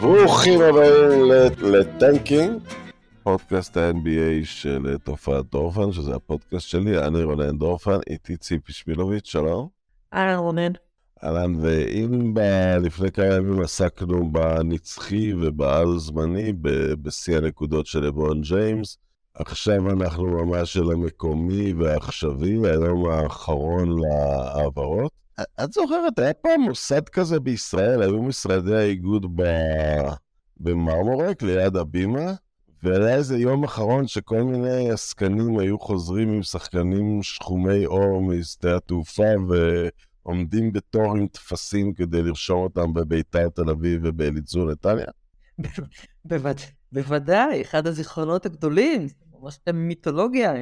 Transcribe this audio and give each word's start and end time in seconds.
ברוכים 0.00 0.60
הבאים 0.60 1.30
ל 1.62 1.73
Tanking, 1.73 2.62
פודקאסט 3.22 3.76
ה-NBA 3.76 4.44
של 4.44 4.96
תופעת 5.04 5.44
דורפן, 5.52 5.92
שזה 5.92 6.14
הפודקאסט 6.14 6.68
שלי, 6.68 6.98
אני 6.98 7.22
רונן 7.22 7.58
דורפן, 7.58 7.98
איתי 8.10 8.36
ציפי 8.36 8.72
שמילוביץ', 8.72 9.26
שלום. 9.26 9.68
אהלן 10.14 10.38
רונן. 10.38 10.72
אהלן, 11.24 11.54
ואם 11.60 12.34
ב- 12.34 12.76
לפני 12.82 13.10
כמה 13.12 13.24
ימים 13.34 13.60
עסקנו 13.62 14.32
בנצחי 14.32 15.32
ובעל 15.34 15.98
זמני, 15.98 16.52
ב- 16.52 16.92
בשיא 17.02 17.36
הנקודות 17.36 17.86
של 17.86 18.00
לברון 18.04 18.40
ג'יימס, 18.40 18.98
עכשיו 19.34 19.90
אנחנו 19.90 20.24
ממש 20.24 20.72
של 20.72 20.90
המקומי 20.90 21.72
והעכשווי, 21.72 22.70
היום 22.70 23.10
האחרון 23.10 23.88
להעברות. 24.00 25.12
את 25.64 25.72
זוכרת, 25.72 26.18
היה 26.18 26.34
פעם 26.34 26.60
מוסד 26.60 27.08
כזה 27.08 27.40
בישראל, 27.40 28.02
היו 28.02 28.22
משרדי 28.22 28.76
האיגוד 28.76 29.26
ב- 29.36 30.12
במרמורק 30.56 31.42
ליד 31.42 31.76
הבימה, 31.76 32.32
והיה 32.82 33.16
איזה 33.16 33.36
יום 33.36 33.64
אחרון 33.64 34.06
שכל 34.06 34.42
מיני 34.42 34.90
עסקנים 34.90 35.58
היו 35.58 35.78
חוזרים 35.78 36.28
עם 36.28 36.42
שחקנים 36.42 37.22
שחומי 37.22 37.84
עור 37.84 38.22
משדה 38.22 38.76
התעופה 38.76 39.22
ועומדים 40.24 40.72
בתור 40.72 41.16
עם 41.16 41.26
טפסים 41.26 41.94
כדי 41.94 42.22
לרשום 42.22 42.62
אותם 42.62 42.92
בביתר 42.92 43.48
תל 43.48 43.70
אביב 43.70 44.00
ובאליצור 44.04 44.70
נתניה. 44.70 45.06
בוודאי, 46.92 47.62
אחד 47.62 47.86
הזיכרונות 47.86 48.46
הגדולים, 48.46 49.06
ממש 49.40 49.58
מיתולוגיה, 49.74 50.52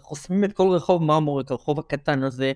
חוסמים 0.00 0.44
את 0.44 0.52
כל 0.52 0.68
רחוב 0.68 1.02
מרמורק, 1.02 1.50
הרחוב 1.50 1.78
הקטן 1.78 2.22
הזה. 2.22 2.52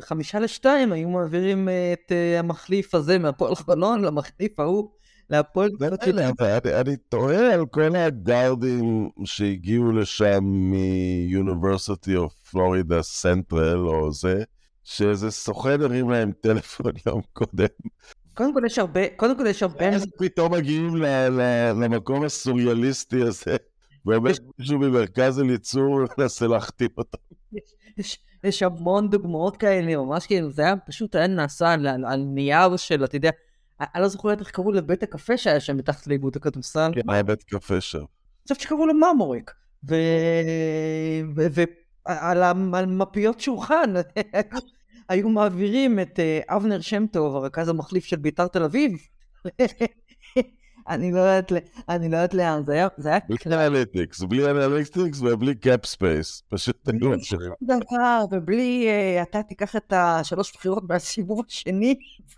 בחמישה 0.00 0.38
לשתיים 0.38 0.92
היו 0.92 1.08
מעבירים 1.08 1.68
אה, 1.68 1.92
את 1.92 2.12
אה, 2.12 2.38
המחליף 2.38 2.94
הזה 2.94 3.18
מהפועל 3.18 3.54
חולון 3.54 4.04
למחליף 4.04 4.60
ההוא, 4.60 4.90
להפועל... 5.30 5.70
אני, 5.82 6.80
אני 6.80 6.96
תוהה 7.08 7.54
על 7.54 7.66
כל 7.66 7.96
הגארדים 7.96 9.10
שהגיעו 9.24 9.92
לשם 9.92 10.44
מ-University 10.44 12.10
of 12.16 12.50
Florida 12.50 13.22
Central 13.22 13.76
או 13.76 14.12
זה, 14.12 14.42
שאיזה 14.84 15.30
סוכן 15.30 15.80
הרים 15.82 16.10
להם 16.10 16.32
טלפון 16.40 16.92
יום 17.06 17.20
קודם. 17.32 17.66
קודם 18.34 18.54
כל 18.54 18.62
יש 18.66 18.78
הרבה, 18.78 19.00
קודם 19.16 19.38
כל 19.38 19.46
יש 19.46 19.62
הרבה... 19.62 19.88
אז 19.88 20.06
פתאום 20.18 20.54
מגיעים 20.54 20.96
למקום 21.80 22.24
הסוריאליסטי 22.24 23.22
הזה, 23.22 23.56
באמת 24.04 24.38
מישהו 24.58 24.78
ממרכז 24.78 25.40
אליצור 25.40 26.00
מנסה 26.18 26.46
להחתים 26.46 26.88
אותם. 26.98 27.18
יש, 28.44 28.62
המון 28.62 29.10
דוגמאות 29.10 29.56
כאלה, 29.56 29.96
ממש 29.96 30.26
כאילו, 30.26 30.50
זה 30.50 30.62
היה 30.62 30.76
פשוט 30.76 31.14
היה 31.14 31.26
נעשה 31.26 31.72
על, 31.72 31.86
על, 31.86 32.04
על 32.04 32.20
נייר 32.20 32.76
של, 32.76 33.04
אתה 33.04 33.16
יודע, 33.16 33.30
אני 33.80 34.02
לא 34.02 34.08
זוכרת 34.08 34.40
איך 34.40 34.50
קראו 34.50 34.72
לבית 34.72 35.02
הקפה 35.02 35.36
שהיה 35.36 35.60
שם 35.60 35.76
מתחת 35.76 36.06
לאיגוד 36.06 36.36
הכדורסל. 36.36 36.90
כן, 36.94 37.10
היה 37.10 37.22
בית 37.22 37.42
קפה 37.42 37.80
שם. 37.80 37.98
אני 37.98 38.06
חושבת 38.42 38.60
שקראו 38.60 38.86
לו 38.86 38.94
מרמורק. 38.94 39.54
ועל 42.06 42.42
על 42.74 42.86
מפיות 42.86 43.40
שולחן 43.40 43.92
היו 45.08 45.28
מעבירים 45.28 46.00
את 46.00 46.20
אה, 46.20 46.40
אבנר 46.48 46.80
שם 46.80 47.06
טוב, 47.06 47.36
הרכז 47.36 47.68
המחליף 47.68 48.04
של 48.04 48.16
בית"ר 48.16 48.46
תל 48.46 48.62
אביב. 48.62 48.92
אני 50.88 51.12
לא 51.12 51.18
יודעת, 51.18 51.52
אני 51.88 52.08
לא 52.08 52.16
יודעת 52.16 52.34
לאן, 52.34 52.62
זה 52.66 52.72
היה, 52.72 52.88
זה 52.96 53.08
היה 53.08 53.18
בלי 53.28 53.66
analytics, 53.66 54.22
בלי 54.22 54.50
analytics 54.50 55.20
ובלי 55.20 55.54
cap 55.54 55.86
space. 55.86 56.42
פשוט 56.48 56.88
היו 56.88 57.10
ממשיכים. 57.10 57.52
דבר, 57.62 58.24
ובלי, 58.30 58.86
אה, 58.88 59.22
אתה 59.22 59.42
תיקח 59.42 59.76
את 59.76 59.92
השלוש 59.96 60.52
בחירות 60.56 60.82
מהסיבוב 60.88 61.44
השני, 61.48 61.94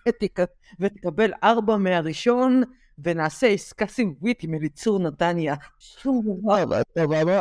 ותק- 0.09 0.45
ותקבל 0.81 1.31
ארבע 1.45 1.77
מהראשון, 1.77 2.63
ונעשה 2.99 3.47
עסקה 3.47 3.87
סיבובית 3.87 4.43
עם 4.43 4.55
אליצור 4.55 4.99
נתניה. 4.99 5.55
שום 5.79 6.23
דבר. 6.43 6.63
אבל 6.63 6.83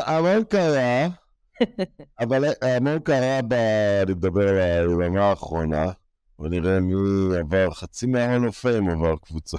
המון- 0.06 0.44
קרה, 0.44 1.08
אבל 2.22 2.44
המון 2.62 3.00
קרה, 3.00 3.40
ב- 3.48 3.54
אני 4.04 4.14
מדבר 4.14 4.48
על 4.50 4.58
היממה 5.02 5.30
האחרונה, 5.30 5.92
ונראה 6.40 6.80
מי 6.80 6.94
עבר, 7.40 7.72
חצי 7.72 8.06
מהמנופים 8.06 8.90
עבר 8.90 9.16
קבוצה. 9.18 9.58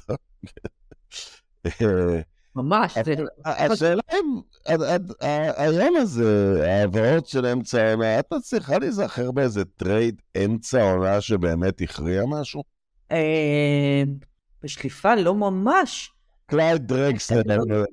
ממש. 2.57 2.99
השאלה 3.45 4.03
אם 4.13 4.41
עד- 4.65 5.13
ה- 5.23 5.63
היום 5.63 5.97
הזה, 5.97 6.57
ההעברות 6.67 7.27
של 7.27 7.47
אמצע 7.47 7.83
העונה, 7.83 8.19
את 8.19 8.33
מצליחה 8.33 8.79
להיזכר 8.79 9.31
באיזה 9.31 9.65
trade 9.65 10.23
אמצע 10.45 10.83
העונה 10.83 11.21
שבאמת 11.21 11.81
הכריע 11.81 12.23
משהו? 12.27 12.63
אה, 13.13 14.03
בשליפה 14.63 15.15
לא 15.15 15.35
ממש. 15.35 16.13
קלייד 16.47 16.93
זה 16.93 17.43
כבר, 17.45 17.85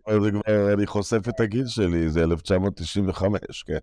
אני 0.74 0.88
חושף 0.88 1.30
את 1.30 1.40
הגיל 1.40 1.68
שלי, 1.68 2.10
זה 2.10 2.24
1995, 2.24 3.64
כן. 3.64 3.78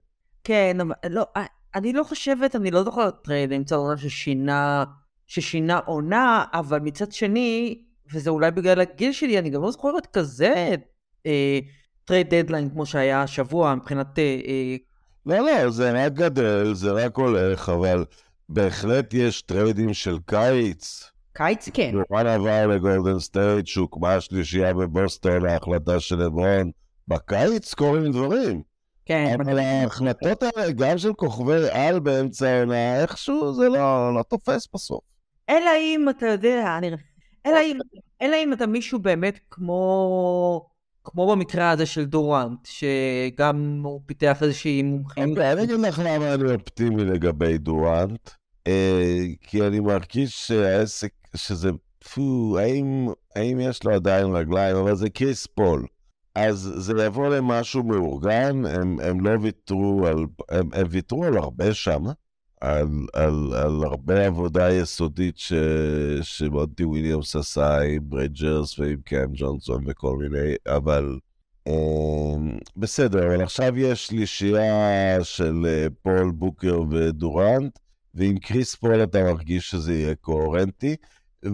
כן, 0.45 0.77
לא, 1.11 1.27
אה, 1.37 1.45
אני 1.75 1.93
לא 1.93 2.05
חושבת, 2.05 2.57
אני 2.57 2.71
לא 2.71 2.83
זוכרת 2.85 3.15
trade 3.25 3.53
אמצע 3.53 3.77
עונה 3.77 3.97
ששינה, 3.97 4.85
ששינה 5.27 5.79
עונה, 5.79 6.45
אבל 6.53 6.79
מצד 6.79 7.13
שני, 7.13 7.83
וזה 8.12 8.31
אולי 8.31 8.50
בגלל 8.50 8.81
הגיל 8.81 9.12
שלי, 9.12 9.39
אני 9.39 9.50
גם 9.50 9.62
לא 9.62 9.71
זוכרת 9.71 10.06
כזה 10.06 10.75
אה, 11.27 11.59
trade 12.05 12.34
deadline 12.34 12.71
כמו 12.71 12.87
שהיה 12.87 13.22
השבוע 13.22 13.75
מבחינת... 13.75 14.19
אה, 14.19 14.41
אה, 14.47 14.77
לא, 15.27 15.39
לא, 15.39 15.71
זה 15.71 16.06
רק 16.06 16.12
גדל, 16.12 16.75
זה 16.75 16.93
רק 16.93 17.16
הולך, 17.16 17.69
אבל 17.69 18.05
בהחלט 18.49 19.15
יש 19.15 19.43
trade 19.43 19.80
ים 19.80 19.95
של 19.95 20.19
קיץ. 20.27 21.11
קיץ, 21.33 21.69
כן. 21.75 21.93
דוראנט 21.93 22.27
עבר 22.27 22.66
לגולדן 22.66 23.19
סטייט, 23.19 23.66
שהוקמה 23.66 24.15
השלישייה 24.15 24.75
בבוסטון, 24.75 25.47
ההחלטה 25.47 26.00
של 26.00 26.16
לברון. 26.16 26.71
בקיץ 27.09 27.75
קורים 27.75 28.12
דברים. 28.12 28.62
כן, 29.06 29.37
אבל 29.41 29.59
ההחלטות 29.59 30.43
האלה, 30.43 30.72
גם 30.72 30.99
של 30.99 31.12
כוכבי 31.12 31.71
על 31.71 32.00
באמצע 32.00 32.49
העונה, 32.49 33.00
איכשהו 33.03 33.55
זה 33.55 33.69
לא, 33.69 34.15
לא 34.15 34.22
תופס 34.28 34.69
בסוף. 34.75 35.00
אלא 35.49 35.71
אם 35.77 36.09
אתה 36.09 36.27
יודע, 36.27 36.78
אני... 36.78 36.91
אלא 37.47 37.59
אם, 37.62 37.79
אלא 38.23 38.37
אם 38.45 38.53
אתה 38.53 38.67
מישהו 38.67 38.99
באמת 38.99 39.39
כמו... 39.51 40.67
כמו 41.05 41.31
במקרה 41.31 41.71
הזה 41.71 41.87
של 41.87 42.05
דורנט, 42.05 42.59
שגם 42.67 43.81
הוא 43.84 44.01
פיתח 44.07 44.43
איזושהי 44.43 44.83
מומחיות. 44.83 45.39
אגיד 45.39 45.81
לך 45.81 46.01
למה 46.05 46.34
אני 46.34 46.55
אופטימי 46.55 47.05
לגבי 47.05 47.59
דורנט, 47.59 48.31
אה, 48.67 49.25
כי 49.41 49.67
אני 49.67 49.81
מרגיש 49.81 50.47
שהעסק, 50.47 51.12
שזה, 51.37 51.71
פו, 52.15 52.59
האם, 52.59 53.09
האם 53.37 53.61
יש 53.61 53.84
לו 53.84 53.95
עדיין 53.95 54.27
רגליים, 54.27 54.77
אבל 54.77 54.95
זה 54.95 55.11
קריס 55.11 55.47
פול. 55.47 55.87
אז 56.34 56.73
זה 56.77 57.05
יבוא 57.05 57.28
למשהו 57.28 57.83
מאורגן, 57.83 58.67
הם, 58.67 59.01
הם 59.01 59.21
לא 59.21 59.31
ויתרו 59.41 60.07
על, 60.07 60.17
הם, 60.49 60.69
הם 60.73 60.87
ויתרו 60.91 61.25
על 61.25 61.37
הרבה 61.37 61.75
שם, 61.75 62.05
על, 62.61 62.89
על, 63.12 63.55
על 63.55 63.84
הרבה 63.84 64.27
עבודה 64.27 64.71
יסודית 64.72 65.39
ש, 65.39 65.53
שמונטי 66.22 66.84
וויליאמס 66.84 67.37
עשה 67.37 67.81
עם 67.81 68.03
ברידג'רס 68.03 68.78
ועם 68.78 69.00
קאם 69.05 69.28
ג'ונסון 69.34 69.84
וכל 69.87 70.17
מיני, 70.17 70.55
אבל 70.66 71.19
אמ, 71.66 72.59
בסדר, 72.77 73.27
אבל 73.27 73.43
עכשיו 73.43 73.78
יש 73.78 74.06
שלישייה 74.06 75.25
של 75.25 75.66
אה, 75.66 75.87
פול 76.03 76.31
בוקר 76.31 76.81
ודורנט, 76.91 77.78
ועם 78.15 78.39
קריס 78.39 78.75
פול 78.75 79.03
אתה 79.03 79.22
מרגיש 79.22 79.71
שזה 79.71 79.95
יהיה 79.95 80.15
קוהרנטי. 80.15 80.97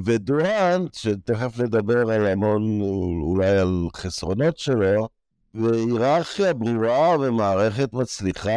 ודורנט, 0.05 0.95
שתכף 0.95 1.61
נדבר 1.61 2.11
על 2.11 2.27
המון, 2.27 2.81
אולי 3.23 3.59
על 3.59 3.89
חסרונות 3.97 4.59
שלו, 4.59 5.09
והיררכיה 5.55 6.55
ברורה 6.55 7.17
ומערכת 7.21 7.93
מצליחה, 7.93 8.51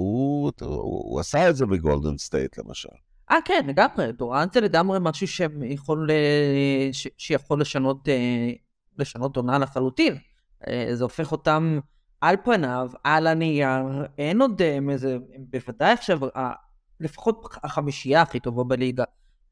הוא, 0.00 0.52
הוא 0.60 1.20
עשה 1.20 1.50
את 1.50 1.56
זה 1.56 1.66
בגולדן 1.66 2.18
סטייט 2.18 2.58
למשל. 2.58 2.88
אה, 3.30 3.36
כן, 3.44 3.64
לגמרי. 3.66 4.12
דורנט 4.12 4.54
זה 4.54 4.60
לגמרי 4.60 4.98
משהו 5.02 5.28
שיכול, 5.28 6.10
ש- 6.92 7.08
שיכול 7.18 7.60
לשנות, 7.60 8.08
אה, 8.08 8.50
לשנות 8.98 9.36
עונה 9.36 9.58
לחלוטין. 9.58 10.16
אה, 10.68 10.90
זה 10.92 11.04
הופך 11.04 11.32
אותם 11.32 11.78
על 12.20 12.36
פניו, 12.44 12.90
על 13.04 13.26
הנייר, 13.26 14.06
אין 14.18 14.40
עוד 14.40 14.62
אה, 14.62 14.78
איזה, 14.90 15.18
בוודאי 15.38 15.92
עכשיו, 15.92 16.18
לפחות 17.00 17.54
החמישייה 17.62 18.22
הכי 18.22 18.40
טובה 18.40 18.64
בליגה. 18.64 19.04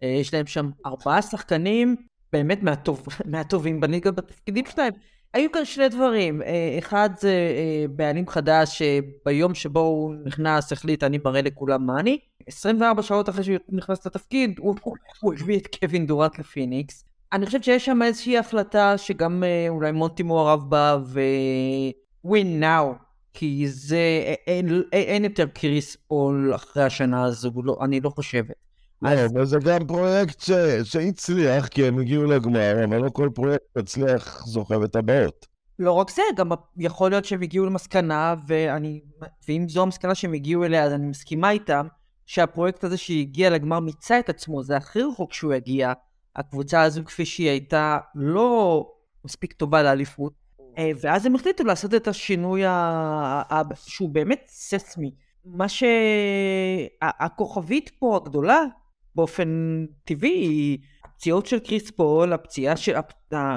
יש 0.03 0.35
להם 0.35 0.47
שם 0.47 0.71
ארבעה 0.87 1.23
שחקנים 1.23 1.97
באמת 2.33 2.63
מהטוב, 2.63 3.07
מהטובים 3.25 3.81
בליגה 3.81 4.11
בתפקידים 4.11 4.65
שלהם. 4.67 4.93
היו 5.35 5.53
כאן 5.53 5.65
שני 5.65 5.89
דברים, 5.89 6.43
אה, 6.43 6.77
אחד 6.79 7.11
זה 7.19 7.31
אה, 7.31 7.85
בעלים 7.91 8.29
חדש 8.29 8.83
שביום 8.83 9.55
שבו 9.55 9.81
הוא 9.81 10.15
נכנס 10.25 10.73
החליט 10.73 11.03
אני 11.03 11.19
מראה 11.25 11.43
לכולם 11.43 11.87
מה 11.87 12.01
אני. 12.01 12.19
24 12.47 13.03
שעות 13.03 13.29
אחרי 13.29 13.45
שהוא 13.45 13.59
נכנס 13.69 14.07
לתפקיד 14.07 14.59
הוא, 14.59 14.75
הוא, 14.83 14.97
הוא 15.21 15.35
הביא 15.35 15.59
את 15.59 15.67
קווין 15.81 16.07
דורנט 16.07 16.39
לפיניקס. 16.39 17.05
אני 17.33 17.47
חושבת 17.47 17.65
שיש 17.65 17.85
שם 17.85 18.03
איזושהי 18.03 18.39
החלטה 18.39 18.99
שגם 18.99 19.45
אה, 19.45 19.67
אולי 19.69 19.93
מונטי 19.93 20.23
מעורב 20.23 20.71
בה 20.71 20.99
ו... 21.07 21.21
win 22.27 22.63
now 22.63 23.09
כי 23.35 23.69
זה 23.69 24.35
אין, 24.47 24.69
אין, 24.69 24.83
אין 24.93 25.25
יותר 25.25 25.47
קריס 25.47 25.97
פול 25.97 26.55
אחרי 26.55 26.83
השנה 26.83 27.25
הזו, 27.25 27.51
לא, 27.65 27.77
אני 27.81 28.01
לא 28.01 28.11
חושבת. 28.11 28.68
לא, 29.03 29.11
אבל 29.25 29.45
זה 29.45 29.59
גם 29.65 29.87
פרויקט. 29.87 30.41
שהצליח, 30.85 31.69
כי 31.69 31.87
הם 31.87 31.99
הגיעו 31.99 32.25
לגמר, 32.25 32.85
אבל 32.85 32.97
לא 32.97 33.11
כל 33.11 33.29
פרויקט 33.35 33.65
מצליח 33.77 34.47
זוכה 34.47 34.79
בטבעות. 34.79 35.47
לא 35.79 35.93
רק 35.93 36.11
זה, 36.11 36.23
גם 36.37 36.51
יכול 36.77 37.11
להיות 37.11 37.25
שהם 37.25 37.43
הגיעו 37.43 37.67
למסקנה, 37.67 38.35
ואני, 38.47 39.01
ואם 39.49 39.69
זו 39.69 39.83
המסקנה 39.83 40.15
שהם 40.15 40.33
הגיעו 40.33 40.65
אליה, 40.65 40.85
אז 40.85 40.93
אני 40.93 41.07
מסכימה 41.07 41.51
איתם, 41.51 41.87
שהפרויקט 42.27 42.85
הזה 42.85 42.97
שהגיע 42.97 43.51
לגמר 43.51 43.81
מיצה 43.81 44.19
את 44.19 44.29
עצמו, 44.29 44.63
זה 44.63 44.77
הכי 44.77 45.03
רחוק 45.03 45.33
שהוא 45.33 45.55
יגיע. 45.55 45.93
הקבוצה 46.37 46.83
הזו 46.83 47.05
כפי 47.05 47.25
שהיא 47.25 47.49
הייתה 47.49 47.99
לא 48.15 48.87
מספיק 49.25 49.53
טובה 49.53 49.83
לאליפות, 49.83 50.33
אה, 50.79 50.91
ואז 51.01 51.27
הם 51.27 51.35
החליטו 51.35 51.65
לעשות 51.65 51.95
את 51.95 52.09
השינוי 52.09 52.65
ה... 52.67 53.63
שהוא 53.75 54.09
באמת 54.09 54.45
ססמי. 54.49 55.11
מה 55.45 55.67
שהכוכבית 57.09 57.91
פה 57.99 58.17
הגדולה, 58.17 58.65
באופן 59.15 59.49
טבעי, 60.05 60.79
הפציעות 61.05 61.47
של 61.47 61.59
קריס 61.59 61.91
פול, 61.91 62.33
הפציעה 62.33 62.77
של... 62.77 62.95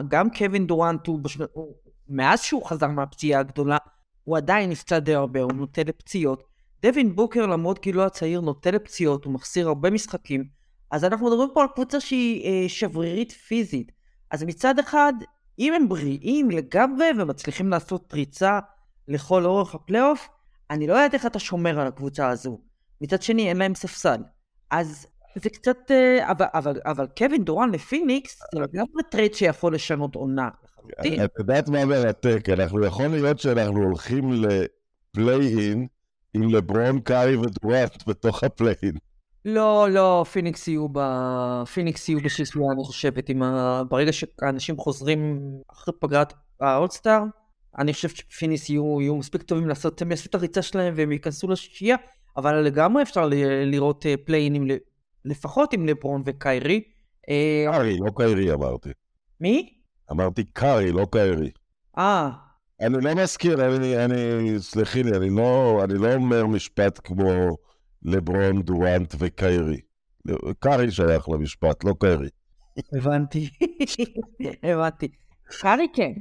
גם 0.07 0.29
קווין 0.29 0.67
דורנט, 0.67 1.07
הוא, 1.07 1.19
בש... 1.19 1.37
הוא 1.53 1.75
מאז 2.09 2.41
שהוא 2.41 2.65
חזר 2.65 2.87
מהפציעה 2.87 3.39
הגדולה, 3.39 3.77
הוא 4.23 4.37
עדיין 4.37 4.69
נפצע 4.69 4.99
די 4.99 5.15
הרבה, 5.15 5.41
הוא 5.41 5.53
נוטה 5.53 5.81
לפציעות. 5.83 6.43
דווין 6.81 7.15
בוקר, 7.15 7.45
למרות 7.45 7.81
גילו 7.81 8.03
הצעיר, 8.03 8.41
נוטה 8.41 8.71
לפציעות, 8.71 9.25
הוא 9.25 9.33
מחסיר 9.33 9.67
הרבה 9.67 9.89
משחקים. 9.89 10.45
אז 10.91 11.03
אנחנו 11.03 11.27
מדברים 11.27 11.49
פה 11.53 11.61
על 11.61 11.67
קבוצה 11.75 11.99
שהיא 11.99 12.45
אה, 12.45 12.69
שברירית 12.69 13.31
פיזית. 13.31 13.91
אז 14.31 14.43
מצד 14.43 14.79
אחד, 14.79 15.13
אם 15.59 15.73
הם 15.73 15.89
בריאים 15.89 16.51
לגמרי 16.51 17.05
ומצליחים 17.17 17.69
לעשות 17.69 18.03
פריצה 18.07 18.59
לכל 19.07 19.45
אורך 19.45 19.75
הפלייאוף, 19.75 20.29
אני 20.69 20.87
לא 20.87 20.93
יודעת 20.93 21.13
איך 21.13 21.25
אתה 21.25 21.39
שומר 21.39 21.79
על 21.79 21.87
הקבוצה 21.87 22.29
הזו. 22.29 22.61
מצד 23.01 23.21
שני, 23.21 23.49
אין 23.49 23.57
להם 23.57 23.75
ספסל. 23.75 24.21
אז 24.71 25.07
זה 25.35 25.49
קצת... 25.49 25.91
אה, 25.91 26.31
אבל, 26.31 26.45
אבל, 26.53 26.79
אבל 26.85 27.07
קווין 27.17 27.43
דורנט 27.43 27.71
לפיניקס, 27.71 28.39
זה 28.55 28.59
לגמרי 28.59 29.03
trade 29.11 29.33
שיכול 29.33 29.75
לשנות 29.75 30.15
עונה. 30.15 30.49
את 31.25 31.31
יודעת 31.39 31.69
מה 31.69 31.85
מרתק? 31.85 32.49
אנחנו 32.49 32.85
יכול 32.85 33.07
להיות 33.07 33.39
שאנחנו 33.39 33.83
הולכים 33.83 34.31
ל 34.33 34.53
play-in 34.53 35.87
עם 36.33 36.49
לברון, 36.49 36.99
קארי 36.99 37.35
ודורנט 37.35 38.07
בתוך 38.07 38.43
ה 38.43 38.49
play-in. 38.49 38.95
לא, 39.45 39.87
לא, 39.89 40.25
פיניקס 40.31 40.67
יהיו 40.67 40.87
ב... 40.91 40.99
פיניקס 41.73 42.09
יהיו 42.09 42.19
בשישייה, 42.19 42.73
אני 42.73 42.83
חושבת, 42.83 43.29
ה... 43.41 43.81
ברגע 43.89 44.11
שאנשים 44.13 44.77
חוזרים 44.77 45.39
אחרי 45.71 45.93
פגרת 45.99 46.33
האולסטאר, 46.61 47.23
אני 47.77 47.93
חושב 47.93 48.09
שפיניקס 48.09 48.69
יהיו, 48.69 49.01
יהיו 49.01 49.15
מספיק 49.15 49.41
טובים 49.41 49.67
לעשות, 49.67 50.01
הם 50.01 50.11
יעשו 50.11 50.29
את 50.29 50.35
הריצה 50.35 50.61
שלהם 50.61 50.93
והם 50.97 51.11
ייכנסו 51.11 51.47
לשישייה, 51.47 51.95
אבל 52.37 52.55
לגמרי 52.55 53.03
אפשר 53.03 53.25
ל... 53.25 53.33
לראות 53.65 54.05
play-in 54.25 54.55
ים, 54.55 54.67
לפחות 55.25 55.73
עם 55.73 55.85
לברון 55.85 56.21
וקיירי. 56.25 56.81
אה, 57.29 57.65
קארי, 57.71 57.97
לא 57.97 58.11
קיירי 58.15 58.53
אמרתי. 58.53 58.89
מי? 59.39 59.73
אמרתי 60.11 60.43
קארי, 60.43 60.91
לא 60.91 61.07
קיירי. 61.11 61.51
אה. 61.97 62.31
אני 62.81 62.97
לא 63.01 63.15
מזכיר, 63.15 63.75
אני, 63.75 64.05
אני, 64.05 64.59
סלחי 64.59 65.03
לי, 65.03 65.17
אני 65.17 65.29
לא, 65.29 65.81
אני 65.83 65.93
לא 65.93 66.13
אומר 66.13 66.45
משפט 66.45 66.99
כמו 67.03 67.57
לברון, 68.03 68.61
דורנט 68.61 69.15
וקיירי. 69.19 69.81
קארי 70.59 70.91
שייך 70.91 71.29
למשפט, 71.29 71.83
לא 71.83 71.93
קיירי. 71.99 72.29
הבנתי, 72.93 73.49
הבנתי. 74.63 75.07
קארי 75.61 75.87
כן, 75.93 76.11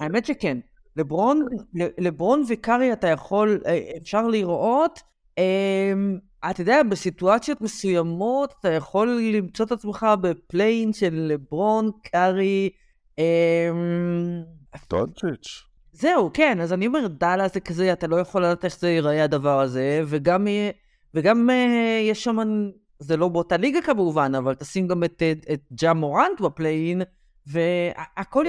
האמת 0.00 0.26
שכן. 0.26 0.58
לברון, 0.96 1.46
לברון 1.74 2.42
וקארי 2.48 2.92
אתה 2.92 3.08
יכול, 3.08 3.60
אה, 3.66 3.80
אפשר 4.02 4.28
לראות, 4.28 5.00
אתה 6.50 6.60
יודע, 6.62 6.82
בסיטואציות 6.90 7.60
מסוימות 7.60 8.54
אתה 8.60 8.68
יכול 8.68 9.20
למצוא 9.32 9.66
את 9.66 9.72
עצמך 9.72 10.06
בפליין 10.20 10.92
של 10.92 11.14
לברון, 11.14 11.90
קארי, 12.02 12.70
טונצ'יץ'. 14.88 15.62
אמ, 15.64 15.74
זהו, 15.92 16.30
כן, 16.34 16.60
אז 16.60 16.72
אני 16.72 16.86
אומר, 16.86 17.06
דאלה 17.06 17.48
זה 17.48 17.60
כזה, 17.60 17.92
אתה 17.92 18.06
לא 18.06 18.16
יכול 18.16 18.44
לדעת 18.44 18.64
איך 18.64 18.78
זה 18.78 18.90
ייראה 18.90 19.24
הדבר 19.24 19.60
הזה, 19.60 20.02
וגם, 20.06 20.46
וגם 21.14 21.50
אה, 21.50 22.00
יש 22.02 22.24
שם, 22.24 22.38
זה 22.98 23.16
לא 23.16 23.28
באותה 23.28 23.56
ליגה 23.56 23.82
כמובן, 23.82 24.34
אבל 24.34 24.54
תשים 24.54 24.88
גם 24.88 25.04
את, 25.04 25.22
את, 25.32 25.46
את 25.52 25.60
ג'ה 25.72 25.92
מורנט 25.92 26.40
בפליין, 26.40 27.02
והכל 27.46 28.44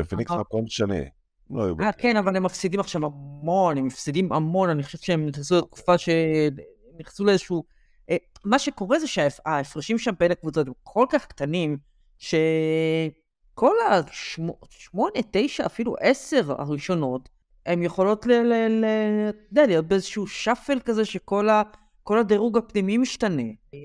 יכול 0.00 0.18
לקרות. 0.18 0.40
מקום 0.40 0.64
שני. 0.68 1.04
לא 1.50 1.74
אה, 1.80 1.92
כן, 1.92 2.16
אבל 2.16 2.36
הם 2.36 2.42
מפסידים 2.42 2.80
עכשיו 2.80 3.04
המון, 3.04 3.78
הם 3.78 3.86
מפסידים 3.86 4.32
המון, 4.32 4.70
אני 4.70 4.82
חושב 4.82 4.98
שהם 4.98 5.26
נכנסו 5.26 5.58
לתקופה 5.58 5.98
שהם 5.98 6.54
נכנסו 7.00 7.24
לאיזשהו... 7.24 7.64
אה, 8.10 8.16
מה 8.44 8.58
שקורה 8.58 8.98
זה 8.98 9.06
שההפרשים 9.06 9.98
שם 9.98 10.12
בין 10.18 10.30
הקבוצות 10.30 10.66
הם 10.66 10.72
כל 10.82 11.06
כך 11.10 11.26
קטנים, 11.26 11.78
שכל 12.18 13.74
השמונה, 13.90 15.12
תשע, 15.30 15.66
אפילו 15.66 15.94
עשר 16.00 16.54
הראשונות, 16.58 17.28
הן 17.66 17.82
יכולות 17.82 18.26
ל... 18.26 18.32
ל, 18.32 18.84
ל 19.52 19.66
להיות 19.66 19.86
באיזשהו 19.88 20.26
shuffle 20.26 20.78
כזה 20.84 21.04
שכל 21.04 21.48
ה... 21.48 21.62
כל 22.08 22.18
הדירוג 22.18 22.58
הפנימי 22.58 22.98
משתנה. 22.98 23.42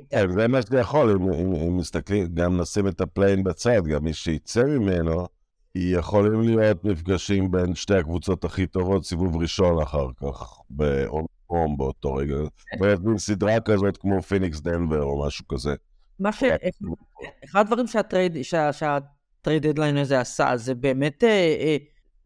כן, 0.09 0.31
זה 0.31 0.47
מה 0.47 0.61
שזה 0.61 0.79
יכול, 0.79 1.11
אם 1.11 1.77
מסתכלים, 1.77 2.27
גם 2.33 2.61
נשים 2.61 2.87
את 2.87 3.01
ה 3.01 3.06
play-in 3.07 3.43
בצד, 3.43 3.87
גם 3.87 4.03
מי 4.03 4.13
שיצא 4.13 4.63
ממנו, 4.63 5.27
יכולים 5.75 6.41
להיות 6.41 6.83
מפגשים 6.83 7.51
בין 7.51 7.75
שתי 7.75 7.95
הקבוצות 7.95 8.45
הכי 8.45 8.67
טובות, 8.67 9.05
סיבוב 9.05 9.37
ראשון 9.37 9.81
אחר 9.81 10.07
כך, 10.21 10.59
בום 10.69 11.77
באותו 11.77 12.13
רגע. 12.13 12.35
מין 13.03 13.17
סדרה 13.17 13.59
כזאת 13.59 13.97
כמו 13.97 14.21
פיניקס 14.21 14.59
דנבר 14.59 15.03
או 15.03 15.25
משהו 15.27 15.47
כזה. 15.47 15.75
מה 16.19 16.31
ש... 16.31 16.43
אחד 17.45 17.59
הדברים 17.59 17.87
שה 17.87 18.04
trade, 18.04 18.37
שה 18.71 19.07
trade 19.07 19.67
deadline 19.67 19.97
הזה 19.97 20.19
עשה, 20.19 20.57
זה 20.57 20.75
באמת 20.75 21.23
אה, 21.23 21.55
אה, 21.59 21.77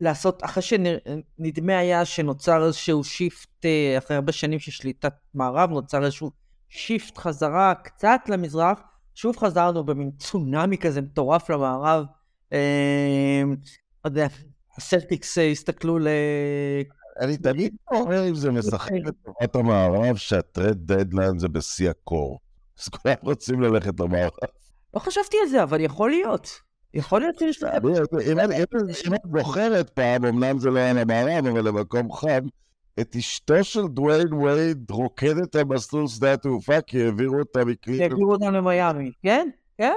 לעשות, 0.01 0.43
אחרי 0.43 0.63
שנדמה 0.63 1.77
היה 1.77 2.05
שנוצר 2.05 2.65
איזשהו 2.65 3.03
shift, 3.03 3.65
אה, 3.65 3.97
אחרי 3.97 4.15
הרבה 4.15 4.31
שנים 4.31 4.59
של 4.59 4.71
שליטת 4.71 5.13
מערב, 5.33 5.69
נוצר 5.69 6.03
איזשהו 6.03 6.31
shift 6.69 7.17
חזרה 7.17 7.73
קצת 7.75 8.21
למזרח, 8.29 8.79
שוב 9.15 9.37
חזרנו 9.37 9.83
במין 9.83 10.11
צונאמי 10.17 10.77
כזה 10.77 11.01
מטורף 11.01 11.49
למערב. 11.49 12.05
אמ, 12.51 13.55
לא 14.05 14.09
יודע, 14.09 14.27
הסלטיקס 14.77 15.37
אה, 15.37 15.51
הסתכלו 15.51 15.99
ל... 15.99 16.07
אני 17.19 17.37
תמיד 17.37 17.75
אומר 17.91 18.29
אם 18.29 18.35
זה 18.35 18.51
משחק 18.51 18.91
אוקיי. 18.91 18.99
לטובת 18.99 19.55
המערב, 19.55 20.15
שה 20.15 20.38
trade 20.39 20.77
deadline 20.91 21.39
זה 21.39 21.47
בשיא 21.47 21.89
הקור. 21.89 22.39
אז 22.79 22.89
כולם 22.89 23.15
רוצים 23.23 23.61
ללכת 23.61 23.99
למערב. 23.99 24.31
לא 24.93 24.99
חשבתי 24.99 25.37
על 25.43 25.47
זה, 25.47 25.63
אבל 25.63 25.81
יכול 25.81 26.09
להיות. 26.09 26.49
יכול 26.93 27.21
להיות 27.21 27.39
שיש 27.39 27.63
להם... 27.63 27.81
אם 28.31 28.39
את 29.13 29.21
זוכרת 29.37 29.89
פעם, 29.89 30.25
אמנם 30.25 30.59
זה 30.59 30.69
לא 30.69 30.79
היה 30.79 30.93
למערב, 30.93 31.45
אבל 31.45 31.67
למקום 31.67 32.11
חם, 32.13 32.39
את 32.99 33.15
אשתו 33.15 33.63
של 33.63 33.87
דוויין 33.87 34.33
וייד 34.33 34.91
רוקדת 34.91 35.55
על 35.55 35.63
מסלול 35.63 36.07
שדה 36.07 36.33
התעופה, 36.33 36.81
כי 36.81 37.03
העבירו 37.03 37.39
אותה 37.39 37.65
מקליב. 37.65 38.01
העבירו 38.01 38.31
אותה 38.31 38.49
למיאמי, 38.49 39.11
כן? 39.23 39.49
כן. 39.77 39.93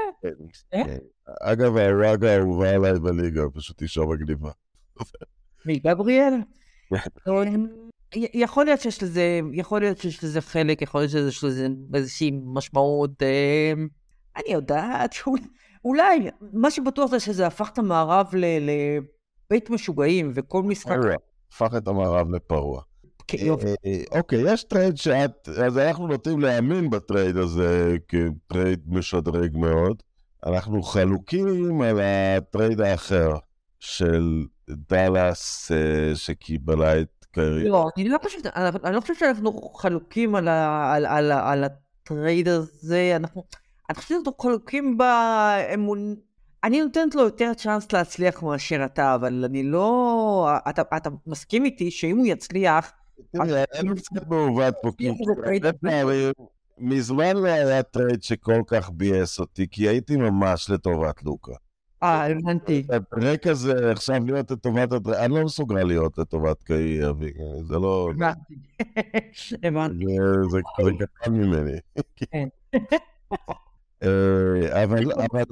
כן. 1.38 1.44
כן. 1.44 1.50
אגב, 1.50 1.76
ה 1.76 1.88
wag 1.88 2.24
האהובה 2.24 2.70
עליי 2.70 2.98
בליגה, 2.98 3.42
פשוט 3.54 3.82
אישה 3.82 4.00
מגניבה. 4.00 4.50
מי, 5.66 5.78
גבריאל? 5.78 6.34
יכול 8.14 8.64
להיות 8.64 8.80
שיש 8.80 9.02
לזה, 9.02 9.40
יכול 9.52 9.80
להיות 9.80 9.98
שיש 9.98 10.24
לזה 10.24 10.40
חלק, 10.40 10.82
יכול 10.82 11.00
להיות 11.00 11.10
שיש 11.10 11.44
לזה 11.44 11.68
איזושהי 11.94 12.30
משמעות, 12.44 13.22
אמ, 13.22 13.88
אני 14.36 14.54
יודעת, 14.54 15.14
אולי, 15.84 16.30
מה 16.52 16.70
שבטוח 16.70 17.10
זה 17.10 17.20
שזה 17.20 17.46
הפך 17.46 17.70
את 17.72 17.78
המערב 17.78 18.26
לבית 19.50 19.70
משוגעים, 19.70 20.32
וכל 20.34 20.62
משחק... 20.62 20.96
הפך 21.52 21.74
את 21.76 21.88
המערב 21.88 22.30
לפרוע. 22.30 22.82
כן, 23.26 23.38
אה, 23.48 23.74
אה, 23.86 24.18
אוקיי, 24.18 24.52
יש 24.52 24.64
trade 24.64 24.96
שאת, 24.96 25.48
אז 25.48 25.78
אנחנו 25.78 26.06
נוטים 26.06 26.40
להאמין 26.40 26.90
ב 26.90 26.98
trade 26.98 27.36
הזה 27.36 27.96
כ 28.08 28.29
trade 28.29 28.80
משדרג 28.86 29.56
מאוד. 29.56 30.02
אנחנו 30.46 30.82
חלוקים 30.82 31.82
על 31.82 32.00
ה 32.00 32.14
trade 32.14 32.80
האחר 32.80 33.32
של 33.80 34.44
דאלאס 34.70 35.72
אה, 35.72 36.16
שקיבלה 36.16 37.00
את 37.00 37.26
קיירי. 37.30 37.68
לא, 37.68 37.88
אני 37.96 38.08
לא 38.08 38.18
חושבת, 38.22 38.46
אני 38.84 38.94
לא 38.94 39.00
חושבת 39.00 39.18
שאנחנו 39.18 39.52
חלוקים 39.74 40.34
על, 40.34 40.48
ה, 40.48 40.92
על, 40.94 41.06
על, 41.06 41.32
על 41.32 41.64
ה 41.64 41.78
trade 41.78 42.48
הזה, 42.48 43.12
אנחנו, 43.16 43.44
אני 43.90 43.96
חושבת 43.96 44.08
שאנחנו 44.08 44.32
חלוקים 44.40 44.98
באמון, 44.98 46.16
אני 46.64 46.80
נותנת 46.80 47.14
לו 47.14 47.22
יותר 47.22 47.54
צ'אנס 47.54 47.92
להצליח 47.92 48.42
מאשר 48.42 48.84
אתה, 48.84 49.14
אבל 49.14 49.44
אני 49.44 49.62
לא, 49.62 50.48
אתה, 50.68 50.82
אתה 50.96 51.10
מסכים 51.26 51.64
איתי 51.64 51.90
שאם 51.90 52.18
הוא 52.18 52.26
יצליח... 52.26 52.92
תראה, 53.32 53.64
לי 53.82 53.94
קצת 53.94 54.26
מעוות 54.28 54.74
פה, 54.82 54.90
כי... 54.98 55.10
מזמן 56.80 57.36
לא 57.36 57.46
היה 57.46 57.82
trade 57.82 58.22
שכל 58.22 58.62
כך 58.66 58.90
ביאס 58.90 59.40
אותי, 59.40 59.66
כי 59.70 59.88
הייתי 59.88 60.16
ממש 60.16 60.70
לטובת 60.70 61.22
לוקה. 61.22 61.52
אה, 62.02 62.26
הבנתי. 62.26 62.86
הדרעק 62.90 63.46
הזה 63.46 63.92
עכשיו 63.92 64.24
להיות 64.26 64.50
לטובת 64.50 64.92
הדרעק, 64.92 65.16
אני 65.16 65.34
לא 65.34 65.44
מסוגל 65.44 65.82
להיות 65.82 66.18
לטובת 66.18 66.62
קיירי, 66.62 67.32
זה 67.64 67.78
לא... 67.78 68.10
הבנתי. 68.10 68.54
הבנתי. 69.62 70.04
זה 70.50 70.58
זה 70.90 71.04
קטן 71.20 71.32
ממני. 71.32 71.78
כן. 72.16 72.48
אה, 74.02 74.84
אבל 74.84 75.00
לא, 75.04 75.14
אבל 75.14 75.44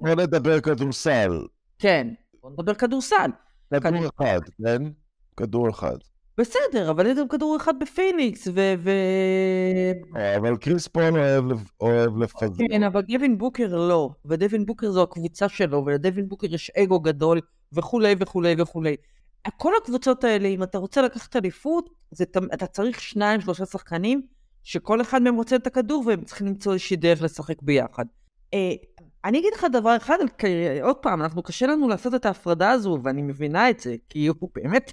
בוא 0.00 0.14
נדבר 0.14 0.60
כדורסל. 0.60 1.46
כן, 1.78 2.08
בוא 2.42 2.50
נדבר 2.50 2.74
כדורסל. 2.74 3.30
כדור 3.74 4.06
אחד, 4.16 4.40
כן? 4.64 4.82
כדור 5.36 5.70
אחד. 5.70 5.96
בסדר, 6.38 6.90
אבל 6.90 7.06
יש 7.06 7.18
גם 7.18 7.28
כדור 7.28 7.56
אחד 7.56 7.78
בפיניקס, 7.78 8.48
ו... 8.48 8.74
ו... 8.78 8.90
אה, 10.16 10.36
אבל 10.36 10.56
קריס 10.56 10.88
פול 10.88 11.18
אוהב 11.18 11.44
אוהב 11.80 12.16
לפזר. 12.16 12.64
כן, 12.70 12.82
אבל 12.82 13.00
דווין 13.00 13.38
בוקר 13.38 13.76
לא, 13.76 14.10
ודווין 14.24 14.66
בוקר 14.66 14.90
זו 14.90 15.02
הקבוצה 15.02 15.48
שלו, 15.48 15.84
ולדווין 15.86 16.28
בוקר 16.28 16.54
יש 16.54 16.70
אגו 16.70 17.00
גדול, 17.00 17.40
וכולי 17.72 18.14
וכולי 18.18 18.54
וכולי. 18.58 18.96
כל 19.56 19.72
הקבוצות 19.82 20.24
האלה, 20.24 20.48
אם 20.48 20.62
אתה 20.62 20.78
רוצה 20.78 21.02
לקחת 21.02 21.36
אליפות, 21.36 21.90
זה 22.10 22.24
אתה 22.54 22.66
צריך 22.66 23.00
שניים, 23.00 23.40
שלושה 23.40 23.66
שחקנים, 23.66 24.22
שכל 24.62 25.00
אחד 25.00 25.22
מהם 25.22 25.34
רוצה 25.34 25.56
את 25.56 25.66
הכדור, 25.66 26.02
והם 26.06 26.24
צריכים 26.24 26.46
למצוא 26.46 26.72
איזושהי 26.72 26.96
דרך 26.96 27.22
לשחק 27.22 27.62
ביחד. 27.62 28.04
אה, 28.54 28.72
אני 29.24 29.38
אגיד 29.38 29.52
לך 29.54 29.66
דבר 29.72 29.96
אחד, 29.96 30.18
עוד 30.82 30.96
פעם, 30.96 31.22
אנחנו 31.22 31.42
קשה 31.42 31.66
לנו 31.66 31.88
לעשות 31.88 32.14
את 32.14 32.26
ההפרדה 32.26 32.70
הזו, 32.70 32.98
ואני 33.02 33.22
מבינה 33.22 33.70
את 33.70 33.80
זה, 33.80 33.94
כי 34.08 34.26
הוא 34.26 34.50
באמת, 34.54 34.92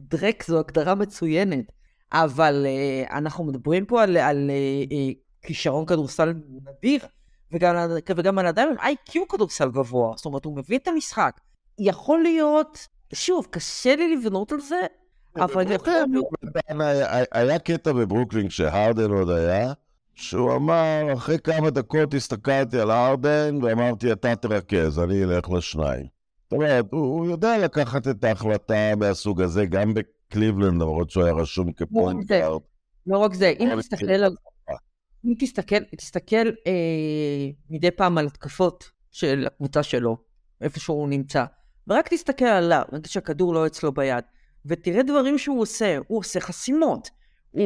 דרק 0.00 0.44
זו 0.46 0.58
הגדרה 0.58 0.94
מצוינת, 0.94 1.64
אבל 2.12 2.66
אה, 2.66 3.18
אנחנו 3.18 3.44
מדברים 3.44 3.86
פה 3.86 4.02
על, 4.02 4.16
על 4.16 4.50
אה, 4.50 4.54
אה, 4.96 5.12
כישרון 5.42 5.86
כדורסל 5.86 6.34
נדיר, 6.68 7.00
וגם, 7.52 7.74
וגם 8.16 8.38
על 8.38 8.46
אדם 8.46 8.68
עם 8.68 8.76
איי-קיו 8.82 9.28
כדורסל 9.28 9.70
גבוה, 9.70 10.12
זאת 10.16 10.26
אומרת, 10.26 10.44
הוא 10.44 10.56
מבין 10.56 10.78
את 10.82 10.88
המשחק. 10.88 11.40
יכול 11.78 12.22
להיות, 12.22 12.78
שוב, 13.14 13.46
קשה 13.50 13.96
לי 13.96 14.16
לבנות 14.16 14.52
על 14.52 14.60
זה, 14.60 14.80
אבל 15.36 15.72
יכול 15.72 15.92
להיות... 16.10 16.26
היה- 16.78 17.24
היה 17.32 17.58
קטע 17.58 17.92
בברוקלין 17.92 18.48
כשהרדן 18.48 19.10
עוד 19.10 19.30
היה, 19.30 19.72
שהוא 20.14 20.54
אמר, 20.54 21.02
אחרי 21.14 21.38
כמה 21.38 21.70
דקות 21.70 22.14
הסתכלתי 22.14 22.78
על 22.80 22.90
הרדן 22.90 23.58
ואמרתי, 23.62 24.12
אתה 24.12 24.36
תרכז, 24.36 24.98
אני 24.98 25.24
אלך 25.24 25.50
לשניים. 25.50 26.17
אומרת, 26.52 26.84
הוא, 26.90 27.26
יודע 27.26 27.58
לקחת 27.58 28.08
את 28.08 28.24
ההחלטה 28.24 28.96
מהסוג 28.96 29.42
הזה, 29.42 29.66
גם 29.66 29.94
בקליבלנד, 29.94 30.82
למרות 30.82 31.10
שהוא 31.10 31.24
היה 31.24 31.32
רשום 31.32 31.72
כפוינט 31.72 32.28
זה- 32.28 32.38
גארד. 32.38 32.60
לא 33.06 33.18
רק 33.18 33.34
זה, 33.34 33.52
אם 33.60 33.68
תסתכל. 33.78 34.06
על... 34.10 34.34
אם 35.24 35.34
תסתכל, 35.38 35.76
תסתכל 35.96 36.36
אה, 36.66 37.50
מדי 37.70 37.90
פעם 37.90 38.18
על 38.18 38.26
התקפות 38.26 38.90
של 39.10 39.46
הקבוצה 39.46 39.82
שלו, 39.82 40.16
איפה 40.60 40.80
שהוא 40.80 41.08
נמצא, 41.08 41.44
ורק 41.88 42.08
תסתכל 42.08 42.44
עליו, 42.44 42.82
נגיד 42.92 43.06
שהכדור 43.06 43.54
לא 43.54 43.66
אצלו 43.66 43.92
ביד, 43.92 44.24
ותראה 44.66 45.02
דברים 45.02 45.38
שהוא 45.38 45.60
עושה, 45.60 45.98
הוא 46.08 46.18
עושה 46.18 46.40
חסימות, 46.40 47.10
הוא, 47.50 47.62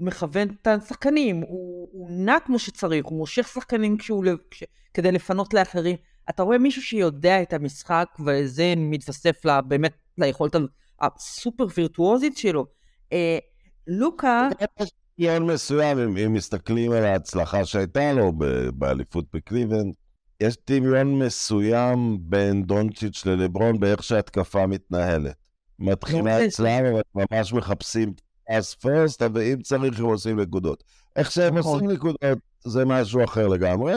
מכוון 0.00 0.48
את 0.62 0.66
השחקנים, 0.66 1.36
הוא, 1.40 1.88
הוא 1.92 2.10
נע 2.10 2.36
כמו 2.46 2.58
שצריך, 2.58 3.06
הוא 3.06 3.18
מושך 3.18 3.48
שחקנים 3.48 3.98
כשהוא, 3.98 4.24
כש, 4.50 4.64
כדי 4.94 5.12
לפנות 5.12 5.54
לאחרים. 5.54 5.96
אתה 6.30 6.42
רואה 6.42 6.58
מישהו 6.58 6.82
שיודע 6.82 7.42
את 7.42 7.52
המשחק, 7.52 8.08
וזה 8.26 8.74
מתווסף 8.76 9.44
לה, 9.44 9.60
באמת 9.60 9.92
ליכולת 10.18 10.56
הסופר 11.00 11.66
וירטואוזית 11.76 12.36
שלו. 12.36 12.66
אה, 13.12 13.38
לוקה, 13.86 14.48
דמיון 15.18 15.46
מסוים, 15.46 15.98
אם, 15.98 16.16
אם 16.16 16.32
מסתכלים 16.32 16.92
על 16.92 17.04
ההצלחה 17.04 17.64
שהייתה 17.64 18.12
לו 18.12 18.32
באליפות 18.74 19.24
בקליבלנד, 19.34 19.94
יש 20.40 20.56
דמיון 20.70 21.18
מסוים 21.18 22.18
בין 22.20 22.62
דונצ'יץ' 22.62 23.26
ללברון 23.26 23.80
באיך 23.80 24.02
שההתקפה 24.02 24.66
מתנהלת. 24.66 25.34
מתחילה 25.78 26.40
לא, 26.40 26.46
אצלם, 26.46 26.84
אבל 26.84 27.02
ממש 27.14 27.52
מחפשים 27.52 28.14
פס 28.48 28.74
פרסט, 28.74 29.22
ואם 29.34 29.62
צריך 29.62 29.98
הם 30.00 30.04
עושים 30.04 30.40
נקודות. 30.40 30.84
איך 31.16 31.30
שהם 31.30 31.58
נכון. 31.58 31.74
עושים 31.74 31.90
נקודות 31.90 32.38
זה 32.64 32.84
משהו 32.84 33.24
אחר 33.24 33.48
לגמרי, 33.48 33.92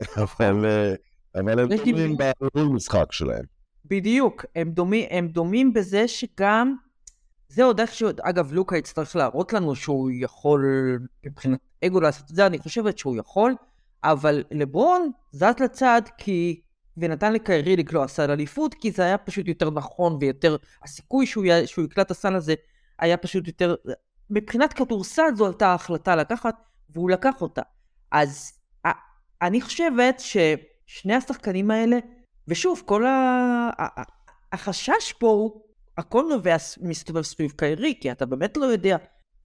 אבל, 0.16 0.64
אה, 0.66 0.94
אבל 0.94 0.94
הם 1.36 1.48
לי- 1.48 1.92
דומים 1.92 2.16
בניהול 2.16 2.74
משחק 2.74 3.12
שלהם. 3.12 3.44
בדיוק, 3.84 4.44
הם 4.56 4.70
דומים, 4.70 5.06
הם 5.10 5.28
דומים 5.28 5.72
בזה 5.72 6.08
שגם, 6.08 6.76
זה 7.48 7.64
עוד 7.64 7.80
איכשהו, 7.80 8.08
אגב, 8.22 8.52
לוקה 8.52 8.76
יצטרך 8.76 9.16
להראות 9.16 9.52
לנו 9.52 9.74
שהוא 9.74 10.10
יכול, 10.14 10.64
מבחינת 11.26 11.58
אגו 11.84 12.00
לעשות 12.00 12.30
את 12.30 12.36
זה, 12.36 12.46
אני 12.46 12.58
חושבת 12.58 12.98
שהוא 12.98 13.16
יכול, 13.16 13.54
אבל 14.04 14.44
לברון 14.50 15.10
זז 15.32 15.44
לצד 15.60 16.02
כי, 16.18 16.60
ונתן 16.96 17.32
לקיירי 17.32 17.76
לקלוע 17.76 18.08
סל 18.08 18.30
אליפות, 18.30 18.74
כי 18.74 18.90
זה 18.90 19.02
היה 19.02 19.18
פשוט 19.18 19.48
יותר 19.48 19.70
נכון 19.70 20.16
ויותר, 20.20 20.56
הסיכוי 20.84 21.26
שהוא, 21.26 21.44
י, 21.44 21.66
שהוא 21.66 21.84
יקלע 21.84 22.02
את 22.02 22.10
הסל 22.10 22.34
הזה 22.34 22.54
היה 22.98 23.16
פשוט 23.16 23.46
יותר, 23.46 23.74
מבחינת 24.30 24.72
כדורסל 24.72 25.34
זו 25.34 25.46
הייתה 25.46 25.66
ההחלטה 25.68 26.16
לקחת, 26.16 26.54
והוא 26.90 27.10
לקח 27.10 27.34
אותה. 27.40 27.62
אז 28.12 28.52
א- 28.86 28.88
אני 29.42 29.60
חושבת 29.60 30.20
ששני 30.86 31.14
השחקנים 31.14 31.70
האלה, 31.70 31.98
ושוב, 32.48 32.82
כל 32.84 33.06
ה... 33.06 33.70
החשש 34.52 35.12
פה 35.18 35.26
הוא, 35.26 35.60
הכל 35.98 36.24
נובע 36.30 36.56
מסתובב 36.80 37.22
סביב 37.22 37.50
קיירי, 37.50 37.94
כי 38.00 38.12
אתה 38.12 38.26
באמת 38.26 38.56
לא 38.56 38.64
יודע 38.64 38.96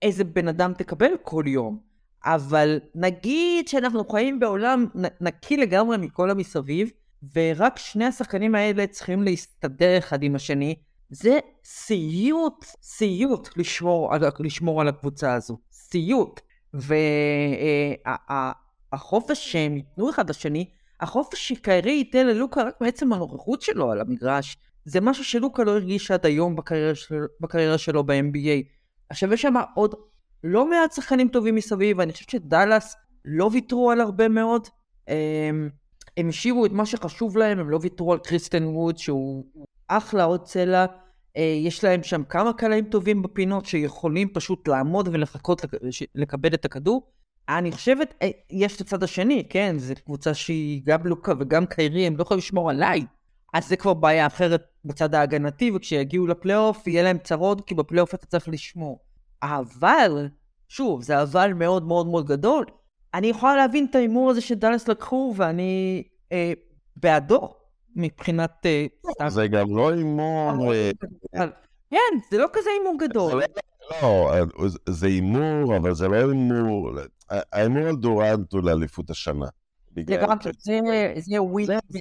איזה 0.01 0.23
בן 0.23 0.47
אדם 0.47 0.73
תקבל 0.73 1.11
כל 1.21 1.43
יום. 1.47 1.79
אבל 2.25 2.79
נגיד 2.95 3.67
שאנחנו 3.67 4.05
חיים 4.09 4.39
בעולם 4.39 4.85
נקי 5.21 5.57
לגמרי 5.57 5.97
מכל 5.97 6.29
המסביב, 6.29 6.91
ורק 7.35 7.77
שני 7.77 8.05
השחקנים 8.05 8.55
האלה 8.55 8.87
צריכים 8.87 9.23
להסתדר 9.23 9.97
אחד 9.97 10.23
עם 10.23 10.35
השני, 10.35 10.75
זה 11.09 11.39
סיוט, 11.63 12.65
סיוט 12.81 13.49
לשמור 13.57 14.13
לשמור 14.39 14.81
על 14.81 14.87
הקבוצה 14.87 15.33
הזו. 15.33 15.57
סיוט. 15.71 16.41
והחופש 18.93 19.51
שהם 19.51 19.77
ייתנו 19.77 20.09
אחד 20.09 20.29
לשני, 20.29 20.69
החופש 21.01 21.47
שקיירי 21.47 21.91
ייתן 21.91 22.27
ללוקה 22.27 22.63
רק 22.63 22.81
מעצם 22.81 23.13
הנוכחות 23.13 23.61
שלו 23.61 23.91
על 23.91 24.01
המגרש, 24.01 24.57
זה 24.85 25.01
משהו 25.01 25.23
שלוקה 25.23 25.63
לא 25.63 25.71
הרגיש 25.71 26.11
עד 26.11 26.25
היום 26.25 26.55
בקריירה, 26.55 26.95
של, 26.95 27.15
בקריירה 27.39 27.77
שלו 27.77 28.03
ב-NBA. 28.03 28.67
עכשיו 29.09 29.33
יש 29.33 29.41
שם 29.41 29.53
עוד 29.75 29.95
לא 30.43 30.69
מעט 30.69 30.91
שחקנים 30.91 31.27
טובים 31.27 31.55
מסביב, 31.55 31.99
ואני 31.99 32.13
חושבת 32.13 32.29
שדאלאס 32.29 32.95
לא 33.25 33.49
ויתרו 33.53 33.91
על 33.91 34.01
הרבה 34.01 34.27
מאוד. 34.27 34.67
הם, 35.07 35.69
הם 36.17 36.29
השאירו 36.29 36.65
את 36.65 36.71
מה 36.71 36.85
שחשוב 36.85 37.37
להם, 37.37 37.59
הם 37.59 37.69
לא 37.69 37.79
ויתרו 37.81 38.13
על 38.13 38.19
קריסטן 38.19 38.63
ווד 38.63 38.97
שהוא 38.97 39.45
אחלה 39.87 40.23
עוד 40.23 40.43
צלע. 40.43 40.85
אה, 41.37 41.41
יש 41.65 41.83
להם 41.83 42.03
שם 42.03 42.23
כמה 42.23 42.53
קלעים 42.53 42.85
טובים 42.85 43.21
בפינות 43.21 43.65
שיכולים 43.65 44.33
פשוט 44.33 44.67
לעמוד 44.67 45.09
ולחכות 45.11 45.61
לקבל 46.15 46.53
את 46.53 46.65
הכדור. 46.65 47.11
אני 47.49 47.71
חושבת, 47.71 48.13
אה, 48.21 48.29
יש 48.49 48.75
את 48.75 48.81
הצד 48.81 49.03
השני, 49.03 49.43
כן, 49.49 49.75
זו 49.79 49.93
קבוצה 50.05 50.33
שהיא 50.33 50.81
גם 50.85 51.07
לוקה 51.07 51.33
וגם 51.39 51.65
קיירי, 51.65 52.07
הם 52.07 52.17
לא 52.17 52.21
יכולים 52.21 52.39
לשמור 52.39 52.69
עליי. 52.69 53.05
אז 53.53 53.67
זה 53.67 53.75
כבר 53.75 53.93
בעיה 53.93 54.27
אחרת 54.27 54.63
בצד 54.85 55.15
ההגנתי, 55.15 55.71
וכשיגיעו 55.75 56.27
לפלייאוף 56.27 56.87
יהיה 56.87 57.03
להם 57.03 57.17
צרות, 57.17 57.67
כי 57.67 57.75
בפלייאוף 57.75 58.13
אתה 58.13 58.25
צריך 58.25 58.49
לשמור. 58.49 58.99
אבל, 59.43 60.27
שוב, 60.69 61.01
זה 61.01 61.21
אבל 61.21 61.53
מאוד 61.53 61.83
מאוד 61.83 62.07
מאוד 62.07 62.25
גדול. 62.25 62.65
אני 63.13 63.27
יכולה 63.27 63.55
להבין 63.55 63.87
את 63.89 63.95
ההימור 63.95 64.29
הזה 64.29 64.41
שדאלאס 64.41 64.87
לקחו, 64.87 65.33
ואני 65.37 66.03
אה, 66.31 66.53
בעדו, 66.95 67.53
מבחינת... 67.95 68.65
אה. 69.21 69.29
זה 69.29 69.47
גם 69.47 69.77
לא 69.77 69.91
הימור... 69.91 70.73
אה, 70.73 70.91
כן, 71.89 72.17
זה 72.31 72.37
לא 72.37 72.47
כזה 72.53 72.69
הימור 72.77 72.95
גדול. 72.99 73.41
לא, 74.01 74.31
זה 74.89 75.07
הימור, 75.07 75.77
אבל 75.77 75.93
זה 75.95 76.07
לא 76.07 76.15
הימור. 76.15 76.91
ההימור 77.29 77.83
על 77.87 77.95
דורנט 77.95 78.53
הוא 78.53 78.61
לאליפות 78.63 79.09
השנה. 79.09 79.45
זה- 80.09 80.15
ווין. 81.41 81.65
זה. 81.89 81.99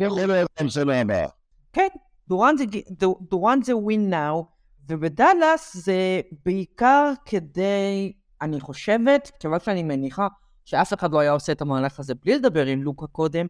כן, 1.73 1.89
דורנט 2.29 2.59
זה, 2.59 2.65
דו- 2.91 3.19
דורנט 3.31 3.65
זה 3.65 3.73
win 3.73 4.13
now, 4.13 4.45
ובדאלאס 4.89 5.77
זה 5.77 6.21
בעיקר 6.45 7.13
כדי, 7.25 8.13
אני 8.43 8.61
חושבת, 8.61 9.31
כיוון 9.41 9.61
שאני 9.61 9.83
מניחה 9.83 10.27
שאף 10.65 10.95
אחד 10.95 11.13
לא 11.13 11.19
היה 11.19 11.33
עושה 11.33 11.53
את 11.53 11.61
המהלך 11.61 12.01
הזה 12.01 12.15
בלי 12.25 12.35
לדבר 12.39 12.67
עם 12.67 12.83
לוקה 12.83 13.07
קודם, 13.07 13.47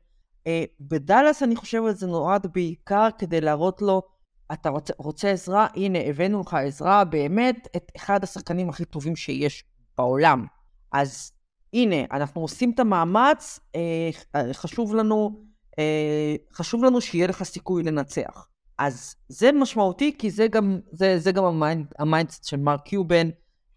אה, 0.46 0.64
בדאלאס 0.80 1.42
אני 1.42 1.56
חושבת 1.56 1.96
זה 1.96 2.06
נועד 2.06 2.46
בעיקר 2.54 3.08
כדי 3.18 3.40
להראות 3.40 3.82
לו, 3.82 4.02
אתה 4.52 4.68
רוצה, 4.68 4.92
רוצה 4.98 5.30
עזרה? 5.30 5.66
הנה, 5.76 5.98
הבאנו 5.98 6.40
לך 6.40 6.54
עזרה, 6.54 7.04
באמת, 7.04 7.68
את 7.76 7.92
אחד 7.96 8.24
השחקנים 8.24 8.68
הכי 8.68 8.84
טובים 8.84 9.16
שיש 9.16 9.64
בעולם. 9.98 10.46
אז 10.92 11.32
הנה, 11.72 11.96
אנחנו 12.12 12.40
עושים 12.40 12.70
את 12.70 12.80
המאמץ, 12.80 13.60
אה, 13.74 14.10
חשוב 14.52 14.94
לנו 14.94 15.44
אה, 15.78 16.36
חשוב 16.52 16.84
לנו 16.84 17.00
שיהיה 17.00 17.26
לך 17.26 17.42
סיכוי 17.42 17.82
לנצח. 17.82 18.46
אז 18.78 19.16
זה 19.28 19.52
משמעותי, 19.52 20.14
כי 20.18 20.30
זה 20.30 20.48
גם, 20.48 20.80
זה, 20.92 21.18
זה 21.18 21.32
גם 21.32 21.44
ה 21.44 21.51
mind, 21.51 21.86
ה 21.98 22.04
mindset 22.04 22.44
של 22.44 22.56
מרק 22.56 22.82
קיובן, 22.82 23.28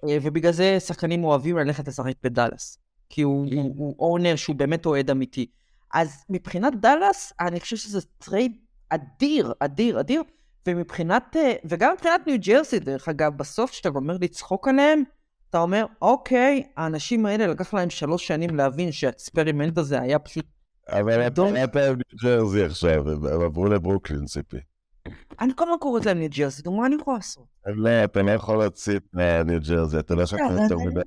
אה, 0.04 0.18
ובגלל 0.22 0.52
זה 0.52 0.80
שחקנים 0.80 1.24
אוהבים 1.24 1.58
ללכת 1.58 1.88
לשחק 1.88 2.14
בדאלאס. 2.24 2.78
כי 3.10 3.22
הוא, 3.22 3.48
הוא, 3.56 3.74
הוא 3.78 3.96
owner 4.00 4.36
שהוא 4.36 4.56
באמת 4.56 4.86
אוהד 4.86 5.10
אמיתי. 5.10 5.46
אז 5.94 6.24
מבחינת 6.30 6.74
דאלאס, 6.82 7.34
אני 7.40 7.60
חושב 7.60 7.76
שזה 7.76 8.02
trade 8.18 8.58
אדיר, 8.90 9.54
אדיר, 9.60 10.00
אדיר, 10.00 10.24
ומבחינת, 10.68 11.36
אה, 11.36 11.54
וגם 11.66 11.94
מבחינת 11.94 12.28
ניו 12.28 12.40
ג'רסי, 12.40 12.80
דרך 12.80 13.10
אגב, 13.10 13.38
בסוף 13.38 13.72
כשאתה 13.72 13.90
גומר 13.90 14.18
לצחוק 14.22 14.68
עליהם, 14.68 15.04
אתה 15.50 15.60
אומר, 15.62 15.86
אוקיי, 16.02 16.64
האנשים 16.78 17.26
האלה 17.26 17.48
לקח 17.48 17.74
להם 17.74 17.90
שלוש 17.90 18.28
שנים 18.28 18.56
להבין 18.56 18.92
שה 18.92 19.11
experiment 19.11 19.78
הזה 19.78 20.02
היה 20.02 20.20
פשוט... 20.20 20.46
אבל 20.90 21.22
עם 21.22 21.54
ניו 21.54 21.68
ג'רזי 22.24 22.64
עכשיו, 22.64 23.10
הם 23.10 23.42
עברו 23.42 23.66
לברוקלין, 23.66 24.26
ציפי. 24.26 24.58
אני 25.42 25.52
כל 25.56 25.64
הזמן 25.64 25.78
קוראת 25.80 26.06
להם 26.06 26.18
ניו 26.20 26.30
ג'רסי, 26.30 26.62
נו, 26.66 26.78
מה 26.78 26.86
אני 26.86 26.96
יכולה 27.02 27.18
לעשות? 27.18 27.44
לא, 27.66 28.04
אתה 28.04 28.22
לא 28.22 28.32
יכול 28.32 28.58
להציב 28.58 29.00
ניו 29.46 29.60
ג'רזי, 29.68 30.00
אתה 30.00 30.16
לא 30.16 30.22
יכול 30.22 30.40
יותר 30.40 30.78
מדי. 30.78 31.02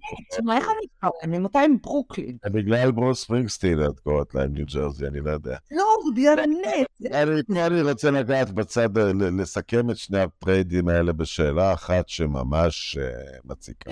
מה, 0.44 0.56
איך 0.56 0.64
אני 0.64 0.86
אקרא 0.98 1.10
להם? 1.22 1.42
ממתי 1.42 1.58
הם 1.58 1.76
ברוקלין? 1.82 2.36
בגלל 2.46 2.90
ברוס 2.90 3.22
ספרינגסטין 3.22 3.84
את 3.84 4.00
קוראת 4.00 4.34
להם 4.34 4.52
ניו 4.52 4.66
ג'רזי, 4.66 5.06
אני 5.06 5.20
לא 5.20 5.30
יודע. 5.30 5.56
לא, 5.70 5.84
בגלל 6.16 6.38
הנטס. 6.38 7.12
אני- 7.58 7.82
רוצה 7.82 8.10
לגעת 8.10 8.50
בצד, 8.50 8.98
ה- 8.98 9.12
ל- 9.12 9.40
לסכם 9.40 9.90
את 9.90 9.96
שני 9.96 10.18
הטריידים 10.20 10.88
האלה 10.88 11.12
בשאלה 11.12 11.72
אחת 11.74 12.08
שממש 12.08 12.98
אה, 13.00 13.10
מציקה. 13.44 13.90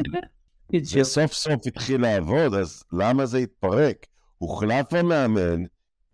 סוף 1.03 1.33
סוף 1.33 1.67
התחיל 1.67 2.03
לעבוד, 2.03 2.55
אז 2.55 2.83
למה 2.93 3.27
זה 3.27 3.39
התפרק? 3.39 4.07
הוחלף 4.39 4.93
המאמן, 4.93 5.63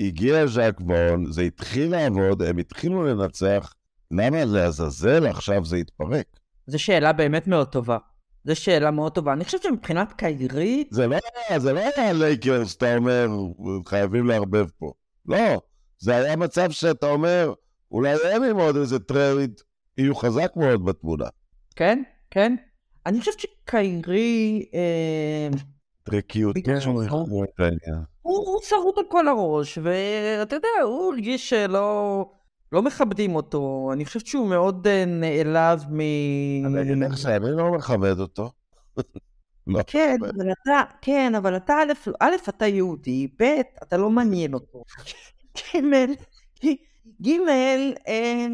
הגיע 0.00 0.47
ז'אק 0.47 0.80
וון, 0.80 1.32
זה 1.32 1.42
התחיל 1.42 1.90
לעבוד, 1.90 2.42
הם 2.42 2.59
התחילו 2.59 3.02
לנצח, 3.04 3.75
למה 4.10 4.44
לעזאזל 4.44 5.26
עכשיו 5.26 5.64
זה 5.64 5.76
התפרק? 5.76 6.26
זו 6.66 6.78
שאלה 6.78 7.12
באמת 7.12 7.46
מאוד 7.46 7.68
טובה. 7.68 7.98
זו 8.44 8.56
שאלה 8.56 8.90
מאוד 8.90 9.12
טובה. 9.12 9.32
אני 9.32 9.44
חושבת 9.44 9.62
שמבחינת 9.62 10.12
קיירי, 10.12 10.84
זה 10.90 11.06
לא 11.06 11.16
היה, 11.48 11.58
זה 11.58 11.72
לא 11.72 11.80
היה 11.96 12.12
לייקרס 12.12 12.72
שאתה 12.72 12.96
אומר, 12.96 13.28
חייבים 13.86 14.26
לערבב 14.26 14.66
פה. 14.78 14.92
לא, 15.26 15.60
זה 15.98 16.16
היה 16.16 16.36
מצב 16.36 16.70
שאתה 16.70 17.06
אומר, 17.06 17.52
אולי 17.92 18.14
הם 18.34 18.42
עם 18.42 18.56
עוד 18.56 18.76
איזה 18.76 18.98
trade 18.99 19.60
יהיו 19.98 20.14
חזק 20.14 20.52
מאוד 20.56 20.84
בתמונה. 20.84 21.26
כן, 21.76 22.02
כן. 22.30 22.56
אני 23.06 23.20
חושבת 23.20 23.40
שקיירי, 23.40 24.64
אה, 24.74 25.58
טריקיות. 26.02 26.56
הוא 28.22 28.60
שרוט 28.62 28.98
על 28.98 29.04
כל 29.08 29.28
הראש, 29.28 29.78
ואתה 29.82 30.56
יודע, 30.56 30.68
הוא 30.84 31.12
הרגיש 31.12 31.50
שלא 31.50 32.24
לא 32.72 32.82
מכבדים 32.82 33.34
אותו. 33.34 33.90
אני 33.92 34.04
חושבת 34.04 34.26
שהוא 34.26 34.48
מאוד 34.48 34.86
אה, 34.86 35.04
נעלב 35.06 35.84
מ... 35.90 36.00
אני 36.66 36.82
אגיד 36.82 36.98
לך 36.98 37.28
לא 37.40 37.72
מכבד 37.72 38.20
אותו. 38.20 38.50
לא. 39.66 39.80
כן, 39.86 40.16
אבל 40.22 40.52
אתה, 40.52 40.82
כן, 41.02 41.34
אבל 41.34 41.56
אתה, 41.56 41.74
א', 41.74 42.10
א', 42.20 42.34
אתה 42.48 42.66
יהודי, 42.66 43.28
ב', 43.40 43.42
אתה 43.82 43.96
לא 43.96 44.10
מעניין 44.10 44.54
אותו. 44.54 44.84
ג', 46.64 46.68
ג', 47.22 47.28
אה, 48.08 48.46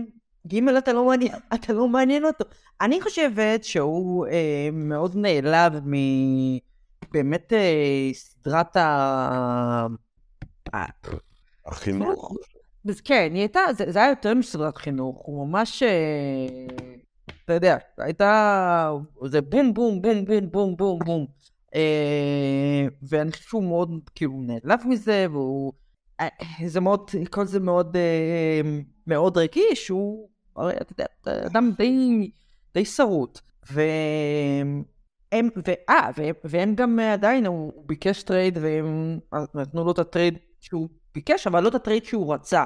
ג', 0.46 0.68
אתה 0.78 0.92
לא 0.92 1.04
מעניין, 1.04 1.32
אתה 1.54 1.72
לא 1.72 1.88
מעניין 1.88 2.24
אותו. 2.24 2.44
אני 2.80 3.00
חושבת 3.00 3.64
שהוא 3.64 4.26
אה, 4.26 4.68
מאוד 4.72 5.16
נעלב 5.16 5.72
מ... 5.86 5.94
באמת 7.12 7.52
סדרת. 8.12 8.76
ה- 8.76 9.86
החינוך. 11.66 12.32
אז 12.88 13.00
כן, 13.00 13.30
היא 13.32 13.40
הייתה, 13.40 13.60
זה, 13.76 13.84
זה 13.88 13.98
היה 13.98 14.08
יותר 14.08 14.34
מסדרת 14.34 14.76
חינוך, 14.76 15.22
הוא 15.26 15.46
ממש, 15.48 15.82
אה, 15.82 16.66
אתה 17.44 17.52
יודע, 17.52 17.76
הייתה, 17.98 18.92
זה 19.24 19.40
בום 19.40 19.74
בום 19.74 20.02
בום 20.02 20.24
בום 20.24 20.50
בום 20.50 20.76
בום 20.76 20.98
בום. 20.98 21.26
אה, 21.74 22.86
ואני 23.02 23.32
חושב 23.32 23.44
שהוא 23.44 23.64
מאוד 23.64 23.90
כאילו 24.14 24.32
נעלב 24.42 24.80
מזה, 24.86 25.26
והוא, 25.30 25.72
אה, 26.20 26.28
זה 26.66 26.80
מאוד, 26.80 27.10
כל 27.30 27.44
זה 27.44 27.60
מאוד, 27.60 27.96
אה, 27.96 28.60
מאוד 29.06 29.36
רגיש, 29.36 29.88
הוא, 29.88 30.28
הרי 30.56 30.72
אתה 30.80 30.92
יודע, 30.92 31.06
אדם 31.46 31.72
די, 31.78 32.30
די 32.74 32.84
שרוט. 32.84 33.40
והם, 33.70 35.48
ואה, 35.66 36.10
והם, 36.16 36.34
והם 36.44 36.74
גם 36.74 36.98
עדיין, 36.98 37.46
הוא 37.46 37.72
ביקש 37.86 38.22
trade, 38.22 38.58
והם 38.60 39.18
נתנו 39.54 39.84
לו 39.84 39.92
את 39.92 39.98
ה 39.98 40.05
trade 40.05 40.38
שהוא 40.60 40.88
ביקש, 41.14 41.46
אבל 41.46 41.62
לא 41.62 41.68
את 41.68 41.74
הטרייד 41.74 42.04
שהוא 42.04 42.34
רצה. 42.34 42.64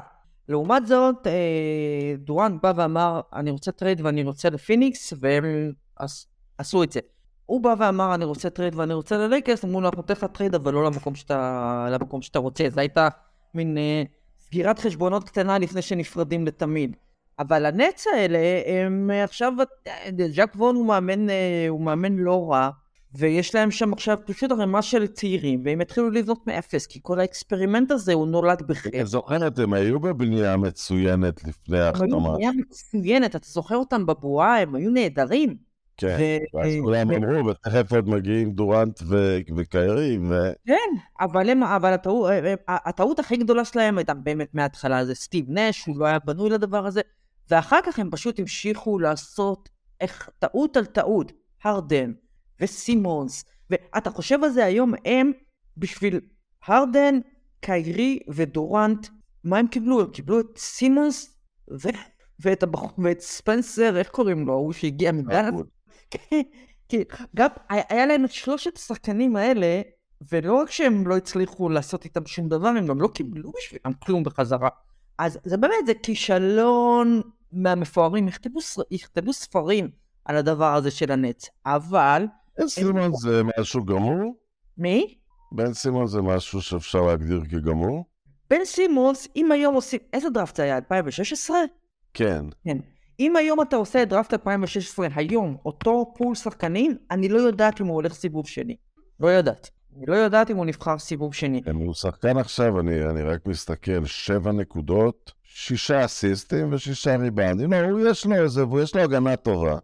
לעומת 0.51 0.87
זאת, 0.87 1.27
אה, 1.27 2.15
דורנט 2.17 2.57
בא 2.63 2.73
ואמר, 2.75 3.21
אני 3.33 3.51
רוצה 3.51 3.71
trade 3.71 4.01
ואני 4.01 4.23
רוצה 4.23 4.49
לפיניקס, 4.49 5.13
והם 5.19 5.71
עש, 5.99 6.25
עשו 6.57 6.83
את 6.83 6.91
זה. 6.91 6.99
הוא 7.45 7.61
בא 7.63 7.75
ואמר, 7.79 8.15
אני 8.15 8.25
רוצה 8.25 8.49
trade 8.49 8.75
ואני 8.75 8.93
רוצה 8.93 9.17
ללייקרס, 9.17 9.65
אמרו 9.65 9.81
לו, 9.81 9.87
אנחנו 9.87 10.01
נותן 10.01 10.13
לך 10.13 10.23
trade, 10.23 10.55
אבל 10.55 10.73
לא 10.73 10.85
למקום 10.85 11.15
שאתה, 11.15 11.87
למקום 11.91 12.21
שאתה 12.21 12.39
רוצה. 12.39 12.69
זו 12.69 12.79
הייתה 12.79 13.07
מין 13.53 13.77
אה, 13.77 14.03
סגירת 14.39 14.79
חשבונות 14.79 15.23
קטנה 15.23 15.57
לפני 15.57 15.81
שנפרדים 15.81 16.47
לתמיד. 16.47 16.95
אבל 17.39 17.65
הנטס 17.65 18.05
האלה, 18.15 18.39
הם 18.65 19.09
עכשיו, 19.23 19.53
אה, 19.87 20.09
ז'אק 20.29 20.55
וון 20.55 20.75
הוא 20.75 20.85
מאמן, 20.85 21.29
אה, 21.29 21.65
הוא 21.69 21.81
מאמן 21.81 22.15
לא 22.15 22.51
רע, 22.51 22.69
ויש 23.15 23.55
להם 23.55 23.71
שם 23.71 23.93
עכשיו 23.93 24.17
פשוט 24.25 24.51
ערימה 24.51 24.81
של 24.81 25.07
צעירים, 25.07 25.61
והם 25.65 25.81
התחילו 25.81 26.09
לבנות 26.09 26.47
מאפס, 26.47 26.87
כי 26.87 26.99
כל 27.01 27.19
ה 27.19 27.25
experiment 27.25 27.91
הזה 27.91 28.13
הוא 28.13 28.27
נולד 28.27 28.61
בחטא. 28.67 28.97
אני 28.97 29.05
זוכרת, 29.05 29.59
הם 29.59 29.73
היו 29.73 29.99
בבנייה 29.99 30.57
מצוינת 30.57 31.43
לפני 31.43 31.77
הם 31.77 31.83
היו 31.83 31.85
ההחתמה. 31.85 32.33
בנייה 32.33 32.51
מצוינת, 32.51 33.35
אתה 33.35 33.47
זוכר 33.47 33.75
אותם 33.75 34.05
בבועה, 34.05 34.61
הם 34.61 34.75
היו 34.75 34.91
נהדרים. 34.91 35.55
כן. 35.97 36.17
ו- 36.19 36.57
ואז 36.57 36.73
כולם 36.81 37.11
אמרו, 37.11 37.45
ותכף 37.45 37.93
עוד 37.93 38.09
מגיעים 38.09 38.51
דורנט 38.51 38.99
ו- 39.03 39.37
וקיירי, 39.55 40.17
ו... 40.29 40.51
כן, 40.67 40.89
אבל, 41.21 41.49
הם, 41.49 41.63
אבל 41.63 41.93
הטעות, 41.93 42.31
הטעות 42.67 43.19
הכי 43.19 43.37
גדולה 43.37 43.65
שלהם 43.65 43.97
הייתה 43.97 44.13
באמת 44.13 44.49
מההתחלה, 44.53 45.05
זה 45.05 45.15
סטיב 45.15 45.45
נש, 45.49 45.85
הוא 45.85 45.97
לא 45.99 46.05
היה 46.05 46.19
בנוי 46.19 46.49
לדבר 46.49 46.85
הזה, 46.85 47.01
ואחר 47.49 47.79
כך 47.85 47.99
הם 47.99 48.09
פשוט 48.11 48.39
המשיכו 48.39 48.99
לעשות 48.99 49.69
איך, 50.01 50.29
טעות 50.39 50.77
על 50.77 50.85
טעות, 50.85 51.31
הרדן 51.63 52.11
וסימונס, 52.61 53.45
ואתה 53.69 54.09
חושב 54.09 54.43
על 54.43 54.49
זה 54.49 54.65
היום, 54.65 54.93
הם 55.05 55.31
בשביל 55.77 56.19
הרדן, 56.67 57.19
קיירי 57.59 58.19
ודורנט, 58.29 59.07
מה 59.43 59.57
הם 59.57 59.67
קיבלו? 59.67 60.01
הם 60.01 60.07
קיבלו 60.07 60.39
את 60.39 60.57
סימונס 60.57 61.37
ו... 61.71 61.89
ואת, 62.39 62.63
הבח... 62.63 62.81
ואת 62.97 63.19
ספנסר, 63.19 63.97
איך 63.97 64.09
קוראים 64.09 64.47
לו? 64.47 64.53
הוא 64.53 64.73
שהגיע 64.73 65.11
מדאלאס? 65.11 65.53
כן. 66.89 67.01
גם 67.35 67.49
היה 67.69 68.05
להם 68.05 68.25
את 68.25 68.31
שלושת 68.31 68.77
השחקנים 68.77 69.35
האלה, 69.35 69.81
ולא 70.31 70.53
רק 70.53 70.71
שהם 70.71 71.07
לא 71.07 71.17
הצליחו 71.17 71.69
לעשות 71.69 72.05
איתם 72.05 72.25
שום 72.25 72.49
דבר, 72.49 72.67
הם 72.67 72.87
גם 72.87 73.01
לא 73.01 73.07
קיבלו 73.07 73.51
בשבילם 73.57 73.93
כלום 73.93 74.23
בחזרה. 74.23 74.69
אז 75.17 75.39
זה 75.43 75.57
באמת, 75.57 75.85
זה 75.85 75.93
כישלון 76.03 77.21
מהמפוארים, 77.51 78.27
יכתבו 78.91 79.33
ספרים 79.33 79.89
על 80.25 80.37
הדבר 80.37 80.73
הזה 80.73 80.91
של 80.91 81.11
הנץ. 81.11 81.49
אבל, 81.65 82.25
בן 82.59 82.67
סימון 82.67 83.11
זה 83.15 83.41
משהו 83.59 83.85
גמור? 83.85 84.35
מי? 84.77 85.17
בן 85.51 85.73
סימון 85.73 86.07
זה 86.07 86.21
משהו 86.21 86.61
שאפשר 86.61 87.01
להגדיר 87.01 87.41
כגמור? 87.49 88.05
בן 88.49 88.65
סימונס, 88.65 89.27
אם 89.35 89.51
היום 89.51 89.75
עושים, 89.75 89.99
איזה 90.13 90.29
דראפט 90.29 90.55
זה 90.55 90.63
היה? 90.63 90.75
2016? 90.75 91.57
כן. 92.13 92.45
כן. 92.65 92.77
אם 93.19 93.35
היום 93.35 93.61
אתה 93.61 93.75
עושה 93.75 94.03
את 94.03 94.09
דראפט 94.09 94.33
2016, 94.33 95.07
היום, 95.15 95.57
אותו 95.65 96.13
פול 96.17 96.35
שחקנים, 96.35 96.97
אני 97.11 97.29
לא 97.29 97.39
יודעת 97.39 97.81
אם 97.81 97.85
הוא 97.85 97.95
הולך 97.95 98.13
סיבוב 98.13 98.47
שני. 98.47 98.75
לא 99.19 99.27
יודעת. 99.27 99.69
אני 99.97 100.05
לא 100.07 100.15
יודעת 100.15 100.51
אם 100.51 100.57
הוא 100.57 100.65
נבחר 100.65 100.97
סיבוב 100.97 101.33
שני. 101.33 101.63
כן, 101.63 101.75
הוא 101.75 101.93
שחקן 101.93 102.37
עכשיו, 102.37 102.79
אני, 102.79 103.03
אני 103.03 103.21
רק 103.21 103.45
מסתכל, 103.45 104.05
שבע 104.05 104.51
נקודות, 104.51 105.31
שישה 105.43 106.05
אסיסטים 106.05 106.73
ושישה 106.73 107.15
ריבאונדים. 107.15 107.73
לא, 107.73 107.89
הוא 107.89 107.99
יש 107.99 108.25
לו 108.25 108.35
איזה, 108.35 108.63
יש 108.83 108.95
לו 108.95 109.01
הגנה 109.01 109.35
טובה. 109.35 109.77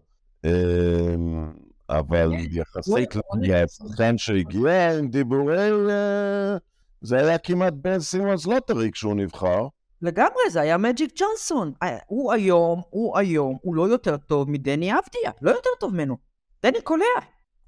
אבל 1.90 2.32
יחסית 2.52 3.14
הוא- 3.14 3.24
לשחקן 3.42 4.18
שהגיע 4.18 4.98
עם 4.98 5.08
דיבורי... 5.08 5.72
אה, 5.90 6.58
זה 7.02 7.18
היה 7.18 7.38
כמעט 7.38 7.74
בן 7.74 8.00
סימונס 8.00 8.46
lottery 8.48 8.92
כשהוא 8.92 9.16
נבחר. 9.16 9.68
לגמרי, 10.02 10.50
זה 10.52 10.62
היה 10.62 10.78
מג'יק 10.78 11.12
ג'ונסון. 11.20 11.72
אה, 11.84 11.98
הוא 12.08 12.34
היום, 12.34 12.82
הוא 12.90 13.18
היום, 13.18 13.58
הוא 13.62 13.76
לא 13.76 13.90
יותר 13.90 14.18
טוב 14.18 14.50
מדני 14.50 14.92
אבדיה, 14.94 15.32
לא 15.42 15.52
יותר 15.52 15.70
טוב 15.80 15.94
ממנו. 15.94 16.18
דני 16.64 16.82
קולע. 16.82 17.06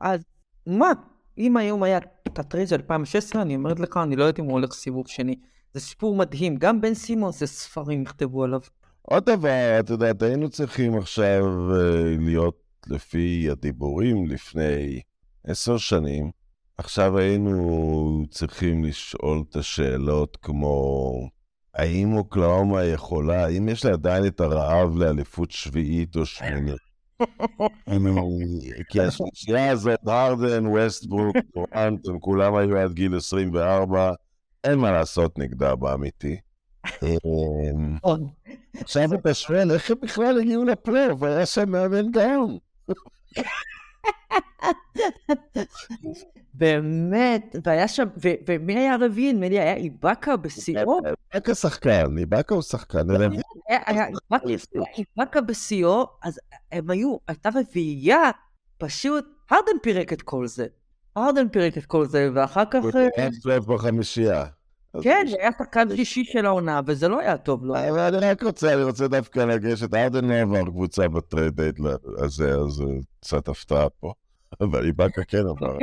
אז 0.02 0.24
מה, 0.68 0.92
אם 1.38 1.58
היום 1.58 1.84
היה 1.84 1.98
את 1.98 2.40
ה 2.40 2.44
trade 2.44 2.68
של 2.68 2.76
2016, 2.76 3.42
אני 3.42 3.56
אומרת 3.56 3.80
לך, 3.80 3.98
אני 4.04 4.16
לא 4.16 4.24
יודעת 4.24 4.40
אם 4.40 4.46
הוא 4.46 4.52
הולך 4.52 4.74
סיבוב 4.74 5.08
שני. 5.08 5.36
זה 5.74 5.80
סיפור 5.80 6.16
מדהים, 6.16 6.56
גם 6.56 6.82
בן 6.82 6.94
סימונס 6.94 7.40
זה 7.40 7.48
ספרים 7.48 8.02
יכתבו 8.02 8.44
עליו. 8.44 8.60
עוד 9.02 9.26
דבר, 9.26 9.78
את 9.80 9.90
יודעת, 9.90 10.22
היינו 10.22 10.50
צריכים 10.50 10.98
עכשיו 10.98 11.44
אה, 11.72 12.16
להיות 12.20 12.69
לפי 12.92 13.48
הדיבורים 13.52 14.28
לפני 14.28 15.02
עשר 15.44 15.78
שנים. 15.78 16.32
עכשיו 16.78 17.18
היינו 17.18 18.24
צריכים 18.30 18.84
לשאול 18.84 19.44
את 19.50 19.56
השאלות 19.56 20.38
כמו, 20.42 21.12
האם 21.74 22.14
אוקלאומה 22.14 22.84
יכולה, 22.84 23.46
האם 23.46 23.70
יש 23.70 23.86
לה 23.86 23.92
עדיין 23.92 24.26
את 24.26 24.40
הרעב 24.40 24.98
לאליפות 24.98 25.52
שביעית 25.52 26.16
או 26.16 26.26
שמינית? 26.26 26.90
כי 28.90 29.02
השלישייה 29.02 29.72
הזאת, 29.72 30.00
הרדן, 30.08 30.68
ווסטברוק, 30.68 31.36
דורנט, 31.56 32.08
הם 32.08 32.20
כולם 32.20 32.56
היו 32.56 32.78
עד 32.78 32.94
גיל 32.94 33.18
24, 33.18 34.14
אין 34.64 34.80
מה 34.80 34.92
לעשות 34.92 35.40
נגדה 35.40 35.76
באמיתי. 35.76 36.38
אמ, 37.04 37.96
נכון. 37.96 38.28
עכשיו 38.76 39.14
אתה 39.14 39.34
שואל, 39.34 39.72
איך 39.72 39.92
הם 39.92 39.98
בכלל 40.02 40.40
הגיעו 40.40 40.66
לפלייאוף? 40.66 41.24
היה 41.24 41.46
שם 41.46 41.70
מאמן 41.70 42.12
גאון. 42.12 42.58
באמת, 46.54 47.56
והיה 47.64 47.88
שם, 47.88 48.08
ומי 48.48 48.78
היה 48.78 48.94
הרביעי? 48.94 49.34
נדמה 49.34 49.50
לי 49.50 49.60
היה 49.60 49.76
איבאקה 49.76 50.38
בשיאו? 50.38 51.00
איבאקה 51.34 51.56
שחקן, 51.56 52.18
איבאקה 52.18 52.56
הוא 52.56 52.62
שחקן. 52.62 53.08
איבאקה- 54.98 55.42
בשיאו, 55.42 56.06
אז 56.24 56.40
הם 56.72 56.90
היו, 56.90 57.18
הייתה 57.28 57.50
רביעייה, 57.56 58.32
פשוט, 58.78 59.26
הרדן 59.50 59.80
פירק 59.82 60.14
את 60.14 60.22
כל 60.22 60.48
זה. 60.48 60.68
הרדן 61.16 61.50
פירק 61.50 61.78
את 61.78 61.86
כל 61.86 62.06
זה, 62.06 62.30
ואחר 62.36 62.64
כך... 62.72 62.84
הוא 62.84 62.92
אה, 62.96 63.08
היה 63.18 63.30
פלייאוף 63.44 63.66
בחמישייה. 63.66 64.46
כן, 65.02 65.26
זה 65.30 65.36
היה 65.40 65.52
שחקן 65.58 65.96
שישי 65.96 66.24
של 66.24 66.46
העונה, 66.46 66.82
וזה 66.86 67.08
לא 67.08 67.20
היה 67.20 67.38
טוב 67.38 67.66
לו. 67.66 67.76
אבל 67.76 68.16
אני 68.16 68.32
רק 68.32 68.44
רוצה, 68.44 68.74
אני 68.74 68.84
רוצה 68.84 69.08
דווקא 69.08 69.40
לגשת, 69.40 69.94
הארדן 69.94 70.26
לא 70.26 70.34
עבר 70.34 70.66
קבוצה 70.66 71.06
דיידליין 71.52 71.98
הזה, 72.18 72.52
אז 72.52 72.82
אה, 72.82 72.86
קצת 73.20 73.48
הפתעה 73.48 73.90
פה. 73.90 74.14
אבל 74.62 74.86
איבאקה 74.86 75.24
כן 75.24 75.48
עבר. 75.48 75.78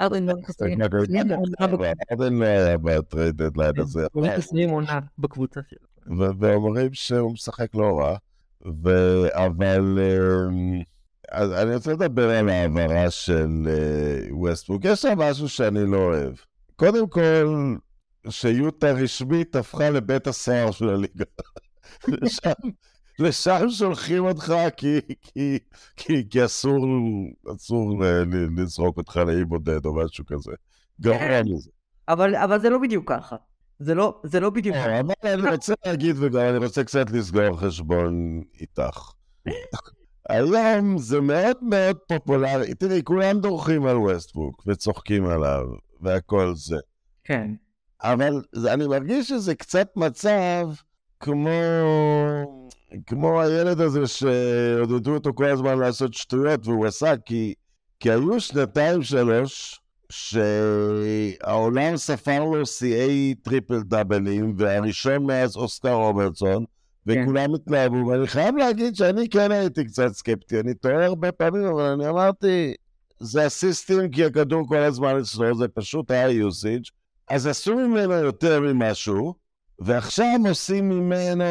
הארדן 0.00 0.26
לא 0.26 0.34
מסיים. 0.48 0.82
ארדן 0.82 2.34
לא 2.34 2.76
ב 2.82 2.91
trade 2.91 3.36
deadline 3.36 3.80
הזה. 3.80 4.06
הוא 4.12 4.26
לא 4.26 4.41
סיים 4.41 4.70
עונה 4.70 5.00
בקבוצה 5.18 5.60
שלו. 5.70 6.26
ואומרים 6.38 6.94
שהוא 6.94 7.32
משחק 7.32 7.74
לא 7.74 7.98
רע, 7.98 8.16
אבל 9.34 9.98
אמ, 9.98 10.82
אז 11.30 11.52
אני 11.52 11.74
רוצה 11.74 11.92
לדבר 11.92 12.30
על 12.30 12.48
העברה 12.48 13.10
של 13.10 13.48
אה, 13.66 14.34
ווסטברוק. 14.34 14.84
יש 14.84 15.02
שם 15.02 15.18
משהו 15.18 15.48
שאני 15.48 15.86
לא 15.86 15.96
אוהב. 15.96 16.34
קודם 16.76 17.08
כל, 17.08 17.74
שיוטה 18.28 18.92
רשמית 18.92 19.56
הפכה 19.56 19.90
לבית 19.90 20.26
הסוהר 20.26 20.70
של 20.70 20.88
הליגה. 20.88 21.24
לשם, 22.08 22.52
לשם 23.18 23.70
שולחים 23.70 24.24
אותך 24.24 24.54
כי, 24.76 25.00
כי, 25.22 25.58
כי, 25.96 26.28
כי 26.30 26.44
אסור, 26.44 26.86
אסור 27.56 28.02
לזרוק 28.56 28.96
אותך 28.96 29.16
לאי 29.16 29.44
בודד 29.44 29.86
או 29.86 29.94
משהו 29.94 30.26
כזה. 30.26 30.52
גרוע 31.00 31.42
מזה. 31.42 31.70
אבל 32.08 32.36
אבל 32.36 32.60
זה 32.60 32.70
לא 32.70 32.78
בדיוק 32.78 33.12
ככה. 33.12 33.36
זה 33.78 33.94
לא 33.94 34.20
זה 34.24 34.40
לא 34.40 34.50
בדיוק 34.50 34.76
ככה. 34.76 34.90
אה, 34.90 35.00
אבל 35.00 35.10
אני 35.24 35.50
רוצה 35.50 35.74
להגיד, 35.86 36.16
וגם 36.18 36.40
אני 36.40 36.56
רוצה 36.56 36.84
קצת 36.84 37.10
לסגור 37.10 37.60
חשבון 37.60 38.42
איתך. 38.60 39.12
היום 40.28 40.98
זה 40.98 41.20
מאוד 41.20 41.56
מאוד 41.62 41.96
פופולרי, 42.08 42.74
תראי, 42.74 43.02
כולם 43.04 43.40
דורכים 43.40 43.86
על 43.86 43.96
ווסטבוק 43.96 44.62
וצוחקים 44.66 45.26
עליו 45.26 45.64
והכל 46.00 46.52
זה. 46.54 46.76
כן. 47.24 47.50
אבל 48.04 48.42
אני 48.72 48.86
מרגיש 48.86 49.28
שזה 49.28 49.54
קצת 49.54 49.88
מצב 49.96 50.68
כמו, 51.20 51.50
כמו 53.06 53.42
הילד 53.42 53.80
הזה 53.80 54.06
שעודדו 54.06 55.14
אותו 55.14 55.34
כל 55.34 55.44
הזמן 55.44 55.78
לעשות 55.78 56.14
שטויות 56.14 56.66
והוא 56.66 56.86
עשה, 56.86 57.14
כי, 57.24 57.54
כי 58.00 58.10
היו 58.10 58.40
שנתיים 58.40 59.02
שלוש 59.02 59.80
שהעולם 60.12 61.96
ספר 61.96 62.44
לו 62.44 62.66
שיאי 62.66 63.34
טריפל 63.42 63.82
דאבלים, 63.82 64.54
והראשון 64.58 65.26
מאז 65.26 65.56
אוסקר 65.56 65.92
רוברטסון, 65.92 66.64
וכולם 67.06 67.54
התלהבו, 67.54 68.06
ואני 68.06 68.26
חייב 68.26 68.56
להגיד 68.56 68.96
שאני 68.96 69.28
כן 69.28 69.52
הייתי 69.52 69.84
קצת 69.84 70.08
סקפטי, 70.12 70.60
אני 70.60 70.74
טועה 70.74 71.04
הרבה 71.04 71.32
פעמים, 71.32 71.64
אבל 71.64 71.82
אני 71.82 72.08
אמרתי, 72.08 72.74
זה 73.20 73.46
הסיסטם 73.46 74.08
כי 74.08 74.24
הכדור 74.24 74.68
כל 74.68 74.76
הזמן 74.76 75.18
אצלו, 75.20 75.54
זה 75.54 75.68
פשוט 75.68 76.10
היה 76.10 76.30
יוסיג', 76.30 76.82
אז 77.30 77.46
עשו 77.46 77.76
ממנו 77.76 78.12
יותר 78.12 78.60
ממשהו, 78.60 79.34
ועכשיו 79.78 80.38
עושים 80.48 80.88
ממנו, 80.88 81.44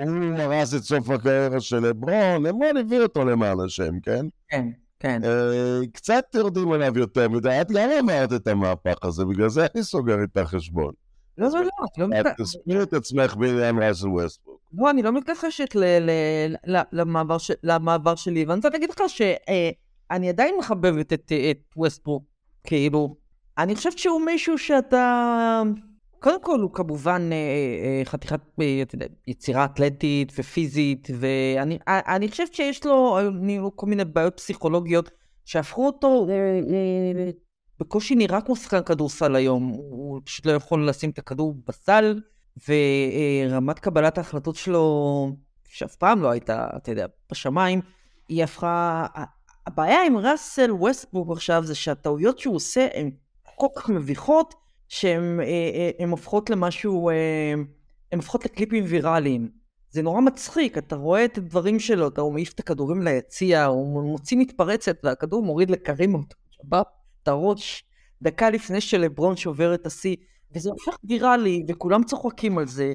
הוא 0.00 0.38
הרס 0.38 0.74
את 0.74 0.82
סוף 0.82 1.10
הקריירה 1.10 1.60
של 1.60 1.76
לברון, 1.76 2.46
לברון 2.46 2.76
הביא 2.76 3.00
אותו 3.00 3.24
למען 3.24 3.60
השם, 3.60 4.00
כן? 4.00 4.26
כן. 4.48 4.66
כן. 5.00 5.20
אה, 5.24 5.80
קצת 5.92 6.24
יורדים 6.34 6.72
עליו 6.72 6.98
יותר 6.98 7.28
מדי, 7.28 7.60
את 7.60 7.70
למה 7.70 7.98
אמרת 8.00 8.32
את 8.32 8.46
המהפך 8.46 9.04
הזה? 9.04 9.24
בגלל 9.24 9.48
זה 9.48 9.66
אני 9.74 9.82
סוגר 9.82 10.22
איתך 10.22 10.40
חשבון. 10.40 10.92
לא, 11.38 11.48
לא, 11.48 11.60
לא, 11.98 12.08
לא 12.08 12.20
את 12.20 12.26
תסבירי 12.38 12.82
את 12.82 12.92
עצמך 12.92 13.36
בעניין 13.36 13.82
ראסל 13.82 14.08
ווסטבוק. 14.08 14.60
לא, 14.72 14.90
אני 14.90 15.02
לא 15.02 15.12
מתכחשת 15.12 15.76
למעבר 17.62 18.14
שלי, 18.14 18.44
ואני 18.44 18.56
רוצה 18.56 18.68
להגיד 18.68 18.90
לך 18.90 19.02
שאני 19.08 20.28
עדיין 20.28 20.54
מחבבת 20.58 21.12
את 21.12 21.32
את 21.50 21.58
ווסטברוק, 21.76 22.24
כאילו, 22.64 23.16
אני 23.62 23.76
חושבת 23.76 23.98
שהוא 23.98 24.20
מישהו 24.20 24.58
שאתה... 24.58 25.62
קודם 26.18 26.42
כל 26.42 26.60
הוא 26.60 26.70
כמובן 26.74 27.28
אה, 27.32 27.36
אה, 27.36 28.04
חתיכת, 28.04 28.40
אה, 28.60 28.82
יצירה 29.26 29.64
אתלטית 29.64 30.32
ופיזית, 30.38 31.08
ואני 31.18 31.78
אה, 31.88 32.16
חושבת 32.30 32.54
שיש 32.54 32.86
לו 32.86 33.18
אה, 33.18 33.30
נראו 33.30 33.76
כל 33.76 33.86
מיני 33.86 34.04
בעיות 34.04 34.36
פסיכולוגיות 34.36 35.10
שהפכו 35.44 35.86
אותו, 35.86 36.26
אה, 36.30 37.30
בקושי 37.80 38.14
נראה 38.14 38.40
כמו 38.40 38.56
שחקן 38.56 38.82
כדורסל 38.82 39.36
היום, 39.36 39.68
הוא 39.68 40.20
פשוט 40.24 40.46
לא 40.46 40.52
יכול 40.52 40.88
לשים 40.88 41.10
את 41.10 41.18
הכדור 41.18 41.54
בסל, 41.68 42.20
ורמת 42.68 43.78
קבלת 43.78 44.18
ההחלטות 44.18 44.56
שלו, 44.56 45.36
שאף 45.68 45.96
פעם 45.96 46.22
לא 46.22 46.30
הייתה, 46.30 46.66
אתה 46.76 46.90
יודע, 46.90 47.06
בשמיים, 47.30 47.80
היא 48.28 48.44
הפכה... 48.44 49.06
הבעיה 49.66 50.06
עם 50.06 50.16
ראסל 50.16 50.72
ווסטבורג 50.72 51.32
עכשיו 51.32 51.64
זה 51.64 51.74
שהטעויות 51.74 52.38
שהוא 52.38 52.56
עושה 52.56 52.88
הן 52.94 53.10
כל 53.60 53.80
כך 53.80 53.88
מביכות, 53.88 54.54
שהן 54.88 55.40
אה, 55.40 55.44
אה, 56.00 56.06
הופכות 56.10 56.50
למשהו, 56.50 57.10
אה, 57.10 57.14
הן 58.12 58.18
הופכות 58.18 58.44
לקליפים 58.44 58.84
ויראליים. 58.88 59.48
זה 59.90 60.02
נורא 60.02 60.20
מצחיק, 60.20 60.78
אתה 60.78 60.96
רואה 60.96 61.24
את 61.24 61.38
הדברים 61.38 61.80
שלו, 61.80 62.08
אתה 62.08 62.22
מעיף 62.32 62.52
את 62.52 62.60
הכדורים 62.60 63.02
ליציע, 63.02 63.64
הוא 63.64 64.02
מוציא 64.02 64.36
מתפרצת 64.36 64.96
והכדור 65.04 65.42
מוריד 65.42 65.70
לקרים 65.70 66.14
אותו, 66.14 66.36
שבא 66.50 66.82
את 67.22 67.28
הראש, 67.28 67.84
דקה 68.22 68.50
לפני 68.50 68.80
שלברון 68.80 69.36
שובר 69.36 69.74
את 69.74 69.86
השיא, 69.86 70.16
וזה 70.54 70.70
הופך 70.70 70.96
ויראלי, 71.04 71.64
וכולם 71.68 72.04
צוחקים 72.04 72.58
על 72.58 72.66
זה, 72.66 72.92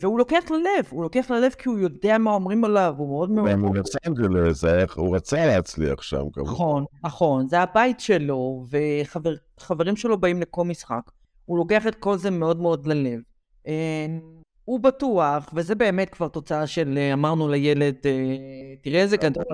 והוא 0.00 0.18
לוקח 0.18 0.44
ללב, 0.50 0.86
הוא 0.90 1.02
לוקח 1.02 1.30
ללב 1.30 1.52
כי 1.52 1.68
הוא 1.68 1.78
יודע 1.78 2.18
מה 2.18 2.30
אומרים 2.30 2.64
עליו, 2.64 2.94
הוא 2.98 3.08
מאוד 3.08 3.30
מאוד... 3.30 3.72
בלוס 3.72 3.96
אנג'לס, 4.06 4.64
היה- 4.64 4.86
הוא 4.96 5.16
רצה 5.16 5.46
להצליח 5.46 6.02
שם 6.02 6.30
כמובן. 6.32 6.50
נכון, 6.52 6.84
נכון, 7.04 7.48
זה 7.48 7.60
הבית 7.60 8.00
שלו, 8.00 8.66
וחברים 8.70 9.96
שלו 9.96 10.18
באים 10.18 10.40
לכל 10.40 10.64
משחק. 10.64 11.10
הוא 11.44 11.58
לוקח 11.58 11.86
את 11.86 11.94
כל 11.94 12.16
זה 12.18 12.30
מאוד 12.30 12.60
מאוד 12.60 12.86
ללב. 12.86 13.20
אה, 13.66 14.06
הוא 14.64 14.80
בטוח, 14.80 15.50
וזה 15.54 15.74
באמת 15.74 16.10
כבר 16.10 16.28
תוצאה 16.28 16.66
של 16.66 16.94
אה, 16.98 17.12
אמרנו 17.12 17.48
לילד, 17.48 17.94
אה, 18.04 18.10
תראה 18.82 19.00
איזה 19.00 19.16
גדול 19.16 19.44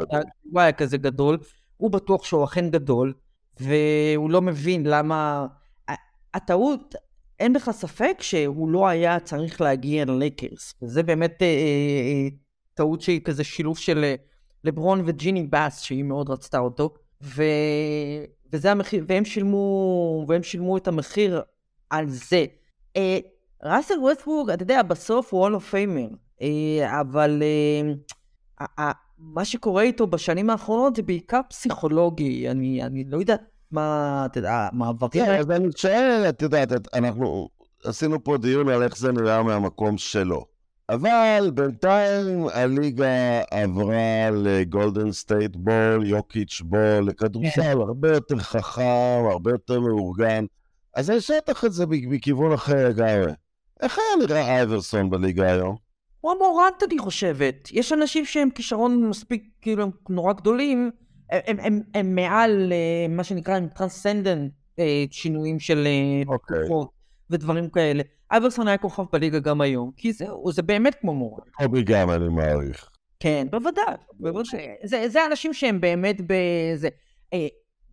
הוא 0.53 0.61
היה 0.61 0.73
כזה 0.73 0.99
גדול, 0.99 1.39
הוא 1.77 1.91
בטוח 1.91 2.25
שהוא 2.25 2.45
אכן 2.45 2.71
גדול, 2.71 3.13
והוא 3.61 4.31
לא 4.31 4.43
מבין 4.43 4.83
למה... 4.87 5.47
הטעות, 6.35 6.95
אין 7.40 7.53
לך 7.53 7.70
ספק 7.70 8.16
שהוא 8.20 8.68
לא 8.68 8.88
היה 8.88 9.20
צריך 9.20 9.61
להגיע 9.61 10.05
ללייקרס, 10.05 10.74
וזה 10.83 11.03
באמת 11.03 11.42
אה, 11.42 11.46
אה, 11.46 11.53
אה, 11.53 12.29
טעות 12.74 13.00
שהיא 13.00 13.20
כזה 13.20 13.44
שילוב 13.44 13.79
של 13.79 14.05
אה, 14.05 14.14
לברון 14.64 15.03
וג'יני 15.07 15.42
באס, 15.46 15.81
שהיא 15.81 16.05
מאוד 16.05 16.31
רצתה 16.31 16.59
אותו, 16.59 16.94
ו... 17.22 17.42
וזה 18.53 18.70
המחיר, 18.70 19.05
והם 19.09 19.24
שילמו, 19.24 20.24
והם 20.29 20.42
שילמו 20.42 20.76
את 20.76 20.88
המחיר 20.88 21.42
על 21.90 22.09
זה. 22.09 22.44
אה, 22.96 23.18
ראסל 23.62 23.98
ווסטברוק, 23.99 24.51
אתה 24.50 24.62
יודע, 24.62 24.83
בסוף 24.83 25.35
הוא 25.35 25.40
Hall 25.40 25.59
of 25.59 25.71
Famer, 25.71 26.09
אבל 27.00 27.42
אה, 27.42 27.92
ה- 28.61 28.83
ה- 28.83 29.11
מה 29.18 29.44
שקורה 29.44 29.83
איתו 29.83 30.07
בשנים 30.07 30.50
האחרונות 30.50 30.96
זה 30.96 31.03
בעיקר 31.03 31.40
פסיכולוגי, 31.48 32.48
אני, 32.50 32.83
אני 32.83 33.05
לא 33.05 33.18
יודעת 33.18 33.40
מה, 33.72 34.22
אתה 34.30 34.38
יודע, 34.38 34.68
מעברים... 34.72 35.24
כן, 35.24 35.35
אז 35.38 35.50
אני 35.50 35.68
שואל, 35.76 36.24
את 36.28 36.42
יודעת, 36.42 36.72
את- 36.72 36.88
אנחנו 36.94 37.48
עשינו 37.85 38.24
פה 38.24 38.37
דיון 38.37 38.68
על 38.68 38.83
איך 38.83 38.96
זה 38.98 39.12
נראה 39.12 39.42
מהמקום 39.42 39.98
שלו. 39.98 40.44
אבל 40.88 41.50
בינתיים 41.54 42.46
הליגה 42.52 43.40
עברה 43.50 44.30
לגולדן 44.33 45.12
סטייט 45.12 45.56
ball, 45.57 46.07
יוקיץ' 46.06 46.61
ball, 46.64 47.01
לכדורסל 47.06 47.80
הרבה 47.80 48.09
יותר 48.12 48.38
חכם, 48.38 49.22
הרבה 49.30 49.50
יותר 49.50 49.80
מאורגן. 49.80 50.44
אז 50.94 51.11
אני 51.11 51.20
שואל 51.20 51.38
אותך 51.48 51.64
את 51.64 51.72
זה 51.72 51.85
מכיוון 51.88 52.52
אחר 52.52 52.88
לגמרי. 52.88 53.33
איך 53.80 53.98
היה 53.98 54.26
נראה 54.26 54.56
אייברסון 54.56 55.11
בליגה 55.11 55.52
היום? 55.52 55.76
ג'ה 56.20 56.33
מורנט, 56.33 56.83
אני 56.83 56.98
חושבת. 56.98 57.68
יש 57.72 57.92
אנשים 57.92 58.24
שהם 58.24 58.50
כישרון 58.50 59.09
מספיק, 59.09 59.44
כאילו, 59.62 59.87
נורא 60.09 60.33
גדולים, 60.33 60.90
הם, 61.31 61.57
הם, 61.61 61.81
הם, 61.95 62.14
מעל 62.14 62.73
אה, 62.73 63.07
מה 63.09 63.25
שנקרא, 63.25 63.55
הם 63.55 63.69
transcendent 63.68 64.53
אה, 64.79 65.05
שינויים 65.11 65.61
של 65.61 65.87
אה, 65.87 66.33
אוקיי. 66.33 66.59
תקופות 66.59 66.90
ודברים 67.31 67.71
כאלה. 67.71 68.03
אייברסון 68.33 68.69
היה 68.69 68.79
כוכב 68.79 69.05
בליגה 69.12 69.38
גם 69.38 69.61
היום, 69.61 69.90
כי 69.97 70.12
זהו, 70.12 70.53
זה 70.53 70.62
באמת 70.62 70.95
כמו 71.01 71.14
מורנט. 71.14 71.49
קובי 71.53 71.83
גם, 71.83 72.11
אני 72.11 72.29
מעריך. 72.29 72.90
כן, 73.21 73.47
בוודאי. 73.51 73.95
בוודאי. 74.12 74.66
זה, 74.85 75.09
זה 75.09 75.27
אנשים 75.27 75.55
שהם 75.55 75.81
באמת 75.81 76.16
בזה. 76.21 76.88
אה, 77.33 77.47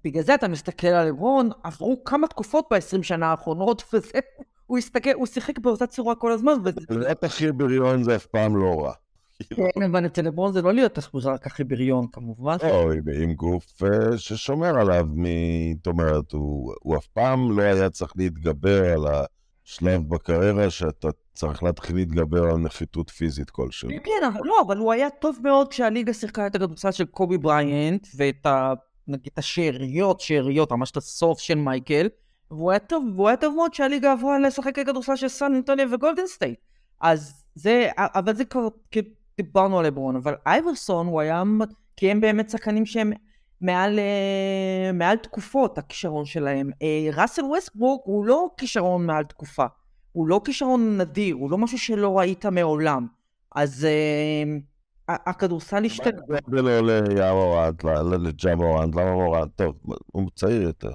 בגלל 0.03 0.23
זה 0.23 0.35
אתה 0.35 0.47
מסתכל 0.47 0.87
על 0.87 1.07
לברון, 1.07 1.49
עברו 1.63 2.03
כמה 2.03 2.27
תקופות 2.27 2.65
ב-20 2.71 3.03
שנה 3.03 3.27
האחרונות, 3.27 3.83
וזה, 3.93 4.19
הוא 4.65 4.77
הסתכל, 4.77 5.13
הוא 5.13 5.25
שיחק 5.25 5.59
באותה 5.59 5.87
צורה 5.87 6.15
כל 6.15 6.31
הזמן, 6.31 6.53
וזה... 6.63 6.81
להיות 6.89 7.23
הכי 7.23 7.51
בריון 7.51 8.03
זה 8.03 8.15
אף 8.15 8.25
פעם 8.25 8.55
לא 8.55 8.81
רע. 8.81 8.93
כן, 9.49 9.83
אבל 9.83 10.05
אצל 10.05 10.21
לברון 10.21 10.53
זה 10.53 10.61
לא 10.61 10.73
להיות 10.73 10.99
רק 11.25 11.47
הכי 11.47 11.63
בריון, 11.63 12.07
כמובן. 12.11 12.57
לא, 12.63 12.93
עם, 12.93 13.01
עם 13.21 13.33
גוף 13.33 13.83
uh, 13.83 14.17
ששומר 14.17 14.79
עליו. 14.79 15.05
זאת 15.75 15.87
אומרת, 15.87 16.31
הוא, 16.31 16.97
אף 16.97 17.07
פעם 17.07 17.57
לא 17.57 17.61
היה 17.61 17.89
צריך 17.89 18.13
להתגבר 18.15 18.93
על 18.93 19.05
השלב 19.07 20.09
בקריירה 20.09 20.69
שאתה 20.69 21.07
צריך 21.33 21.63
להתחיל 21.63 21.95
להתגבר 21.95 22.43
על 22.43 22.57
נחיתות 22.57 23.09
פיזית 23.09 23.49
כלשהו. 23.49 23.89
כן, 24.03 24.27
אבל 24.27 24.39
לא, 24.43 24.61
אבל 24.61 24.77
הוא 24.77 24.93
היה 24.93 25.09
טוב 25.09 25.37
מאוד 25.43 25.67
כשהליגה 25.67 26.13
שיחקה 26.13 26.47
את 26.47 26.55
הכדורסל 26.55 26.91
של 26.91 27.05
קובי 27.05 27.37
בריינט, 27.37 28.07
ואת 28.15 28.45
ה... 28.45 28.73
נגיד 29.07 29.29
את 29.33 29.37
השאריות, 29.37 30.19
שאריות, 30.19 30.71
ממש 30.71 30.91
את 30.91 30.97
הסוף 30.97 31.39
של 31.39 31.55
מייקל, 31.55 32.07
והוא 32.51 32.71
היה 32.71 32.79
טוב, 32.79 33.05
והוא 33.15 33.27
היה 33.27 33.37
טוב 33.37 33.55
מאוד 33.55 33.73
שהליגה 33.73 34.11
עברה 34.11 34.39
לשחק 34.39 34.75
כדורסל 34.75 35.15
של 35.15 35.27
סן 35.27 35.55
אנטוניה 35.55 35.85
וגולדן 35.91 36.27
סטייט. 36.27 36.59
אז 37.01 37.43
זה, 37.55 37.89
אבל 37.97 38.35
זה 38.35 38.45
כבר, 38.45 38.67
כאילו, 38.91 39.07
דיברנו 39.37 39.79
על 39.79 39.85
לברון, 39.85 40.15
אבל 40.15 40.35
אייברסון 40.45 41.07
הוא 41.07 41.21
היה, 41.21 41.43
כי 41.97 42.11
הם 42.11 42.21
באמת 42.21 42.49
שחקנים 42.49 42.85
שהם 42.85 43.11
מעל, 43.61 43.99
אה, 43.99 44.91
מעל 44.93 45.17
תקופות, 45.17 45.77
הכישרון 45.77 46.25
שלהם. 46.25 46.69
אה, 46.81 47.09
ראסל 47.21 47.45
ווסטברוק 47.45 48.01
הוא 48.05 48.25
לא 48.25 48.49
כישרון 48.57 49.05
מעל 49.05 49.23
תקופה, 49.23 49.65
הוא 50.11 50.27
לא 50.27 50.41
כישרון 50.45 50.97
נדיר, 50.97 51.35
הוא 51.35 51.51
לא 51.51 51.57
משהו 51.57 51.77
שלא 51.77 52.17
ראית 52.17 52.45
מעולם. 52.45 53.07
אז 53.55 53.87
אה, 53.87 55.11
הכדורסל 55.25 55.85
השתנה. 55.85 56.21
מה 56.47 56.61
לא 56.61 56.81
לג'ה 56.81 57.22
מורנט, 57.22 57.83
לג'אמורנט, 58.19 58.95
למה 58.95 59.13
מורנט? 59.13 59.51
טוב, 59.55 59.75
הוא 60.05 60.29
צעיר 60.35 60.61
יותר. 60.61 60.91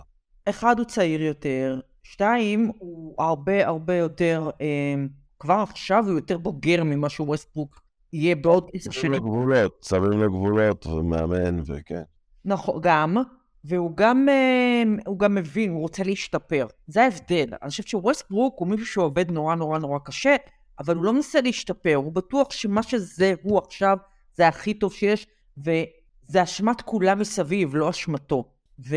אחד, 0.49 0.79
הוא 0.79 0.87
צעיר 0.87 1.23
יותר. 1.23 1.81
שתיים, 2.03 2.73
הוא 2.79 3.15
הרבה 3.19 3.67
הרבה 3.67 3.95
יותר, 3.95 4.51
אה, 4.61 4.95
כבר 5.39 5.65
עכשיו 5.69 6.05
הוא 6.05 6.15
יותר 6.15 6.39
בוגר 6.39 6.85
ממה 6.85 7.09
שהוא 7.09 7.29
ווסטברוק 7.29 7.82
יהיה 8.13 8.37
בעוד 8.37 8.71
עשר 8.75 8.91
שנים. 8.91 9.03
שמים 9.03 9.13
לגבולות, 9.13 9.87
שמים 9.89 10.23
לגבולות, 10.23 10.87
ומאמן, 10.87 11.61
וכן. 11.67 12.03
נכון, 12.45 12.81
גם, 12.83 13.17
והוא 13.65 13.97
גם, 13.97 14.29
אה, 14.29 14.83
הוא 15.07 15.19
גם 15.19 15.35
מבין, 15.35 15.71
הוא 15.71 15.81
רוצה 15.81 16.03
להשתפר. 16.03 16.67
זה 16.87 17.03
ההבדל. 17.03 17.47
אני 17.63 17.71
חושבת 17.71 17.89
שווסטברוק 17.89 18.55
הוא 18.59 18.69
מישהו 18.69 18.87
שעובד 18.87 19.31
נורא 19.31 19.55
נורא 19.55 19.79
נורא 19.79 19.99
קשה, 20.05 20.37
אבל 20.79 20.97
הוא 20.97 21.05
לא 21.05 21.13
מנסה 21.13 21.41
להשתפר, 21.41 21.95
הוא 21.95 22.13
בטוח 22.13 22.51
שמה 22.51 22.83
שזה 22.83 23.35
הוא 23.43 23.59
עכשיו, 23.59 23.97
זה 24.35 24.49
הכי 24.49 24.75
טוב 24.75 24.93
שיש, 24.93 25.27
וזה 25.59 26.43
אשמת 26.43 26.81
כולם 26.81 27.19
מסביב, 27.19 27.75
לא 27.75 27.91
אשמתו. 27.91 28.45
ו... 28.89 28.97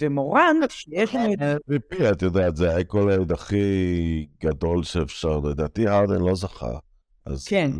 ומורן, 0.00 0.56
שיש 0.68 1.14
לנו... 1.14 1.32
MVP, 1.32 2.12
את 2.12 2.22
יודעת, 2.22 2.56
זה 2.56 2.74
ה 2.76 2.82
accolade 2.82 3.32
הכי 3.32 4.26
גדול 4.44 4.82
שאפשר, 4.82 5.38
לדעתי 5.38 5.88
הרדן 5.88 6.20
לא 6.20 6.34
זכה. 6.34 6.78
אז 7.26 7.48
כן. 7.48 7.70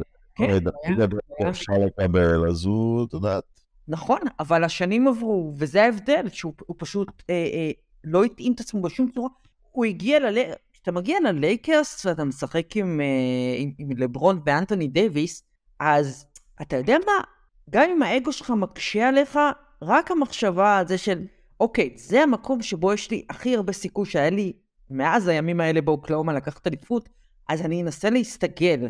אפשר 1.48 1.72
לקבל, 1.86 2.48
אז 2.48 2.64
הוא, 2.64 3.06
את 3.06 3.12
יודעת. 3.12 3.44
נכון, 3.88 4.18
אבל 4.40 4.64
השנים 4.64 5.08
עברו, 5.08 5.54
וזה 5.56 5.82
ההבדל, 5.82 6.28
שהוא 6.28 6.52
פשוט 6.76 7.08
אה, 7.30 7.34
אה, 7.34 7.70
לא 8.04 8.24
התאים 8.24 8.52
את 8.52 8.60
עצמו 8.60 8.82
בשום 8.82 9.10
צורה. 9.14 9.28
הוא 9.70 9.84
הגיע 9.84 10.30
ל... 10.30 10.38
כשאתה 10.72 10.92
מגיע 10.92 11.18
ללייקרס 11.20 12.06
ואתה 12.06 12.24
משחק 12.24 12.76
עם, 12.76 13.00
אה, 13.00 13.56
עם, 13.58 13.72
עם 13.78 13.96
לברון 13.96 14.40
ואנטוני 14.46 14.88
דייוויס, 14.88 15.42
אז 15.80 16.26
אתה 16.62 16.76
יודע 16.76 16.96
מה? 17.06 17.24
גם 17.70 17.90
אם 17.90 18.02
האגו 18.02 18.32
שלך 18.32 18.50
מקשה 18.50 19.08
עליך, 19.08 19.38
רק 19.82 20.10
המחשבה 20.10 20.78
על 20.78 20.88
זה 20.88 20.98
של, 20.98 21.24
אוקיי, 21.60 21.94
זה 21.96 22.22
המקום 22.22 22.62
שבו 22.62 22.92
יש 22.92 23.10
לי 23.10 23.24
הכי 23.30 23.56
הרבה 23.56 23.72
סיכוי 23.72 24.06
שהיה 24.06 24.30
לי 24.30 24.52
מאז 24.90 25.28
הימים 25.28 25.60
האלה 25.60 25.80
באוקלאומה 25.80 26.32
לקחת 26.32 26.66
אליפות, 26.66 27.08
אז 27.48 27.62
אני 27.62 27.82
אנסה 27.82 28.10
להסתגל. 28.10 28.88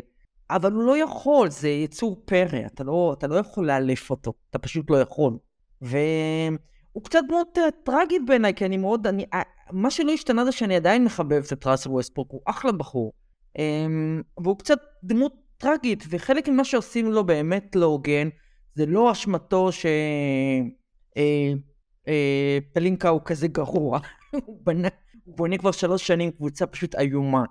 אבל 0.55 0.71
הוא 0.71 0.83
לא 0.83 0.97
יכול, 0.97 1.49
זה 1.49 1.69
יצור 1.69 2.21
פרא, 2.25 2.59
אתה 2.65 2.83
לא, 2.83 3.15
אתה 3.17 3.27
לא 3.27 3.35
יכול 3.35 3.67
לאלף 3.67 4.09
אותו, 4.09 4.33
אתה 4.49 4.59
פשוט 4.59 4.89
לא 4.89 5.01
יכול. 5.01 5.37
והוא 5.81 7.03
קצת 7.03 7.19
uh, 7.31 7.59
טרגית 7.83 8.21
בעיניי, 8.27 8.53
כי 8.53 8.65
אני 8.65 8.77
מאוד, 8.77 9.07
אני, 9.07 9.25
uh, 9.33 9.37
מה 9.71 9.91
שלא 9.91 10.11
השתנה 10.11 10.45
זה 10.45 10.51
שאני 10.51 10.75
עדיין 10.75 11.03
מחבב 11.03 11.43
את 11.53 11.67
ראסל 11.67 11.89
ווסטברוק, 11.89 12.31
הוא 12.31 12.41
אחלה 12.45 12.71
בחור. 12.71 13.13
אמ, 13.57 13.61
והוא 14.43 14.57
קצת 14.57 14.79
דמות 15.03 15.33
טרגית, 15.57 16.03
וחלק 16.09 16.49
ממה 16.49 16.63
שעושים 16.63 17.11
לו 17.11 17.23
באמת 17.23 17.75
לא 17.75 17.85
הוגן, 17.85 18.29
זה 18.75 18.85
לא 18.85 19.11
אשמתו 19.11 19.71
ש... 19.71 19.85
אה, 21.17 21.53
אה, 22.07 22.57
פלינקה 22.73 23.09
הוא 23.09 23.21
כזה 23.25 23.47
גרוע. 23.47 23.99
הוא 24.45 24.61
בונה 25.25 25.57
כבר 25.57 25.71
שלוש 25.71 26.07
שנים 26.07 26.31
קבוצה 26.31 26.65
פשוט 26.65 26.95
איומה. 26.95 27.43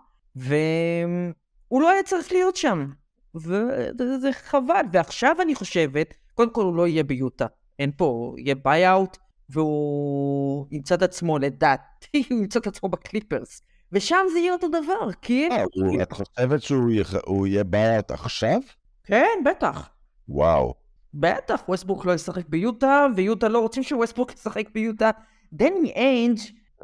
והוא 1.71 1.83
לא 1.83 1.91
היה 1.91 2.03
צריך 2.03 2.33
להיות 2.33 2.57
שם. 2.57 2.87
וזה 3.35 4.33
חבל. 4.33 4.83
ועכשיו 4.93 5.37
אני 5.43 5.55
חושבת, 5.55 6.15
קודם 6.35 6.51
כל 6.51 6.65
הוא 6.65 6.75
לא 6.75 6.87
יהיה 6.87 7.05
ביוטה. 7.05 7.47
אין 7.79 7.91
פה, 7.97 8.05
הוא 8.05 8.39
יהיה 8.39 8.55
buyout, 8.55 9.17
והוא 9.51 10.67
ימצא 10.71 10.95
את 10.95 11.03
עצמו, 11.03 11.39
לדעתי, 11.39 12.25
הוא 12.31 12.39
ימצא 12.39 12.59
את 12.59 12.67
עצמו 12.67 12.89
בקליפרס. 12.89 13.63
ושם 13.93 14.27
זה 14.33 14.39
יהיה 14.39 14.53
אותו 14.53 14.69
דבר, 14.69 15.13
כי... 15.23 15.49
אה, 15.51 15.65
את 16.03 16.13
חושבת 16.13 16.63
שהוא 16.63 17.47
יהיה 17.47 17.65
buyout 17.65 18.11
עכשיו? 18.11 18.61
כן, 19.05 19.39
בטח. 19.45 19.89
וואו. 20.29 20.75
בטח, 21.15 21.63
ווסטברוק 21.69 22.05
לא 22.05 22.13
ישחק 22.13 22.49
ביוטה, 22.49 23.07
ויוטה 23.17 23.49
לא 23.49 23.59
רוצים 23.59 23.83
שווסטברוק 23.83 24.35
ישחק 24.35 24.69
ביוטה. 24.75 25.11
דני 25.53 25.93
איינג'... 25.95 26.39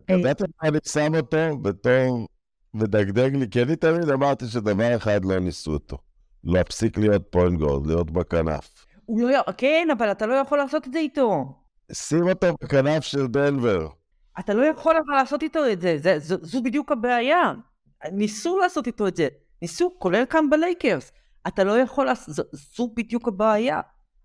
ידעת 0.08 0.40
מה 0.40 0.68
אני 0.68 0.78
שם 0.84 1.14
אותו 1.14 1.58
בתור 1.62 2.26
מדגדג 2.76 3.36
לי, 3.36 3.46
כי 3.50 3.62
אני 3.62 3.76
תמיד 3.76 4.08
אמרתי 4.10 4.46
שדבר 4.46 4.96
אחד 4.96 5.24
לא 5.24 5.38
ניסו 5.38 5.72
אותו. 5.72 5.98
להפסיק 6.44 6.98
להיות 6.98 7.22
point 7.30 7.58
guard, 7.58 7.86
להיות 7.86 8.10
בכנף. 8.10 8.86
הוא 9.04 9.20
לא... 9.20 9.40
כן, 9.56 9.88
אבל 9.98 10.10
אתה 10.10 10.26
לא 10.26 10.34
יכול 10.34 10.58
לעשות 10.58 10.86
את 10.86 10.92
זה 10.92 10.98
איתו. 10.98 11.44
שים 11.92 12.28
אותו 12.28 12.46
בכנף 12.62 13.04
של 13.04 13.26
דנבר. 13.26 13.88
אתה 14.38 14.54
לא 14.54 14.64
יכול 14.64 14.94
אבל 14.96 15.14
לעשות 15.14 15.42
איתו 15.42 15.60
את 15.72 15.80
זה, 15.80 15.96
זה 15.98 16.18
זו, 16.18 16.36
זו 16.42 16.62
בדיוק 16.62 16.92
הבעיה. 16.92 17.52
ניסו 18.12 18.58
לעשות 18.58 18.86
איתו 18.86 19.06
את 19.06 19.16
זה. 19.16 19.28
ניסו, 19.62 19.90
כולל 19.98 20.24
כאן 20.26 20.50
בלייקרס. 20.50 21.12
אתה 21.46 21.64
לא 21.64 21.78
יכול 21.78 22.08
זו, 22.26 22.42
זו 22.52 22.92
בדיוק 22.96 23.28
הבעיה. 23.28 23.80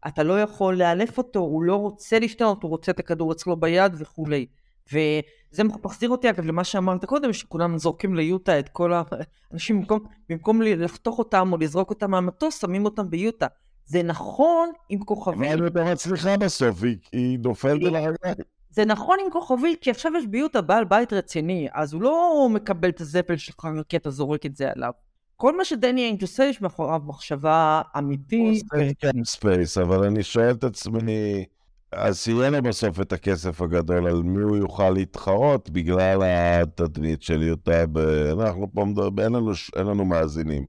אתה 0.07 0.23
לא 0.23 0.41
יכול 0.41 0.77
לאלף 0.77 1.17
אותו, 1.17 1.39
הוא 1.39 1.63
לא 1.63 1.75
רוצה 1.75 2.19
להשתנות, 2.19 2.63
הוא 2.63 2.69
רוצה 2.69 2.91
את 2.91 2.99
הכדור 2.99 3.31
אצלו 3.31 3.57
ביד 3.57 3.93
וכולי. 3.97 4.45
וזה 4.93 5.63
מחזיר 5.63 6.09
אותי 6.09 6.29
אגב 6.29 6.45
למה 6.45 6.63
שאמרת 6.63 7.05
קודם, 7.05 7.33
שכולם 7.33 7.77
זורקים 7.77 8.15
ליוטה 8.15 8.59
את 8.59 8.69
כל 8.69 8.93
האנשים, 8.93 9.79
במקום, 9.79 9.99
במקום 10.29 10.61
לחתוך 10.61 11.19
אותם 11.19 11.49
או 11.53 11.57
לזרוק 11.57 11.89
אותם 11.89 12.11
מהמטוס, 12.11 12.61
שמים 12.61 12.85
אותם 12.85 13.09
ביוטה. 13.09 13.47
זה 13.85 14.03
נכון 14.03 14.69
עם 14.89 15.03
כוכבית. 15.03 15.51
אבל 15.51 15.63
יותר 15.63 15.85
מצליחה 15.91 16.37
בסוף, 16.37 16.83
היא, 16.83 16.97
היא 17.11 17.39
נופלת 17.39 17.83
על 17.83 17.95
הרגליים. 17.95 18.35
זה 18.69 18.85
נכון 18.85 19.17
עם 19.25 19.31
כוכבית, 19.31 19.81
כי 19.81 19.91
עכשיו 19.91 20.11
יש 20.17 20.27
ביוטה 20.27 20.61
בעל 20.61 20.85
בית 20.85 21.13
רציני, 21.13 21.67
אז 21.73 21.93
הוא 21.93 22.01
לא 22.01 22.47
מקבל 22.53 22.89
את 22.89 23.01
הזבל 23.01 23.37
שלך 23.37 23.67
כי 23.89 23.97
אתה 23.97 24.09
זורק 24.09 24.45
את 24.45 24.55
זה 24.55 24.71
עליו. 24.75 24.91
כל 25.37 25.57
מה 25.57 25.65
שדני 25.65 26.01
איינג' 26.01 26.21
עושה, 26.21 26.43
יש 26.43 26.61
מאחוריו 26.61 27.01
מחשבה 27.05 27.81
אמיתית. 27.97 28.63
כן, 28.99 29.23
space, 29.23 29.77
אבל 29.77 30.03
אני 30.03 30.23
שואל 30.23 30.51
את 30.51 30.63
עצמי, 30.63 31.45
אז 31.91 32.27
יהיה 32.27 32.49
לו 32.49 32.61
בסוף 32.61 33.01
את 33.01 33.13
הכסף 33.13 33.61
הגדול, 33.61 34.07
על 34.07 34.23
מי 34.23 34.41
הוא 34.41 34.57
יוכל 34.57 34.89
להתחרות 34.89 35.69
בגלל 35.69 36.21
התדמית 36.23 37.21
של 37.21 37.43
יוטה, 37.43 37.83
אנחנו 38.31 38.67
פה 38.73 38.85
מדברים, 38.85 39.35
אין 39.75 39.87
לנו 39.87 40.05
מאזינים. 40.05 40.65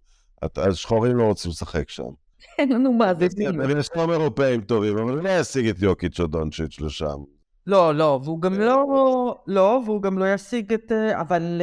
השחורים 0.57 1.17
לא 1.17 1.23
רוצים 1.23 1.51
לשחק 1.51 1.91
שם. 1.91 2.03
אין 2.59 2.73
לנו 2.73 2.93
מאזינים. 2.93 3.61
יש 3.79 3.87
שם 3.95 4.11
אירופאים 4.11 4.61
טובים, 4.61 4.99
אבל 4.99 5.13
אני 5.13 5.25
לא 5.25 5.41
אשיג 5.41 5.69
את 5.69 5.83
יוקיץ' 5.83 6.21
או 6.21 6.27
דונצ'יץ' 6.27 6.81
לשם. 6.81 7.19
לא, 7.67 7.95
לא, 7.95 8.21
והוא 8.25 8.41
גם 8.41 8.61
לא, 8.61 9.43
לא, 9.47 9.81
והוא 9.85 10.03
גם 10.03 10.19
לא 10.19 10.35
ישיג 10.35 10.73
את, 10.73 10.93
אה, 10.93 11.21
אבל 11.21 11.63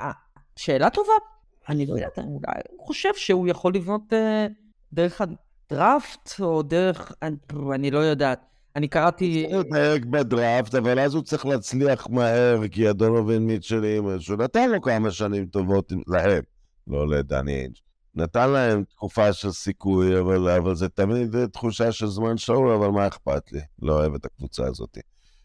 אה, 0.00 0.10
שאלה 0.56 0.90
טובה. 0.90 1.12
אני 1.68 1.86
לא 1.86 1.94
יודעת, 1.94 2.18
אולי 2.18 2.60
הוא 2.70 2.86
חושב 2.86 3.14
שהוא 3.14 3.48
יכול 3.48 3.74
לבנות 3.74 4.12
uh, 4.12 4.16
דרך 4.92 5.20
הדראפט, 5.20 6.30
או 6.40 6.62
דרך, 6.62 7.12
אני 7.74 7.90
לא 7.90 7.98
יודעת. 7.98 8.53
אני 8.76 8.88
קראתי... 8.88 9.46
הוא 9.52 9.62
דייק 9.62 10.04
בדראפט, 10.04 10.74
אבל 10.74 10.98
אז 10.98 11.14
הוא 11.14 11.22
צריך 11.22 11.46
להצליח 11.46 12.08
מהר, 12.10 12.68
כי 12.68 12.88
הדונובין 12.88 13.46
מיטשלים, 13.46 14.20
שהוא 14.20 14.38
נתן 14.38 14.70
לו 14.70 14.82
כמה 14.82 15.10
שנים 15.10 15.46
טובות 15.46 15.92
להם, 16.06 16.42
לא 16.86 17.08
לדני 17.08 17.60
אינג'. 17.60 17.74
נתן 18.14 18.50
להם 18.50 18.84
תקופה 18.84 19.32
של 19.32 19.50
סיכוי, 19.50 20.20
אבל, 20.20 20.48
אבל 20.48 20.74
זה 20.74 20.88
תמיד 20.88 21.46
תחושה 21.46 21.92
של 21.92 22.06
זמן 22.06 22.36
שאול, 22.36 22.72
אבל 22.72 22.88
מה 22.88 23.06
אכפת 23.06 23.52
לי? 23.52 23.60
לא 23.82 23.92
אוהב 23.92 24.14
את 24.14 24.24
הקבוצה 24.24 24.66
הזאת. 24.66 24.98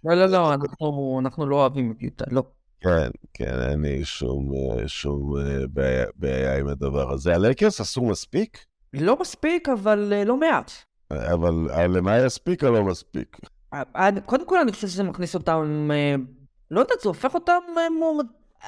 לא, 0.03 0.15
לא, 0.15 0.25
לא, 0.25 0.53
אנחנו, 0.53 1.19
אנחנו 1.23 1.45
לא 1.45 1.55
אוהבים 1.55 1.91
את 1.91 2.01
יוטה, 2.01 2.25
לא. 2.31 2.43
כן, 2.81 3.09
כן, 3.33 3.61
אין 3.69 3.81
לי 3.81 4.05
שום, 4.05 4.51
שום 4.87 5.33
בעיה, 5.69 6.05
בעיה 6.15 6.57
עם 6.57 6.67
הדבר 6.67 7.11
הזה. 7.11 7.35
הלקרס 7.35 7.81
עשו 7.81 8.01
מספיק? 8.01 8.65
לא 8.93 9.17
מספיק, 9.21 9.69
אבל 9.69 10.13
לא 10.25 10.37
מעט. 10.37 10.71
אבל 11.13 11.53
למה 11.97 12.17
יספיק 12.17 12.63
או 12.63 12.71
לא 12.71 12.83
מספיק? 12.83 13.37
קודם 14.25 14.47
כל 14.47 14.59
אני 14.59 14.71
חושב 14.71 14.87
שזה 14.87 15.03
מכניס 15.03 15.35
אותם, 15.35 15.89
אה, 15.93 16.15
לא 16.71 16.79
יודעת, 16.79 16.99
זה 16.99 17.09
הופך 17.09 17.33
אותם 17.33 17.59
אה. 17.77 17.87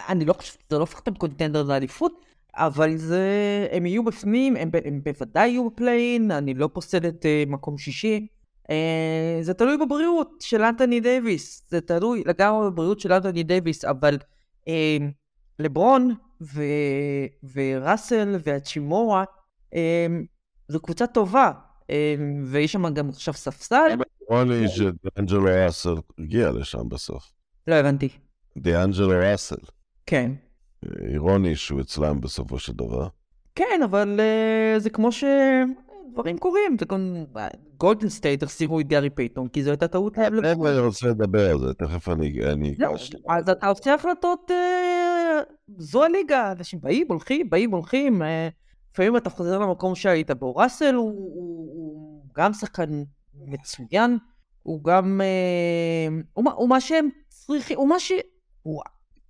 אני 0.10 0.26
לא 0.26 0.34
חושב, 0.34 0.60
זה 0.70 0.76
לא 0.76 0.82
הופך 0.82 1.00
אותם 1.00 1.14
contender 1.14 1.64
לאליפות, 1.64 2.26
אבל 2.56 2.98
זה, 2.98 3.28
הם 3.72 3.86
יהיו 3.86 4.04
בפנים, 4.04 4.56
הם, 4.56 4.72
הם 4.86 5.02
בוודאי 5.04 5.50
יהיו 5.50 5.70
ב 5.70 5.76
play-in, 5.76 6.32
אני 6.32 6.54
לא 6.54 6.70
פוסל 6.74 7.08
את 7.08 7.26
אה, 7.26 7.50
מקום 7.50 7.78
שישי. 7.78 8.28
זה 9.42 9.54
תלוי 9.54 9.78
בבריאות 9.78 10.30
של 10.40 10.62
אנטוני 10.62 11.00
דייוויס, 11.00 11.68
זה 11.70 11.82
תלוי 11.82 12.24
לגמרי 12.26 12.72
בבריאות 12.72 13.00
של 13.00 13.14
אנטוני 13.14 13.44
דייוויס, 13.44 13.86
אבל 13.86 14.18
לברון 15.60 16.16
ו, 16.42 16.64
וראסל 17.54 18.36
והאצ'ימורה, 18.44 19.24
זו 20.68 20.80
קבוצה 20.80 21.08
טובה, 21.08 21.52
ויש 22.46 22.72
שם 22.72 22.94
גם 22.94 23.10
עכשיו 23.10 23.34
ספסל. 23.34 23.90
אירוני 24.30 24.68
שדיאנג'לו 24.68 25.44
ראסל 25.44 25.96
הגיע 26.20 26.52
לשם 26.52 26.90
בסוף. 26.90 27.32
לא 27.68 27.76
הבנתי. 27.76 28.10
דיאנג'לו 28.58 29.14
ראסל. 29.20 29.56
כן. 30.06 30.32
אירוני 31.12 31.56
שהוא 31.56 31.82
אצלם 31.82 32.22
בסופו 32.22 32.60
של 32.60 32.74
דבר. 32.74 33.08
כן, 33.56 33.80
אבל 33.84 34.20
אה, 34.20 34.80
זה 34.80 34.90
כמו 34.90 35.10
שדברים 35.12 36.38
קורים. 36.38 36.78
זה 36.80 36.86
כמו... 36.86 37.26
גולדן 37.78 38.10
סטייט 38.10 38.44
החסירו 38.44 38.80
את 38.80 38.88
גארי 38.88 39.10
פייטון, 39.10 39.48
כי 39.48 39.64
זו 39.64 39.70
הייתה 39.70 39.88
טעות 39.88 40.18
לב 40.18 40.34
לב. 40.34 40.64
אני 40.66 40.80
רוצה 40.80 41.08
לדבר 41.08 41.52
על 41.52 41.60
זה, 41.60 41.74
תכף 41.74 42.10
אני 42.10 42.40
אני 42.52 42.76
לא. 42.80 42.96
אז 43.30 43.50
אתה 43.50 43.68
עושה 43.68 43.94
החלטות, 43.94 44.52
אה, 44.52 45.54
זו 45.78 46.04
הליגה, 46.04 46.52
אנשים 46.52 46.80
באים, 46.82 47.08
הולכים, 47.10 47.50
באים, 47.50 47.72
הולכים. 47.72 48.22
אה, 48.22 48.26
לפעמים 48.94 49.18
אתה 49.18 49.30
חוזר 49.30 49.60
למקום 49.60 49.96
שהיית 49.96 50.32
בו. 50.32 50.56
ראסל 50.56 50.96
הוא, 50.96 51.10
הוא, 51.12 51.72
הוא 51.74 52.24
גם 52.36 52.54
שחקן 52.54 53.04
מצוין, 53.46 54.18
הוא 54.64 54.84
גם... 54.84 55.22
Uh, 55.22 56.26
הוא, 56.34 56.46
הוא 56.56 56.70
מה 56.70 56.82
שהם 56.82 57.10
צריכים, 57.30 57.78
הוא 57.78 57.90
מה 57.90 58.00
ש... 58.00 58.12
הוא 58.64 58.82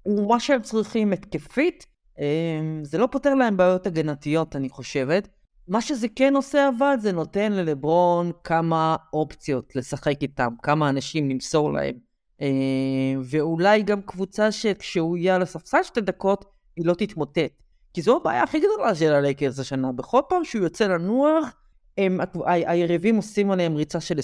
הוא 0.04 0.30
מה 0.30 0.39
שהם 0.39 0.62
צריכים 0.62 1.13
התקפית, 1.13 1.86
אמ, 2.19 2.84
זה 2.84 2.97
לא 2.97 3.08
פותר 3.12 3.36
להם 3.36 3.58
בעיות 3.58 3.88
הגנתיות, 3.88 4.56
אני 4.56 4.69
חושבת. 4.69 5.28
מה 5.67 5.82
שזה 5.82 6.08
כן 6.15 6.36
עושה 6.36 6.69
אבל, 6.78 6.95
זה 7.00 7.12
נותן 7.12 7.52
ללברון 7.52 8.32
כמה 8.43 8.95
אופציות 9.13 9.76
לשחק 9.76 10.21
איתם, 10.21 10.54
כמה 10.63 10.89
אנשים 10.89 11.30
למסור 11.30 11.74
להם. 11.74 11.95
אמ, 12.41 13.21
ואולי 13.24 13.82
גם 13.82 14.02
קבוצה 14.02 14.52
שכשהוא 14.52 15.17
יהיה 15.17 15.36
על 15.36 15.41
הספסל 15.41 15.84
שתי 15.84 16.02
דקות, 16.02 16.45
היא 16.76 16.86
לא 16.86 16.93
תתמוטט. 16.93 17.61
כי 17.93 18.01
זו 18.01 18.15
הבעיה 18.15 18.43
הכי 18.43 18.60
גדולה 18.60 18.95
של 18.95 19.13
הלייקרס 19.13 19.60
השנה. 19.60 19.91
בכל 19.91 20.21
פעם 20.30 20.43
שהוא 20.43 20.63
יוצא 20.63 20.88
לנוח, 20.88 21.56
הם, 21.97 22.19
היריבים 22.45 23.15
עושים 23.15 23.51
עליהם 23.51 23.75
ריצה 23.75 23.99
של 23.99 24.17
20-0. 24.17 24.19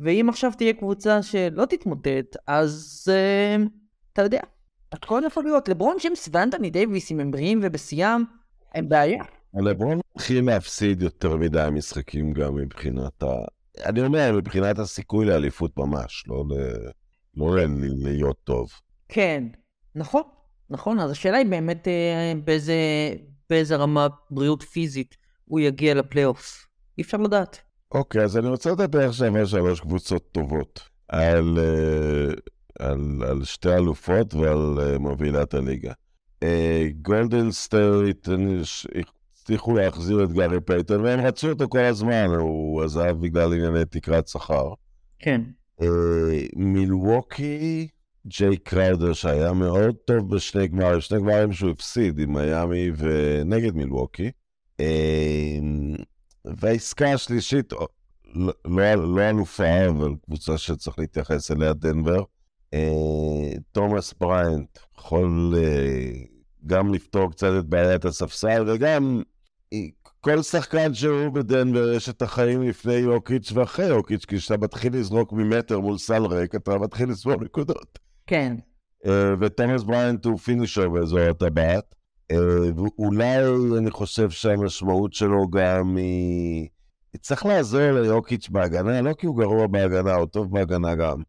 ואם 0.00 0.28
עכשיו 0.28 0.52
תהיה 0.58 0.72
קבוצה 0.72 1.22
שלא 1.22 1.64
תתמוטט, 1.64 2.36
אז 2.46 3.04
אה, 3.10 3.56
אתה 4.12 4.22
יודע, 4.22 4.40
הכל 4.92 5.22
יכול 5.26 5.44
להיות. 5.44 5.68
לברון 5.68 5.96
ג'יימס 6.00 6.28
ואנטוני 6.32 6.70
דייוויס, 6.70 7.12
אם 7.12 7.20
הם 7.20 7.30
בריאים 7.30 7.60
ובשיאם, 7.62 8.24
הם 8.74 8.88
בעיה. 8.88 9.24
לברון 9.54 10.00
מתחיל 10.16 10.46
להפסיד 10.46 11.02
יותר 11.02 11.36
מדי 11.36 11.68
משחקים 11.72 12.32
גם 12.32 12.56
מבחינת 12.56 13.22
ה... 13.22 13.26
אני 13.84 14.06
אומר, 14.06 14.32
מבחינת 14.36 14.78
הסיכוי 14.78 15.26
לאליפות 15.26 15.76
ממש, 15.76 16.24
לא, 16.26 16.44
ל... 16.48 16.54
לא 17.36 17.56
ל... 17.56 17.66
להיות 18.02 18.36
טוב. 18.44 18.70
כן, 19.08 19.44
נכון, 19.94 20.22
נכון. 20.70 20.98
אז 20.98 21.10
השאלה 21.10 21.36
היא 21.36 21.46
באמת 21.46 21.88
אה, 21.88 22.32
באיזה, 22.44 22.74
באיזה 23.50 23.76
רמה 23.76 24.06
בריאות 24.30 24.62
פיזית 24.62 25.16
הוא 25.44 25.60
יגיע 25.60 25.94
לפלייאוף. 25.94 26.66
אי 26.98 27.02
אפשר 27.02 27.16
לדעת. 27.16 27.60
אוקיי, 27.92 28.22
אז 28.22 28.38
אני 28.38 28.48
רוצה 28.48 28.70
לדבר 28.70 29.08
עכשיו 29.08 29.36
על 29.36 29.46
שלוש 29.46 29.80
קבוצות 29.80 30.32
טובות. 30.32 30.88
על 31.08 31.58
אה, 31.58 32.40
על, 32.78 33.22
על 33.28 33.44
שתי 33.44 33.74
אלופות 33.74 34.34
ועל 34.34 34.78
אה, 34.78 34.98
מובילת 34.98 35.54
הליגה. 35.54 35.92
גולדן 37.02 37.50
סטייט 37.50 38.28
הצליחו 39.34 39.74
להחזיר 39.74 40.24
את 40.24 40.32
גארי 40.32 40.60
פייטון, 40.60 41.00
והם 41.00 41.20
רצו 41.20 41.48
אותו 41.48 41.68
כל 41.68 41.78
הזמן, 41.78 42.26
הוא 42.38 42.82
עזב 42.82 43.16
בגלל 43.20 43.52
ענייני 43.52 43.84
תקרת 43.84 44.28
שכר. 44.28 44.72
כן. 45.18 45.40
מילווקי, 46.56 47.88
ג'יי 48.26 48.56
קראודר, 48.56 49.12
שהיה 49.12 49.52
מאוד 49.52 49.94
טוב 50.04 50.34
בשני 50.34 50.68
גמרים, 50.68 51.00
שני 51.00 51.18
גמרים 51.18 51.52
שהוא 51.52 51.70
הפסיד 51.70 52.18
עם 52.18 52.32
מיאמי 52.32 52.90
ונגד 52.96 53.74
מילווקי. 53.74 54.30
והעסקה 56.44 57.12
השלישית, 57.12 57.72
לא, 58.34 58.52
לא, 58.64 58.94
לא 58.94 59.20
אלופה, 59.30 59.88
אבל 59.88 60.10
קבוצה 60.24 60.58
שצריך 60.58 60.98
להתייחס 60.98 61.50
אליה, 61.50 61.72
דנבר. 61.72 62.22
אה, 62.74 63.52
תומאס 63.72 64.14
בריינט 64.20 64.78
יכול 64.98 65.54
אה, 65.56 66.12
גם 66.66 66.94
לפתור 66.94 67.30
קצת 67.30 67.50
את 67.58 67.64
בעיית 67.64 68.04
הספסל, 68.04 68.64
וגם 68.66 69.22
אה, 69.72 69.78
כל 70.20 70.42
שחקן 70.42 70.94
שהוא 70.94 71.28
בדנבר 71.28 71.92
יש 71.92 72.08
את 72.08 72.22
החיים 72.22 72.62
לפני 72.62 72.94
יוקיץ' 72.94 73.52
ואחרי 73.52 73.86
יוקיץ', 73.86 74.24
כי 74.24 74.36
כשאתה 74.36 74.56
מתחיל 74.56 74.96
לזרוק 74.96 75.32
ממטר 75.32 75.80
מול 75.80 75.98
סל 75.98 76.26
ריק, 76.26 76.54
אתה 76.54 76.78
מתחיל 76.78 77.08
לספור 77.08 77.36
נקודות. 77.44 78.05
כן. 78.26 78.56
ותומאס 79.40 79.82
בריינט 79.82 80.24
הוא 80.24 80.38
finisher 80.38 80.88
באזור 80.88 81.18
הטבעת. 81.18 81.94
ואולי 82.76 83.46
אני 83.78 83.90
חושב 83.90 84.30
שהמשמעות 84.30 85.12
שלו 85.12 85.50
גם 85.50 85.96
היא... 85.96 86.68
צריך 87.20 87.46
לעזור 87.46 87.90
ליוקיץ' 87.92 88.48
בהגנה, 88.48 89.00
לא 89.00 89.12
כי 89.12 89.26
הוא 89.26 89.38
גרוע 89.38 89.66
בהגנה, 89.66 90.14
הוא 90.14 90.26
טוב 90.26 90.52
בהגנה 90.52 90.94
גם, 90.94 91.22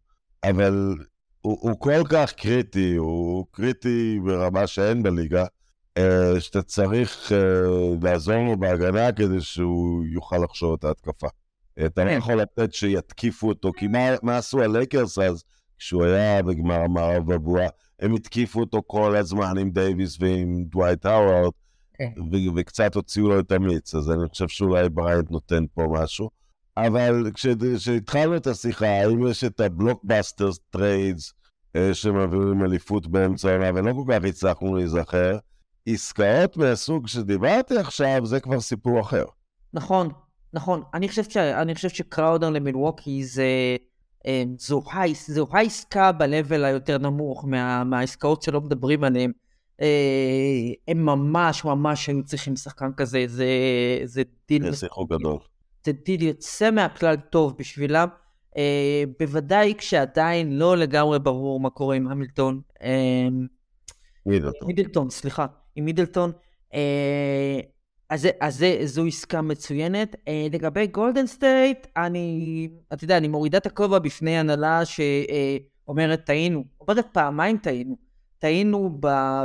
אבל 0.43 0.95
הוא, 1.41 1.57
הוא 1.61 1.79
כל 1.79 2.07
כך 2.09 2.33
קריטי, 2.33 2.95
הוא 2.95 3.45
קריטי 3.51 4.19
ברמה 4.25 4.67
שאין 4.67 5.03
בליגה, 5.03 5.45
אה, 5.97 6.39
שאתה 6.39 6.61
צריך 6.61 7.31
אה, 7.31 7.37
לעזור 8.01 8.35
לו 8.35 8.57
בהגנה 8.57 9.11
כדי 9.11 9.41
שהוא 9.41 10.05
יוכל 10.05 10.37
לחשוב 10.37 10.73
את 10.73 10.83
ההתקפה. 10.83 11.27
אתה 11.85 12.03
לא 12.03 12.09
כן. 12.09 12.17
יכול 12.17 12.35
לתת 12.35 12.73
שיתקיפו 12.73 13.47
אותו, 13.47 13.71
כי 13.77 13.87
מה, 13.87 13.99
מה 14.23 14.37
עשו 14.37 14.61
הלייקרס 14.61 15.19
אז, 15.19 15.43
כשהוא 15.77 16.05
היה 16.05 16.43
בגמר 16.43 16.81
המערב 16.81 17.33
בבועה? 17.33 17.67
הם 17.99 18.13
התקיפו 18.13 18.59
אותו 18.59 18.81
כל 18.87 19.15
הזמן 19.15 19.57
עם 19.57 19.71
דייוויס 19.71 20.17
ועם 20.19 20.63
דווייט 20.63 21.05
האווארד, 21.05 21.51
כן. 21.93 22.11
וקצת 22.55 22.95
הוציאו 22.95 23.27
לו 23.27 23.39
את 23.39 23.51
המיץ, 23.51 23.95
אז 23.95 24.11
אני 24.11 24.29
חושב 24.29 24.47
שאולי 24.47 24.89
בריינט 24.89 25.31
נותן 25.31 25.63
פה 25.73 25.87
משהו. 25.91 26.29
אבל 26.77 27.31
כשהתחלנו 27.33 28.35
את 28.35 28.47
השיחה, 28.47 28.87
האם 28.87 29.27
יש 29.27 29.43
את 29.43 29.59
ה 29.59 29.67
blockbuster 29.67 30.49
trades 30.69 31.33
אה, 31.75 31.93
שמעבירים 31.93 32.63
אליפות 32.63 33.07
באמצע 33.07 33.49
העונה, 33.49 33.71
ולא 33.75 33.93
כל 33.93 34.13
כך 34.13 34.25
הצלחנו 34.25 34.75
להיזכר, 34.75 35.37
עסקאות 35.87 36.57
מהסוג 36.57 37.07
שדיברתי 37.07 37.77
עכשיו, 37.77 38.25
זה 38.25 38.39
כבר 38.39 38.59
סיפור 38.59 39.01
אחר. 39.01 39.25
נכון, 39.73 40.09
נכון. 40.53 40.83
אני 40.93 41.09
חושב, 41.09 41.23
ש... 41.23 41.37
אני 41.37 41.75
חושב 41.75 41.89
שקראודר 41.89 42.49
למילווקי 42.49 43.23
זה... 43.23 43.45
אה, 44.25 44.43
זו, 44.57 44.81
הייס, 44.93 45.31
זו 45.31 45.47
העסקה 45.51 46.11
ב-level 46.11 46.63
היותר 46.63 46.97
נמוך 46.97 47.45
מה, 47.45 47.83
מהעסקאות 47.83 48.41
שלא 48.41 48.61
מדברים 48.61 49.03
עליהן. 49.03 49.31
אה, 49.81 50.71
הם 50.87 51.05
ממש 51.05 51.65
ממש 51.65 52.07
היו 52.07 52.23
צריכים 52.23 52.55
שחקן 52.55 52.91
כזה, 52.97 53.23
זה, 53.27 53.47
זה 54.03 54.21
דיל... 54.47 54.71
זה 54.71 54.77
שיחוק 54.77 55.11
גדול. 55.11 55.37
זה 55.85 55.91
דיל 56.05 56.23
יוצא 56.23 56.71
מהכלל 56.71 57.15
טוב 57.15 57.57
בשבילם. 57.57 58.07
אה, 58.57 59.03
בוודאי 59.19 59.73
כשעדיין 59.77 60.57
לא 60.57 60.77
לגמרי 60.77 61.19
ברור 61.19 61.59
מה 61.59 61.69
קורה 61.69 61.95
עם 61.95 62.07
המילטון. 62.07 62.61
מידלטון. 64.25 64.67
מידלטון, 64.67 65.09
סליחה, 65.09 65.45
עם 65.75 65.85
מידלטון. 65.85 66.31
אה, 68.11 68.15
אז, 68.15 68.27
אז 68.41 68.57
זה, 68.57 68.77
זו 68.83 69.05
עסקה 69.05 69.41
מצוינת. 69.41 70.15
אה, 70.27 70.47
לגבי 70.51 70.87
גולדן 70.87 71.27
סטייט, 71.27 71.87
אני, 71.97 72.69
אתה 72.93 73.03
יודע, 73.03 73.17
אני 73.17 73.27
מורידה 73.27 73.57
את 73.57 73.65
הכובע 73.65 73.99
בפני 73.99 74.37
הנהלה 74.37 74.81
שאומרת 74.85 76.25
טעינו, 76.25 76.63
אומרת 76.81 77.05
פעמיים 77.11 77.57
טעינו. 77.57 77.95
טעינו 78.39 78.99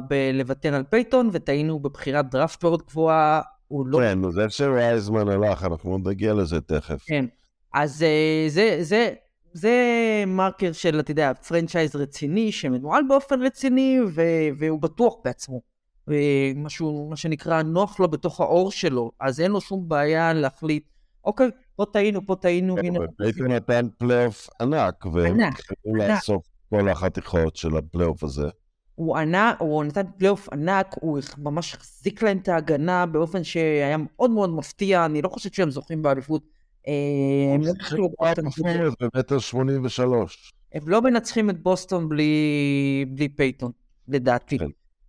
בלוותר 0.08 0.74
על 0.74 0.82
פייטון 0.82 1.30
וטעינו 1.32 1.80
בבחירת 1.80 2.30
דראפט 2.30 2.64
מאוד 2.64 2.82
גבוהה. 2.86 3.40
הוא 3.68 3.86
לא... 3.86 3.98
כן, 3.98 4.30
זה 4.30 4.50
שוייזמן 4.50 5.28
הלך, 5.28 5.64
אנחנו 5.64 5.98
נגיע 5.98 6.34
לזה 6.34 6.60
תכף. 6.60 7.02
כן. 7.06 7.24
אז 7.74 8.02
uh, 8.02 8.50
זה, 8.50 8.78
זה, 8.80 9.10
זה 9.52 9.74
מרקר 10.26 10.72
של, 10.72 11.00
אתה 11.00 11.10
יודע, 11.10 11.34
franchise 11.34 11.96
רציני, 11.96 12.52
שמנוהל 12.52 13.02
באופן 13.08 13.42
רציני, 13.42 13.98
ו, 14.14 14.22
והוא 14.58 14.80
בטוח 14.80 15.14
בעצמו. 15.24 15.71
משהו, 16.56 17.06
מה 17.10 17.16
שנקרא, 17.16 17.62
נוח 17.62 18.00
לו 18.00 18.08
בתוך 18.08 18.40
העור 18.40 18.70
שלו, 18.70 19.10
אז 19.20 19.40
אין 19.40 19.50
לו 19.50 19.60
שום 19.60 19.88
בעיה 19.88 20.32
להחליט, 20.32 20.84
אוקיי, 21.24 21.50
פה 21.76 21.84
טעינו, 21.92 22.26
פה 22.26 22.36
טעינו, 22.36 22.78
הנה. 22.78 22.98
הייתי 23.20 23.42
נתן 23.42 23.86
פלייאוף 23.98 24.48
ענק, 24.60 25.06
והם 25.06 25.40
התחילו 25.40 25.94
לאסוף 25.94 26.46
כל 26.70 26.88
החתיכות 26.88 27.56
של 27.56 27.76
הפלייאוף 27.76 28.24
הזה. 28.24 28.48
הוא 28.94 29.16
ענה, 29.16 29.54
הוא 29.58 29.84
נתן 29.84 30.02
פלייאוף 30.18 30.48
ענק, 30.52 30.94
הוא 31.00 31.18
ממש 31.38 31.74
החזיק 31.74 32.22
להם 32.22 32.38
את 32.38 32.48
ההגנה 32.48 33.06
באופן 33.06 33.44
שהיה 33.44 33.96
מאוד 33.96 34.30
מאוד 34.30 34.50
מפתיע, 34.50 35.04
אני 35.04 35.22
לא 35.22 35.28
חושב 35.28 35.50
שהם 35.52 35.70
זוכים 35.70 36.02
באליפות 36.02 36.42
אה, 36.88 37.54
הם 37.54 37.62
לא 37.62 37.72
בוסטון. 38.42 38.74
במטר 39.00 39.38
83. 39.38 40.52
הם 40.72 40.88
לא 40.88 41.02
מנצחים 41.02 41.50
את 41.50 41.62
בוסטון 41.62 42.08
בלי, 42.08 43.04
בלי 43.08 43.28
פייטון, 43.28 43.72
לדעתי. 44.08 44.58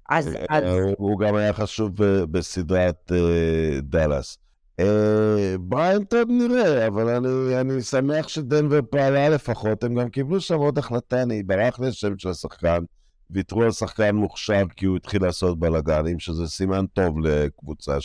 כן. 0.10 0.16
אז, 0.16 0.28
אה, 0.28 0.46
אז 0.50 0.64
הוא 0.98 1.20
גם 1.20 1.36
היה 1.36 1.54
חשוב 1.54 1.92
ב- 1.96 2.24
בסדרת 2.24 3.12
אה, 3.12 3.82
דאלאס. 3.82 4.38
אה, 4.80 5.56
בריאנט, 5.60 6.04
טוב, 6.04 6.30
נראה, 6.30 6.88
אבל 6.88 7.10
אני, 7.10 7.60
אני 7.62 7.82
שמח 7.82 8.28
שדנבר 8.28 8.80
פעלה 8.90 9.30
לפחות, 9.30 9.84
הם 9.84 9.96
גם 9.96 10.10
קיבלו 10.10 10.42
שם 10.42 10.58
עוד 10.58 10.78
החלטה, 10.78 11.22
אני 11.22 11.44
ברח 11.44 11.80
לי 11.80 11.88
השם 11.88 12.18
של 12.18 12.30
השחקן, 12.30 12.84
ויתרו 13.30 13.64
על 13.64 13.72
שחקן 13.72 14.16
מוכשר 14.16 14.64
כי 14.76 14.86
הוא 14.86 14.98
התחיל 14.98 15.24
לעשות 15.24 15.60
בלאגנים, 15.60 16.20
שזה 16.20 16.48
סימן 16.48 16.86
טוב 16.94 17.20
לקבוצה 17.20 17.98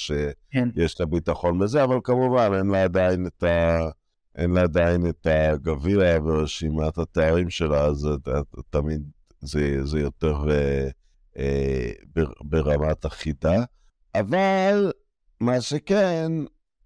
כן. 0.50 0.68
שיש 0.74 1.00
לה 1.00 1.06
ביטחון 1.06 1.58
בזה, 1.58 1.84
אבל 1.84 1.96
כמובן 2.04 2.50
אין 2.54 2.66
לה 2.66 2.82
עדיין 2.82 3.26
את 3.26 3.42
ה... 3.42 3.88
אין 4.36 4.50
לה 4.50 4.60
עדיין 4.60 5.06
את 5.06 5.26
הגביע 5.30 6.18
ורשימת 6.24 6.98
התארים 6.98 7.50
שלה, 7.50 7.84
אז 7.84 8.08
תמיד 8.70 9.02
זה, 9.40 9.84
זה 9.84 10.00
יותר 10.00 10.50
אה, 10.50 10.88
אה, 11.38 11.90
בר- 12.14 12.32
ברמת 12.40 13.04
החיטה. 13.04 13.64
אבל 14.14 14.92
מה 15.40 15.60
שכן, 15.60 16.32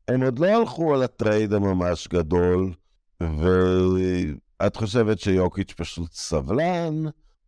הם 0.08 0.22
עוד 0.22 0.38
לא 0.38 0.46
הלכו 0.46 0.94
על 0.94 1.02
הטרייד 1.02 1.52
הממש 1.52 2.08
גדול, 2.08 2.72
ואת 3.20 4.76
חושבת 4.76 5.18
שיוקיץ' 5.18 5.72
פשוט 5.72 6.12
סבלן, 6.12 6.94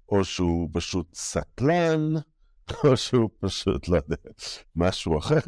או 0.08 0.24
שהוא 0.24 0.68
פשוט 0.72 1.14
סטלן, 1.14 2.12
או 2.84 2.96
שהוא 2.96 3.30
פשוט, 3.40 3.88
לא 3.88 3.96
יודע, 3.96 4.16
משהו 4.76 5.18
אחר. 5.18 5.38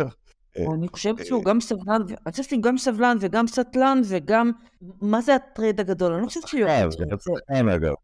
אני 0.74 0.88
חושבת 0.88 1.26
שהוא 1.26 1.44
גם 1.44 1.60
סבלן, 1.60 2.02
אני 2.26 2.32
חושבת 2.32 2.48
שהוא 2.48 2.62
גם 2.62 2.78
סבלן 2.78 3.16
וגם 3.20 3.46
סטלן 3.46 4.00
וגם, 4.08 4.50
מה 4.80 5.20
זה 5.20 5.34
הטרייד 5.34 5.80
הגדול? 5.80 6.12
אני 6.12 6.22
לא 6.22 6.26
חושבת 6.26 6.44
כן, 6.44 6.90
זה 6.90 7.04
רוצה... 7.12 7.30
שחקן 7.48 7.68
אגב. 7.68 7.94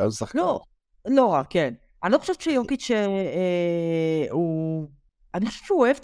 גם 0.00 0.10
שחקן. 0.10 0.38
לא, 0.38 0.60
לא 1.08 1.32
רע, 1.32 1.42
כן. 1.50 1.74
אני 2.04 2.12
לא 2.12 2.18
חושבת 2.18 2.40
שיוקיץ' 2.40 2.90
אה, 2.90 2.96
אה, 3.06 4.26
הוא... 4.30 4.88
אני 5.34 5.46
חושבת 5.46 5.64
שהוא 5.66 5.80
אוהב 5.80 5.96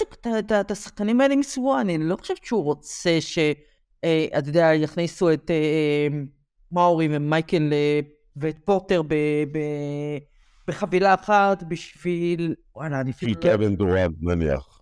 את- 0.61 0.70
השחקנים 0.70 1.20
האלה 1.20 1.36
מסביבו, 1.36 1.80
אני 1.80 1.99
לא 1.99 2.16
חושבת 2.16 2.44
שהוא 2.44 2.64
רוצה 2.64 3.20
ש... 3.20 3.38
אה, 4.05 4.26
אתה 4.38 4.49
יודע, 4.49 4.70
יכניסו 4.74 5.32
את 5.32 5.51
מאורי 6.72 7.09
ומייקל 7.11 7.72
ואת 8.36 8.59
פוטר 8.64 9.03
בחבילה 10.68 11.14
אחת 11.14 11.62
בשביל... 11.62 12.55
וואלה, 12.76 13.01
אני 13.01 13.11
אפילו... 13.11 13.32
של 13.32 13.40
קווין 13.40 13.76
דורנט 13.76 14.14
נניח. 14.20 14.80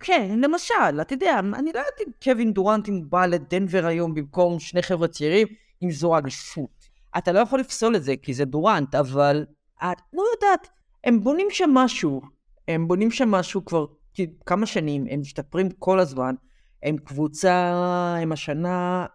כן, 0.00 0.38
למשל, 0.40 1.00
אתה 1.00 1.14
יודע, 1.14 1.38
אני 1.38 1.70
לא 1.74 1.78
יודעת 1.78 2.00
אם 2.06 2.12
קווין 2.24 2.52
דורנט, 2.52 2.88
אם 2.88 2.94
הוא 2.94 3.04
בא 3.08 3.26
לדנבר 3.26 3.86
היום 3.86 4.14
במקום 4.14 4.60
שני 4.60 4.82
חבר'ה 4.82 5.08
צעירים, 5.08 5.46
אם 5.82 5.90
זו 5.90 6.16
אליפות. 6.16 6.88
אתה 7.18 7.32
לא 7.32 7.38
יכול 7.38 7.60
לפסול 7.60 7.96
את 7.96 8.02
זה, 8.02 8.16
כי 8.16 8.34
זה 8.34 8.44
דורנט, 8.44 8.94
אבל 8.94 9.44
את 9.82 9.98
לא 10.12 10.22
יודעת, 10.34 10.68
הם 11.04 11.24
בונים 11.24 11.46
שם 11.50 11.70
משהו. 11.74 12.20
הם 12.68 12.88
בונים 12.88 13.10
שם 13.10 13.30
משהו 13.30 13.64
כבר 13.64 13.86
כמה 14.46 14.66
שנים, 14.66 15.06
הם 15.10 15.20
משתפרים 15.20 15.70
כל 15.70 16.00
הזמן. 16.00 16.34
הם 16.82 16.96
קבוצה, 16.96 17.74
הם 18.22 18.32
השנה, 18.32 19.06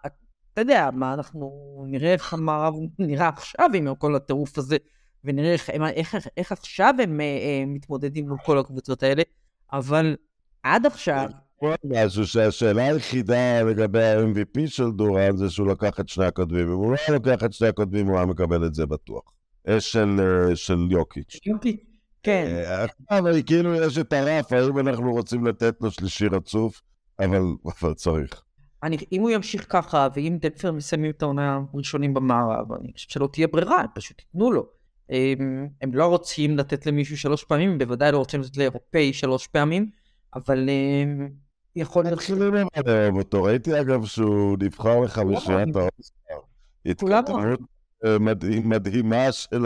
אתה 0.53 0.61
יודע, 0.61 0.89
מה 0.93 1.14
אנחנו 1.14 1.51
נראה 1.88 2.14
איך 2.14 2.34
המערב 2.34 2.74
נראה 2.99 3.28
עכשיו 3.28 3.70
עם 3.74 3.95
כל 3.95 4.16
הטירוף 4.16 4.57
הזה, 4.57 4.78
ונראה 5.24 5.53
איך, 5.53 5.70
איך, 5.70 6.16
איך, 6.16 6.28
איך 6.38 6.51
עכשיו 6.51 6.93
הם 7.03 7.22
אה, 7.22 7.26
אה, 7.26 7.64
מתמודדים 7.68 8.30
מול 8.30 8.38
כל 8.45 8.59
הקבוצות 8.59 9.03
האלה. 9.03 9.24
אבל 9.74 10.16
עד 10.64 10.86
עכשיו, 10.86 11.30
משהו 11.84 12.28
שהשאלה 12.28 12.88
היחידה 12.88 13.61
לגבי 13.61 14.03
ה-MVP 14.03 14.68
של 14.68 14.91
דורן 14.91 15.38
זה 15.38 15.49
שהוא 15.49 15.68
לקח 15.68 15.99
את 15.99 16.09
שני 16.09 16.26
הקודמים. 16.26 16.68
אם 16.68 16.74
הוא 16.74 16.91
לא 16.91 17.14
לוקח 17.14 17.43
את 17.43 17.53
שני 17.53 17.68
הקודמים 17.68 18.07
הוא 18.07 18.18
היה 18.18 18.26
מקבל 18.26 18.66
את 18.66 18.74
זה 18.74 18.86
בטוח. 18.86 19.24
אה, 19.68 19.80
של, 19.82 20.20
אה, 20.20 20.55
של 20.55 20.88
יוקיץ'. 20.89 21.39
כן, 22.24 22.45
אה, 22.47 22.86
אבל 23.20 23.41
כאילו 23.45 23.76
יש 23.76 23.97
את 23.97 24.14
הרף, 24.14 24.53
האם 24.53 24.80
אנחנו 24.80 25.11
רוצים 25.11 25.47
לתת 25.47 25.76
לו 25.82 25.91
שלישי 25.91 26.28
רצוף, 26.28 26.82
אבל, 27.20 27.41
אבל 27.66 27.93
צריך. 27.93 28.43
אני, 28.84 28.97
אם 29.11 29.22
הוא 29.22 29.30
ימשיך 29.30 29.66
ככה, 29.70 30.07
ואם 30.16 30.38
דנפר 30.41 30.72
מסיימים 30.72 31.11
את 31.11 31.22
העונה 31.22 31.59
הראשונים 31.74 32.14
במערב, 32.14 32.72
אני 32.72 32.93
חושב 32.93 33.09
שלא 33.09 33.30
תהיה 33.34 33.47
ברירה, 33.47 33.80
הם 33.82 33.88
פשוט 33.95 34.20
ייתנו 34.20 34.51
לו. 34.51 34.66
הם, 35.09 35.68
הם 35.82 35.93
לא 35.93 36.05
רוצים 36.05 36.57
לתת 36.57 36.86
למישהו 36.86 37.18
שלוש 37.18 37.43
פעמים, 37.43 37.72
הם 37.72 37.78
בוודאי 37.78 38.11
לא 38.11 38.18
רוצים 38.18 38.41
לתת 38.41 38.57
לאירופאי 38.57 39.14
שלוש 39.14 39.47
פעמים, 39.47 39.89
אבל 40.36 40.70
הם, 40.70 41.30
יכול 41.76 42.03
להיות... 42.03 42.18
מתחילים 42.18 42.53
לאהוב 42.53 43.18
אותו. 43.18 43.43
ראיתי 43.43 43.82
אגב 43.82 44.05
שהוא 44.05 44.57
נבחר 44.61 44.99
לחמישיית 44.99 45.76
האוסקר. 45.76 46.39
כולם 46.99 47.24
אה, 48.06 48.18
מדהימה 48.64 49.32
של 49.32 49.66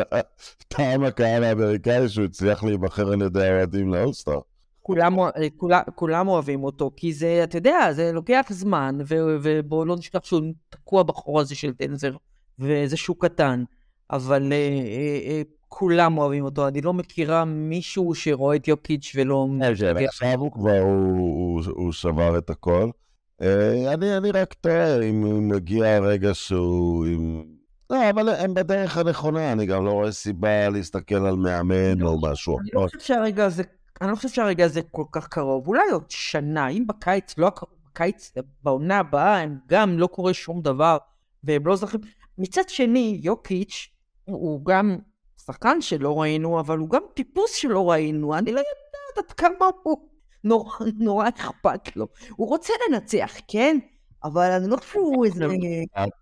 טעם 0.67 1.03
הקהל 1.03 1.43
האמריקאי 1.43 2.09
שהוא 2.09 2.25
הצליח 2.25 2.63
להיבחר 2.63 3.11
על 3.11 3.21
ידי 3.21 3.47
האוהדים 3.47 3.93
לאוסטר. 3.93 4.39
כולם, 4.81 5.15
כולם, 5.57 5.81
כולם 5.95 6.27
אוהבים 6.27 6.63
אותו, 6.63 6.91
כי 6.95 7.13
זה, 7.13 7.43
אתה 7.43 7.57
יודע, 7.57 7.93
זה 7.93 8.11
לוקח 8.11 8.45
זמן, 8.49 8.97
ו- 9.07 9.37
ובואו 9.41 9.85
לא 9.85 9.95
נשכח 9.95 10.23
שהוא 10.23 10.41
תקוע 10.69 11.03
בחור 11.03 11.39
הזה 11.39 11.55
של 11.55 11.71
דנזר, 11.79 12.15
וזה 12.59 12.97
שוק 12.97 13.25
קטן, 13.25 13.63
אבל 14.11 14.53
אה, 14.53 14.57
אה, 14.57 15.31
אה, 15.31 15.41
כולם 15.67 16.17
אוהבים 16.17 16.43
אותו, 16.43 16.67
אני 16.67 16.81
לא 16.81 16.93
מכירה 16.93 17.45
מישהו 17.45 18.15
שרואה 18.15 18.55
את 18.55 18.67
יוקיץ' 18.67 19.11
ולא... 19.15 19.47
מתגעגע. 19.49 20.05
עכשיו 20.07 20.39
הוא 20.39 20.51
כבר, 20.51 20.79
הוא- 20.79 21.91
שבר 21.91 22.37
את 22.37 22.49
הכל. 22.49 22.89
אה, 23.41 23.93
אני 23.93 24.17
אני 24.17 24.31
רק 24.31 24.53
תוהה 24.53 25.01
אם 25.01 25.25
אם 25.25 25.47
מגיע 25.47 25.95
הרגע 25.95 26.33
שהוא... 26.33 27.05
לא, 27.89 28.09
אבל 28.09 28.29
הם 28.29 28.53
בדרך 28.53 28.97
הנכונה, 28.97 29.51
אני 29.51 29.65
גם 29.65 29.85
לא 29.85 29.91
רואה 29.91 30.11
סיבה 30.11 30.69
להסתכל 30.69 31.15
על 31.15 31.35
מאמן 31.35 32.01
או 32.01 32.21
משהו 32.21 32.59
אני 32.59 32.69
לא 32.73 32.87
חושב 32.87 32.99
שהרגע 32.99 33.45
הזה, 33.45 33.63
אני 34.01 34.11
לא 34.11 34.15
חושב 34.15 34.29
שהרגע 34.29 34.65
הזה 34.65 34.81
כל 34.91 35.03
כך 35.11 35.27
קרוב, 35.27 35.67
אולי 35.67 35.91
עוד 35.91 36.05
שנה, 36.09 36.67
אם 36.67 36.87
בקיץ, 36.87 37.37
לא, 37.37 37.51
בקיץ, 37.85 38.31
בעונה 38.63 38.99
הבאה, 38.99 39.37
הם 39.37 39.57
גם 39.67 39.99
לא 39.99 40.07
קורה 40.07 40.33
שום 40.33 40.61
דבר, 40.61 40.97
והם 41.43 41.67
לא 41.67 41.75
זוכרים. 41.75 42.01
מצד 42.37 42.69
שני, 42.69 43.19
יוקיץ', 43.23 43.89
הוא, 44.25 44.65
גם 44.65 44.97
שחקן 45.45 45.81
שלא 45.81 46.21
ראינו, 46.21 46.59
אבל 46.59 46.77
הוא 46.77 46.89
גם 46.89 47.01
טיפוס 47.13 47.53
שלא 47.53 47.91
ראינו, 47.91 48.37
אני 48.37 48.51
לא 48.51 48.59
יודעת 48.59 49.29
עד 49.29 49.31
כמה 49.31 49.69
הוא 49.83 50.09
נורא 50.99 51.29
אכפת 51.29 51.95
לו. 51.95 52.07
הוא 52.35 52.47
רוצה 52.47 52.73
לנצח, 52.89 53.31
כן? 53.47 53.77
אבל 54.27 54.51
אני 54.51 54.67
לא 54.67 54.77
חושב 54.77 54.89
שהוא 54.91 55.25
איזה... 55.25 55.45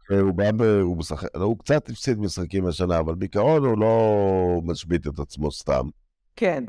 הוא 0.10 0.32
בא. 0.34 0.66
הוא 0.82 0.98
משחק... 0.98 1.36
לא, 1.36 1.44
הוא 1.44 1.58
קצת 1.60 1.90
הפסיד 1.90 2.20
משחקים 2.20 2.68
השנה, 2.68 3.00
אבל 3.00 3.16
בעיקרון 3.16 3.66
הוא 3.66 3.78
לא 3.78 4.62
משבית 4.64 5.08
את 5.08 5.20
עצמו 5.20 5.52
סתם. 5.52 5.88
כן. 6.36 6.64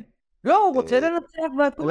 לא, 0.44 0.66
הוא 0.66 0.74
רוצה 0.74 1.00
לנצח 1.00 1.56
והכל. 1.58 1.82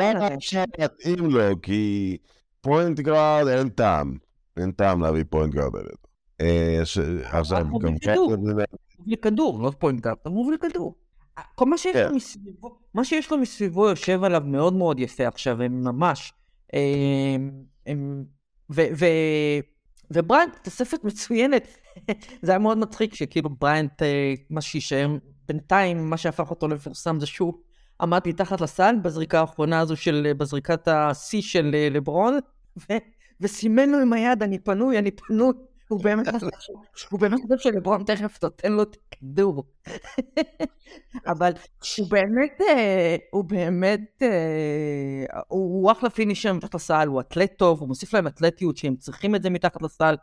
מתאים 0.79 1.25
לו, 1.29 1.61
כי 1.61 2.17
פוינט 2.61 2.99
גארד 2.99 3.47
אין 3.47 3.69
טעם. 3.69 4.17
אין 4.57 4.71
טעם 4.71 5.01
להביא 5.01 5.23
פוינט. 5.29 5.55
אה, 6.41 6.81
ש- 6.83 6.97
עכשיו, 7.23 7.65
גם. 7.79 7.97
כן, 7.97 8.15
לכדור, 9.07 9.63
לא 9.63 9.71
פוינט 9.79 10.01
גארד, 10.01 10.15
אתה 10.21 10.29
מוביל 10.29 10.55
לכדור. 10.55 10.95
כל 11.55 11.65
מה 11.65 11.77
שיש 11.77 11.93
כן. 11.93 12.09
לו 12.09 12.15
מסביבו, 12.15 12.77
מה 12.93 13.05
שיש 13.05 13.31
לו 13.31 13.37
מסביבו 13.37 13.89
יושב 13.89 14.23
עליו 14.23 14.41
מאוד 14.45 14.73
מאוד 14.73 14.99
יפה 14.99 15.27
עכשיו, 15.27 15.61
הם 15.61 15.83
ממש. 15.83 16.33
הם, 17.85 18.25
ו, 18.69 18.81
ו, 18.99 19.05
ובריאנט, 20.11 20.55
תוספת 20.63 21.03
מצוינת. 21.03 21.67
זה 22.41 22.51
היה 22.51 22.59
מאוד 22.59 22.77
מצחיק 22.77 23.13
שכאילו 23.13 23.49
בריאנט, 23.49 24.01
אה, 24.01 24.33
מה 24.49 24.61
שיישאר 24.61 25.09
בינתיים, 25.47 26.09
מה 26.09 26.17
שהפך 26.17 26.49
אותו 26.49 26.67
למפורסם 26.67 27.19
זה 27.19 27.25
שהוא 27.25 27.53
עמד 28.01 28.21
מתחת 28.27 28.61
לסל 28.61 28.95
בזריקה 29.01 29.39
האחרונה 29.39 29.79
הזו 29.79 29.95
של, 29.95 30.31
בזריקת 30.37 30.87
השיא 30.87 31.41
של 31.41 31.71
אה, 31.73 31.87
לברון, 31.91 32.39
ו, 32.77 32.93
וסימן 33.41 33.89
לו 33.89 33.99
עם 33.99 34.13
היד, 34.13 34.43
אני 34.43 34.59
פנוי, 34.59 34.97
אני 34.97 35.11
פנוי. 35.11 35.53
הוא 35.87 36.03
באמת 36.03 36.27
חשב, 36.27 36.47
הוא 37.09 37.19
באמת 37.19 37.39
חשב 37.45 37.57
שלברון 37.57 38.03
תכף 38.03 38.43
נותן 38.43 38.71
לו 38.71 38.83
את 38.83 38.97
הכדור. 39.07 39.63
אבל 41.31 41.51
הוא 41.97 42.09
באמת, 42.09 42.61
אה, 42.61 43.15
הוא 43.31 43.43
באמת, 43.43 44.21
אה, 44.21 45.39
הוא 45.47 45.91
אחלה 45.91 46.09
finisher 46.09 46.53
מתחת 46.53 46.75
לסל, 46.75 47.07
הוא 47.07 47.21
אתלט 47.21 47.57
טוב, 47.57 47.79
הוא 47.79 47.87
מוסיף 47.87 48.13
להם 48.13 48.27
אתלטיות 48.27 48.77
שהם 48.77 48.95
צריכים 48.95 49.35
את 49.35 49.43
זה 49.43 49.49
מתחת 49.49 49.81
לסל, 49.81 50.15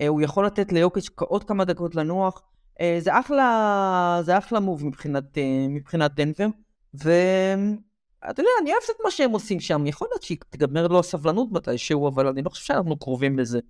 אה, 0.00 0.08
הוא 0.08 0.22
יכול 0.22 0.46
לתת 0.46 0.72
ליוקיץ' 0.72 1.08
עוד 1.20 1.44
כמה 1.44 1.64
דקות 1.64 1.94
לנוח, 1.94 2.42
אה, 2.80 2.96
זה 3.00 3.18
אחלה, 3.20 4.20
זה 4.24 4.38
אחלה 4.38 4.60
מוב 4.60 4.86
מבחינת, 4.86 5.38
אה, 5.38 5.66
מבחינת 5.68 6.14
דנבר, 6.14 6.46
ואתה 6.94 8.40
יודע, 8.40 8.50
אני 8.62 8.72
אוהבת 8.72 8.90
את 8.90 8.96
מה 9.04 9.10
שהם 9.10 9.30
עושים 9.30 9.60
שם, 9.60 9.86
יכול 9.86 10.08
להיות 10.10 10.22
שתיגמר 10.22 10.86
לו 10.86 10.98
הסבלנות 10.98 11.48
מתישהו, 11.52 12.08
אבל 12.08 12.26
אני 12.26 12.42
לא 12.42 12.50
חושב 12.50 12.64
שאנחנו 12.64 12.98
קרובים 12.98 13.38
לזה. 13.38 13.60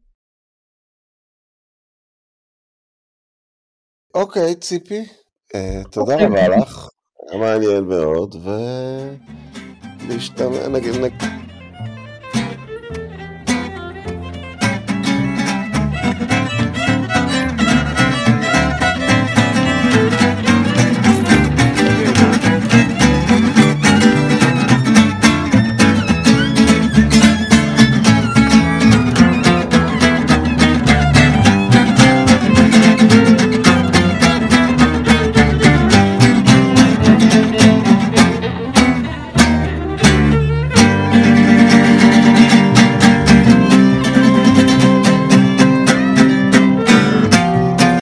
אוקיי, 4.14 4.54
ציפי, 4.54 5.04
אה, 5.54 5.82
תודה 5.90 6.12
אוקיי. 6.12 6.26
רבה 6.26 6.48
לך, 6.48 6.88
מעניין 7.32 7.84
מאוד, 7.84 8.34
ו... 8.34 8.50
נגיד, 10.68 10.96
נגיד, 10.96 11.39